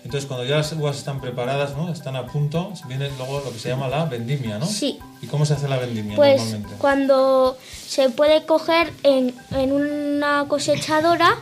Entonces, 0.04 0.26
cuando 0.28 0.46
ya 0.46 0.56
las 0.58 0.72
uvas 0.74 0.98
están 0.98 1.22
preparadas, 1.22 1.76
¿no? 1.78 1.92
Están 1.92 2.16
a 2.16 2.26
punto, 2.26 2.74
viene 2.88 3.08
luego 3.18 3.42
lo 3.46 3.52
que 3.52 3.60
se 3.60 3.70
llama 3.70 3.88
la 3.88 4.06
vendimia, 4.06 4.58
¿no? 4.58 4.66
Sí. 4.66 4.98
¿Y 5.22 5.28
cómo 5.28 5.46
se 5.46 5.54
hace 5.54 5.68
la 5.68 5.78
vendimia 5.78 6.16
Pues 6.16 6.40
normalmente? 6.42 6.76
cuando 6.80 7.56
se 7.88 8.10
puede 8.10 8.44
coger 8.48 8.92
en, 9.04 9.36
en 9.52 9.72
una 9.74 10.46
cosechadora 10.48 11.36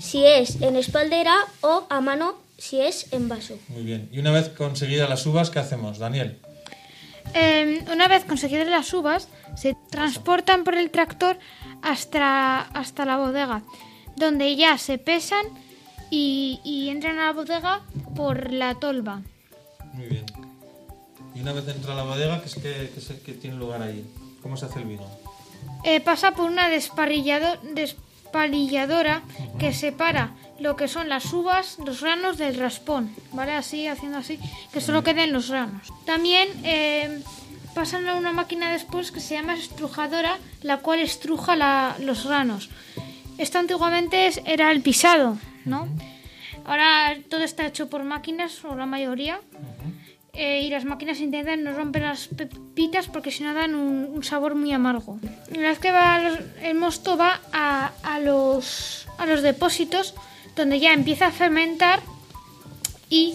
si 0.00 0.24
es 0.24 0.62
en 0.62 0.76
espaldera 0.76 1.34
o 1.60 1.84
a 1.90 2.00
mano 2.00 2.36
si 2.56 2.80
es 2.80 3.12
en 3.12 3.28
vaso. 3.28 3.58
Muy 3.68 3.82
bien. 3.82 4.08
Y 4.10 4.20
una 4.20 4.30
vez 4.30 4.48
conseguidas 4.48 5.10
las 5.10 5.26
uvas, 5.26 5.50
¿qué 5.50 5.58
hacemos, 5.58 5.98
Daniel? 5.98 6.38
Eh, 7.32 7.84
una 7.92 8.06
vez 8.08 8.24
conseguidas 8.24 8.68
las 8.68 8.92
uvas, 8.92 9.28
se 9.56 9.76
transportan 9.90 10.62
por 10.64 10.74
el 10.74 10.90
tractor 10.90 11.38
hasta, 11.82 12.60
hasta 12.60 13.04
la 13.04 13.16
bodega, 13.16 13.62
donde 14.16 14.54
ya 14.56 14.78
se 14.78 14.98
pesan 14.98 15.46
y, 16.10 16.60
y 16.64 16.90
entran 16.90 17.18
a 17.18 17.26
la 17.26 17.32
bodega 17.32 17.82
por 18.14 18.52
la 18.52 18.74
tolva. 18.76 19.22
Muy 19.94 20.06
bien. 20.06 20.26
Y 21.34 21.40
una 21.40 21.52
vez 21.52 21.66
entra 21.68 21.92
a 21.94 21.96
la 21.96 22.02
bodega, 22.04 22.40
¿qué, 22.40 22.46
es 22.46 22.54
que, 22.54 22.62
qué 22.62 22.98
es- 22.98 23.20
qué 23.24 23.32
tiene 23.32 23.56
lugar 23.56 23.82
ahí? 23.82 24.04
¿Cómo 24.42 24.56
se 24.56 24.66
hace 24.66 24.80
el 24.80 24.84
vino? 24.86 25.06
Eh, 25.84 26.00
pasa 26.00 26.32
por 26.32 26.48
una 26.50 26.68
despalillado- 26.68 27.58
despalilladora 28.34 29.22
que 29.60 29.72
separa 29.72 30.30
lo 30.58 30.74
que 30.76 30.88
son 30.88 31.08
las 31.08 31.32
uvas, 31.32 31.78
los 31.84 32.00
granos 32.02 32.36
del 32.36 32.56
raspón, 32.58 33.14
¿vale? 33.32 33.52
Así, 33.52 33.86
haciendo 33.86 34.18
así, 34.18 34.38
que 34.72 34.80
solo 34.80 35.02
queden 35.04 35.32
los 35.32 35.50
granos. 35.50 35.92
También 36.04 36.48
eh, 36.64 37.22
pasan 37.74 38.08
a 38.08 38.16
una 38.16 38.32
máquina 38.32 38.72
después 38.72 39.12
que 39.12 39.20
se 39.20 39.34
llama 39.34 39.54
estrujadora, 39.54 40.38
la 40.62 40.78
cual 40.78 41.00
estruja 41.00 41.54
la- 41.56 41.96
los 42.00 42.26
granos. 42.26 42.70
Esto 43.38 43.58
antiguamente 43.58 44.30
era 44.46 44.70
el 44.72 44.80
pisado, 44.82 45.38
¿no? 45.64 45.88
Ahora 46.64 47.16
todo 47.28 47.42
está 47.42 47.66
hecho 47.66 47.88
por 47.88 48.02
máquinas, 48.04 48.64
o 48.64 48.74
la 48.74 48.86
mayoría. 48.86 49.40
Eh, 50.34 50.62
y 50.62 50.68
las 50.70 50.84
máquinas 50.84 51.20
intentan 51.20 51.62
no 51.62 51.72
romper 51.72 52.02
las 52.02 52.28
pepitas 52.28 53.06
porque 53.08 53.30
si 53.30 53.42
no 53.42 53.54
dan 53.54 53.74
un, 53.74 54.22
sabor 54.24 54.54
muy 54.54 54.72
amargo. 54.72 55.18
Una 55.56 55.68
vez 55.68 55.78
que 55.78 55.92
va 55.92 56.20
el 56.62 56.74
mosto 56.74 57.16
va 57.16 57.40
a, 57.52 57.92
a 58.02 58.18
los, 58.20 59.06
a 59.18 59.26
los 59.26 59.42
depósitos 59.42 60.14
donde 60.56 60.80
ya 60.80 60.92
empieza 60.92 61.26
a 61.26 61.30
fermentar 61.30 62.00
y 63.10 63.34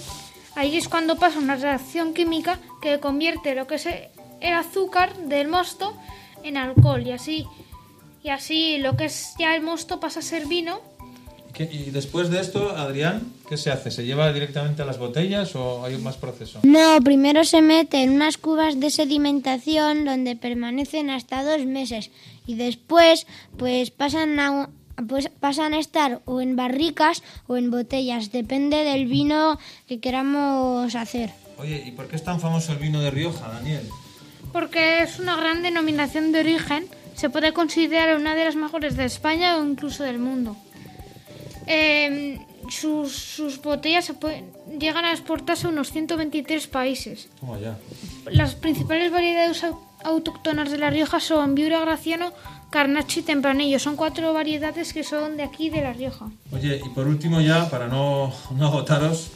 ahí 0.55 0.77
es 0.77 0.87
cuando 0.87 1.17
pasa 1.17 1.39
una 1.39 1.55
reacción 1.55 2.13
química 2.13 2.59
que 2.81 2.99
convierte 2.99 3.55
lo 3.55 3.67
que 3.67 3.75
es 3.75 3.85
el 3.85 4.53
azúcar 4.53 5.15
del 5.15 5.47
mosto 5.47 5.95
en 6.43 6.57
alcohol 6.57 7.05
y 7.05 7.11
así 7.11 7.45
y 8.23 8.29
así 8.29 8.77
lo 8.77 8.97
que 8.97 9.05
es 9.05 9.33
ya 9.37 9.55
el 9.55 9.61
mosto 9.61 9.99
pasa 9.99 10.19
a 10.19 10.23
ser 10.23 10.45
vino 10.47 10.79
¿Qué- 10.79 10.98
Y 11.57 11.91
después 11.91 12.29
de 12.29 12.39
esto, 12.39 12.75
Adrián, 12.75 13.33
¿qué 13.47 13.57
se 13.57 13.71
hace? 13.71 13.91
¿Se 13.91 14.05
lleva 14.05 14.31
directamente 14.31 14.81
a 14.81 14.85
las 14.85 14.97
botellas 14.97 15.55
o 15.55 15.83
hay 15.83 15.97
más 15.97 16.15
proceso? 16.17 16.59
No, 16.63 16.99
primero 17.03 17.43
se 17.43 17.61
mete 17.61 18.03
en 18.03 18.11
unas 18.11 18.37
cubas 18.37 18.79
de 18.79 18.89
sedimentación 18.89 20.05
donde 20.05 20.35
permanecen 20.35 21.09
hasta 21.09 21.43
dos 21.43 21.65
meses 21.65 22.11
y 22.45 22.55
después 22.55 23.27
pues 23.57 23.91
pasan 23.91 24.39
a, 24.39 24.69
pues 25.07 25.29
pasan 25.39 25.73
a 25.73 25.79
estar 25.79 26.21
o 26.25 26.39
en 26.39 26.55
barricas 26.55 27.23
o 27.47 27.57
en 27.57 27.71
botellas, 27.71 28.31
depende 28.31 28.77
del 28.83 29.07
vino 29.07 29.59
que 29.87 29.99
queramos 29.99 30.95
hacer. 30.95 31.31
Oye, 31.57 31.83
¿y 31.85 31.91
por 31.91 32.07
qué 32.07 32.15
es 32.15 32.23
tan 32.23 32.39
famoso 32.39 32.71
el 32.71 32.77
vino 32.77 33.01
de 33.01 33.11
Rioja, 33.11 33.49
Daniel? 33.49 33.81
porque 34.51 35.03
es 35.03 35.19
una 35.19 35.35
gran 35.35 35.61
denominación 35.61 36.31
de 36.31 36.39
origen 36.39 36.87
se 37.15 37.29
puede 37.29 37.53
considerar 37.53 38.15
una 38.15 38.35
de 38.35 38.45
las 38.45 38.55
mejores 38.55 38.95
de 38.95 39.05
España 39.05 39.57
o 39.57 39.65
incluso 39.65 40.03
del 40.03 40.19
mundo 40.19 40.55
Eh, 41.71 42.39
sus, 42.69 43.13
sus 43.15 43.61
botellas 43.61 44.05
se 44.05 44.15
pueden- 44.15 44.51
llegan 44.79 45.05
a 45.05 45.11
exportarse 45.11 45.67
a 45.67 45.69
unos 45.69 45.91
123 45.91 46.65
países 46.67 47.27
ya. 47.61 47.77
Las 48.31 48.55
principales 48.55 49.11
variedades 49.11 49.63
au- 49.63 49.77
autóctonas 50.03 50.71
de 50.71 50.77
La 50.79 50.89
Rioja 50.89 51.19
son 51.19 51.53
Viura 51.55 51.79
Graciano, 51.79 52.33
Carnacho 52.71 53.19
y 53.19 53.23
Tempranillo. 53.23 53.77
Son 53.79 53.95
cuatro 53.95 54.33
variedades 54.33 54.93
que 54.93 55.03
son 55.03 55.37
de 55.37 55.43
aquí, 55.43 55.69
de 55.69 55.81
La 55.81 55.93
Rioja. 55.93 56.25
Oye, 56.51 56.81
y 56.83 56.89
por 56.89 57.07
último 57.07 57.39
ya, 57.39 57.69
para 57.69 57.87
no, 57.87 58.33
no 58.55 58.65
agotaros, 58.67 59.27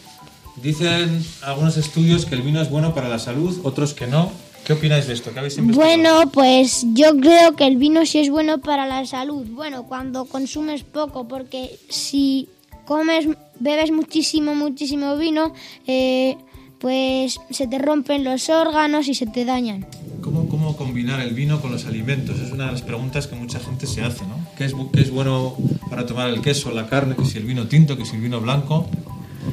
dicen 0.56 1.24
algunos 1.44 1.78
estudios 1.78 2.26
que 2.26 2.36
el 2.36 2.42
vino 2.42 2.62
es 2.62 2.70
bueno 2.70 2.94
para 2.96 3.10
la 3.10 3.20
salud, 3.20 3.60
otros 3.64 3.94
que 3.94 4.08
no. 4.08 4.32
¿Qué 4.66 4.74
opináis 4.74 5.08
de 5.08 5.14
esto? 5.14 5.32
¿Qué 5.34 5.40
habéis 5.40 5.58
investigado? 5.58 5.90
Bueno, 5.90 6.32
pues 6.32 6.86
yo 6.94 7.18
creo 7.20 7.56
que 7.56 7.68
el 7.68 7.76
vino 7.76 8.06
sí 8.06 8.20
es 8.20 8.30
bueno 8.30 8.60
para 8.60 8.88
la 8.88 9.06
salud. 9.06 9.46
Bueno, 9.50 9.84
cuando 9.84 10.26
consumes 10.26 10.84
poco, 10.84 11.28
porque 11.28 11.78
si 11.90 12.48
comes, 12.86 13.28
bebes 13.60 13.92
muchísimo, 13.92 14.56
muchísimo 14.56 15.18
vino, 15.18 15.54
eh, 15.86 16.38
pues 16.80 17.40
se 17.50 17.68
te 17.68 17.78
rompen 17.78 18.24
los 18.24 18.50
órganos 18.50 19.10
y 19.10 19.16
se 19.16 19.26
te 19.26 19.44
dañan. 19.44 19.86
¿Cómo, 20.22 20.48
¿Cómo 20.48 20.78
combinar 20.78 21.20
el 21.20 21.34
vino 21.34 21.60
con 21.60 21.72
los 21.72 21.86
alimentos? 21.86 22.40
Es 22.40 22.52
una 22.54 22.68
de 22.68 22.72
las 22.72 22.82
preguntas 22.84 23.28
que 23.28 23.36
mucha 23.36 23.60
gente 23.60 23.86
se 23.86 24.02
hace, 24.02 24.26
¿no? 24.26 24.48
¿Qué 24.58 24.64
es, 24.64 24.74
qué 24.94 25.02
es 25.02 25.12
bueno 25.12 25.58
para 25.90 26.06
tomar 26.06 26.30
el 26.30 26.42
queso, 26.42 26.72
la 26.72 26.88
carne, 26.88 27.18
que 27.18 27.26
si 27.26 27.38
el 27.38 27.44
vino 27.44 27.68
tinto, 27.68 27.98
que 27.98 28.06
si 28.06 28.16
el 28.16 28.22
vino 28.22 28.40
blanco? 28.40 28.88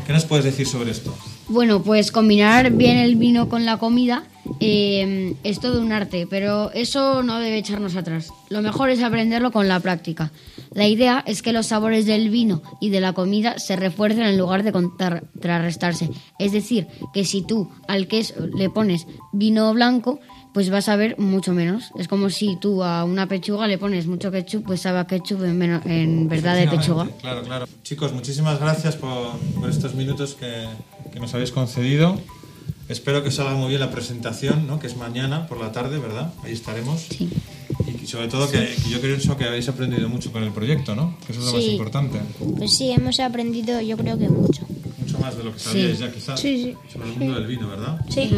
¿Qué 0.07 0.13
nos 0.13 0.25
puedes 0.25 0.45
decir 0.45 0.69
sobre 0.69 0.93
esto? 0.93 1.13
Bueno, 1.49 1.83
pues 1.83 2.13
combinar 2.13 2.71
bien 2.71 2.99
el 2.99 3.17
vino 3.17 3.49
con 3.49 3.65
la 3.65 3.79
comida 3.79 4.23
eh, 4.59 5.37
es 5.45 5.61
todo 5.61 5.81
un 5.81 5.93
arte, 5.93 6.27
pero 6.29 6.73
eso 6.73 7.23
no 7.23 7.39
debe 7.39 7.59
echarnos 7.59 7.97
atrás. 7.97 8.33
Lo 8.49 8.63
mejor 8.63 8.91
es 8.91 9.03
aprenderlo 9.03 9.53
con 9.53 9.69
la 9.69 9.81
práctica. 9.81 10.33
La 10.73 10.87
idea 10.87 11.23
es 11.27 11.43
que 11.43 11.53
los 11.53 11.67
sabores 11.67 12.07
del 12.07 12.31
vino 12.31 12.63
y 12.81 12.91
de 12.91 13.01
la 13.01 13.13
comida 13.13 13.59
se 13.59 13.77
refuercen 13.77 14.23
en 14.23 14.39
lugar 14.39 14.63
de 14.63 14.73
contrarrestarse. 14.73 16.11
Es 16.39 16.53
decir, 16.53 16.87
que 17.13 17.25
si 17.25 17.43
tú 17.43 17.71
al 17.89 18.09
queso 18.09 18.35
le 18.47 18.71
pones 18.71 19.07
vino 19.33 19.73
blanco, 19.73 20.21
pues 20.53 20.71
vas 20.71 20.89
a 20.89 20.97
ver 20.97 21.19
mucho 21.19 21.53
menos. 21.53 21.91
Es 21.99 22.09
como 22.09 22.31
si 22.31 22.57
tú 22.57 22.83
a 22.83 23.05
una 23.05 23.27
pechuga 23.27 23.67
le 23.67 23.79
pones 23.79 24.07
mucho 24.07 24.31
ketchup, 24.31 24.65
pues 24.65 24.81
sabe 24.81 24.99
a 24.99 25.07
ketchup 25.07 25.45
en, 25.45 26.29
verdad 26.29 26.57
de 26.57 26.69
pechuga. 26.69 27.09
Claro, 27.21 27.43
claro. 27.43 27.67
Chicos, 27.83 28.13
muchísimas 28.13 28.61
gracias 28.61 28.97
por, 28.97 29.39
por 29.59 29.71
estos 29.71 29.95
minutos 29.95 30.35
que, 30.35 30.67
que 31.13 31.21
nos 31.21 31.33
habéis 31.35 31.53
concedido. 31.53 32.19
Espero 32.91 33.22
que 33.22 33.30
salga 33.30 33.55
muy 33.55 33.68
bien 33.68 33.80
la 33.80 33.91
presentación, 33.93 34.66
¿no? 34.66 34.80
que 34.80 34.88
es 34.88 34.97
mañana 34.97 35.47
por 35.47 35.61
la 35.61 35.70
tarde, 35.70 35.99
¿verdad? 35.99 36.32
Ahí 36.43 36.53
estaremos. 36.53 37.07
Y 38.03 38.07
sobre 38.07 38.26
todo 38.26 38.51
que, 38.51 38.59
que 38.82 38.91
yo 38.91 39.01
creo 39.01 39.16
que 39.38 39.45
habéis 39.45 39.68
aprendido 39.68 40.09
mucho 40.09 40.32
con 40.32 40.43
el 40.43 40.51
proyecto, 40.51 40.97
¿no? 40.97 41.16
Que 41.24 41.32
eso 41.32 41.41
es 41.41 41.47
lo 41.47 41.53
más 41.53 41.62
Sí. 41.62 41.70
importante. 41.70 42.20
Pues 42.59 42.76
sí, 42.76 42.91
hemos 42.91 43.20
aprendido 43.20 43.80
yo 43.80 43.97
creo 43.97 44.18
que 44.18 44.28
mucho. 44.28 44.66
Mucho 44.99 45.18
más 45.20 45.36
de 45.36 45.45
lo 45.45 45.53
que 45.53 45.61
sabíais 45.61 45.99
Sí. 45.99 46.03
ya 46.05 46.12
quizás 46.12 46.41
Sí, 46.41 46.62
sí. 46.64 46.76
sobre 46.93 47.11
el 47.12 47.16
mundo 47.16 47.34
del 47.34 47.47
vino, 47.47 47.68
¿verdad? 47.68 48.01
Sí. 48.09 48.28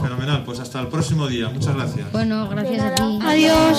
Fenomenal, 0.00 0.44
pues 0.44 0.60
hasta 0.60 0.80
el 0.80 0.86
próximo 0.88 1.26
día. 1.26 1.48
Muchas 1.48 1.74
gracias. 1.74 2.12
Bueno, 2.12 2.48
gracias 2.48 2.80
a 2.80 2.94
ti. 2.94 3.02
Adiós. 3.20 3.78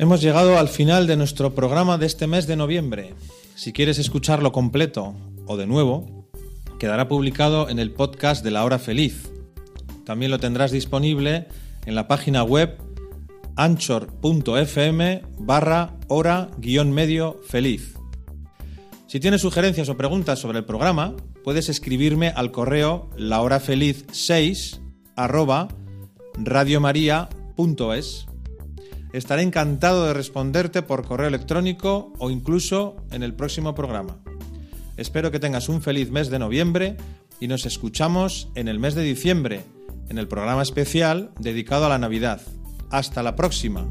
Hemos 0.00 0.22
llegado 0.22 0.58
al 0.58 0.68
final 0.68 1.06
de 1.06 1.18
nuestro 1.18 1.54
programa 1.54 1.98
de 1.98 2.06
este 2.06 2.26
mes 2.26 2.46
de 2.46 2.56
noviembre. 2.56 3.12
Si 3.54 3.74
quieres 3.74 3.98
escucharlo 3.98 4.50
completo 4.50 5.14
o 5.44 5.58
de 5.58 5.66
nuevo, 5.66 6.26
quedará 6.78 7.06
publicado 7.06 7.68
en 7.68 7.78
el 7.78 7.90
podcast 7.90 8.42
de 8.42 8.50
La 8.50 8.64
Hora 8.64 8.78
Feliz. 8.78 9.30
También 10.06 10.30
lo 10.30 10.38
tendrás 10.38 10.70
disponible 10.70 11.48
en 11.84 11.94
la 11.94 12.08
página 12.08 12.42
web 12.44 12.78
anchor.fm 13.56 15.20
barra 15.38 15.92
hora 16.08 16.48
guion 16.56 16.92
medio 16.92 17.38
feliz. 17.46 17.94
Si 19.06 19.20
tienes 19.20 19.42
sugerencias 19.42 19.90
o 19.90 19.98
preguntas 19.98 20.38
sobre 20.38 20.60
el 20.60 20.64
programa, 20.64 21.14
puedes 21.44 21.68
escribirme 21.68 22.28
al 22.28 22.52
correo 22.52 23.10
lahorafeliz6 23.18 24.80
arroba 25.14 25.68
radiomaria.es. 26.38 28.29
Estaré 29.12 29.42
encantado 29.42 30.06
de 30.06 30.14
responderte 30.14 30.82
por 30.82 31.04
correo 31.04 31.28
electrónico 31.28 32.12
o 32.18 32.30
incluso 32.30 32.96
en 33.10 33.22
el 33.22 33.34
próximo 33.34 33.74
programa. 33.74 34.18
Espero 34.96 35.30
que 35.30 35.40
tengas 35.40 35.68
un 35.68 35.82
feliz 35.82 36.10
mes 36.10 36.30
de 36.30 36.38
noviembre 36.38 36.96
y 37.40 37.48
nos 37.48 37.66
escuchamos 37.66 38.48
en 38.54 38.68
el 38.68 38.78
mes 38.78 38.94
de 38.94 39.02
diciembre, 39.02 39.62
en 40.08 40.18
el 40.18 40.28
programa 40.28 40.62
especial 40.62 41.30
dedicado 41.38 41.86
a 41.86 41.88
la 41.88 41.98
Navidad. 41.98 42.40
Hasta 42.90 43.22
la 43.22 43.34
próxima. 43.34 43.90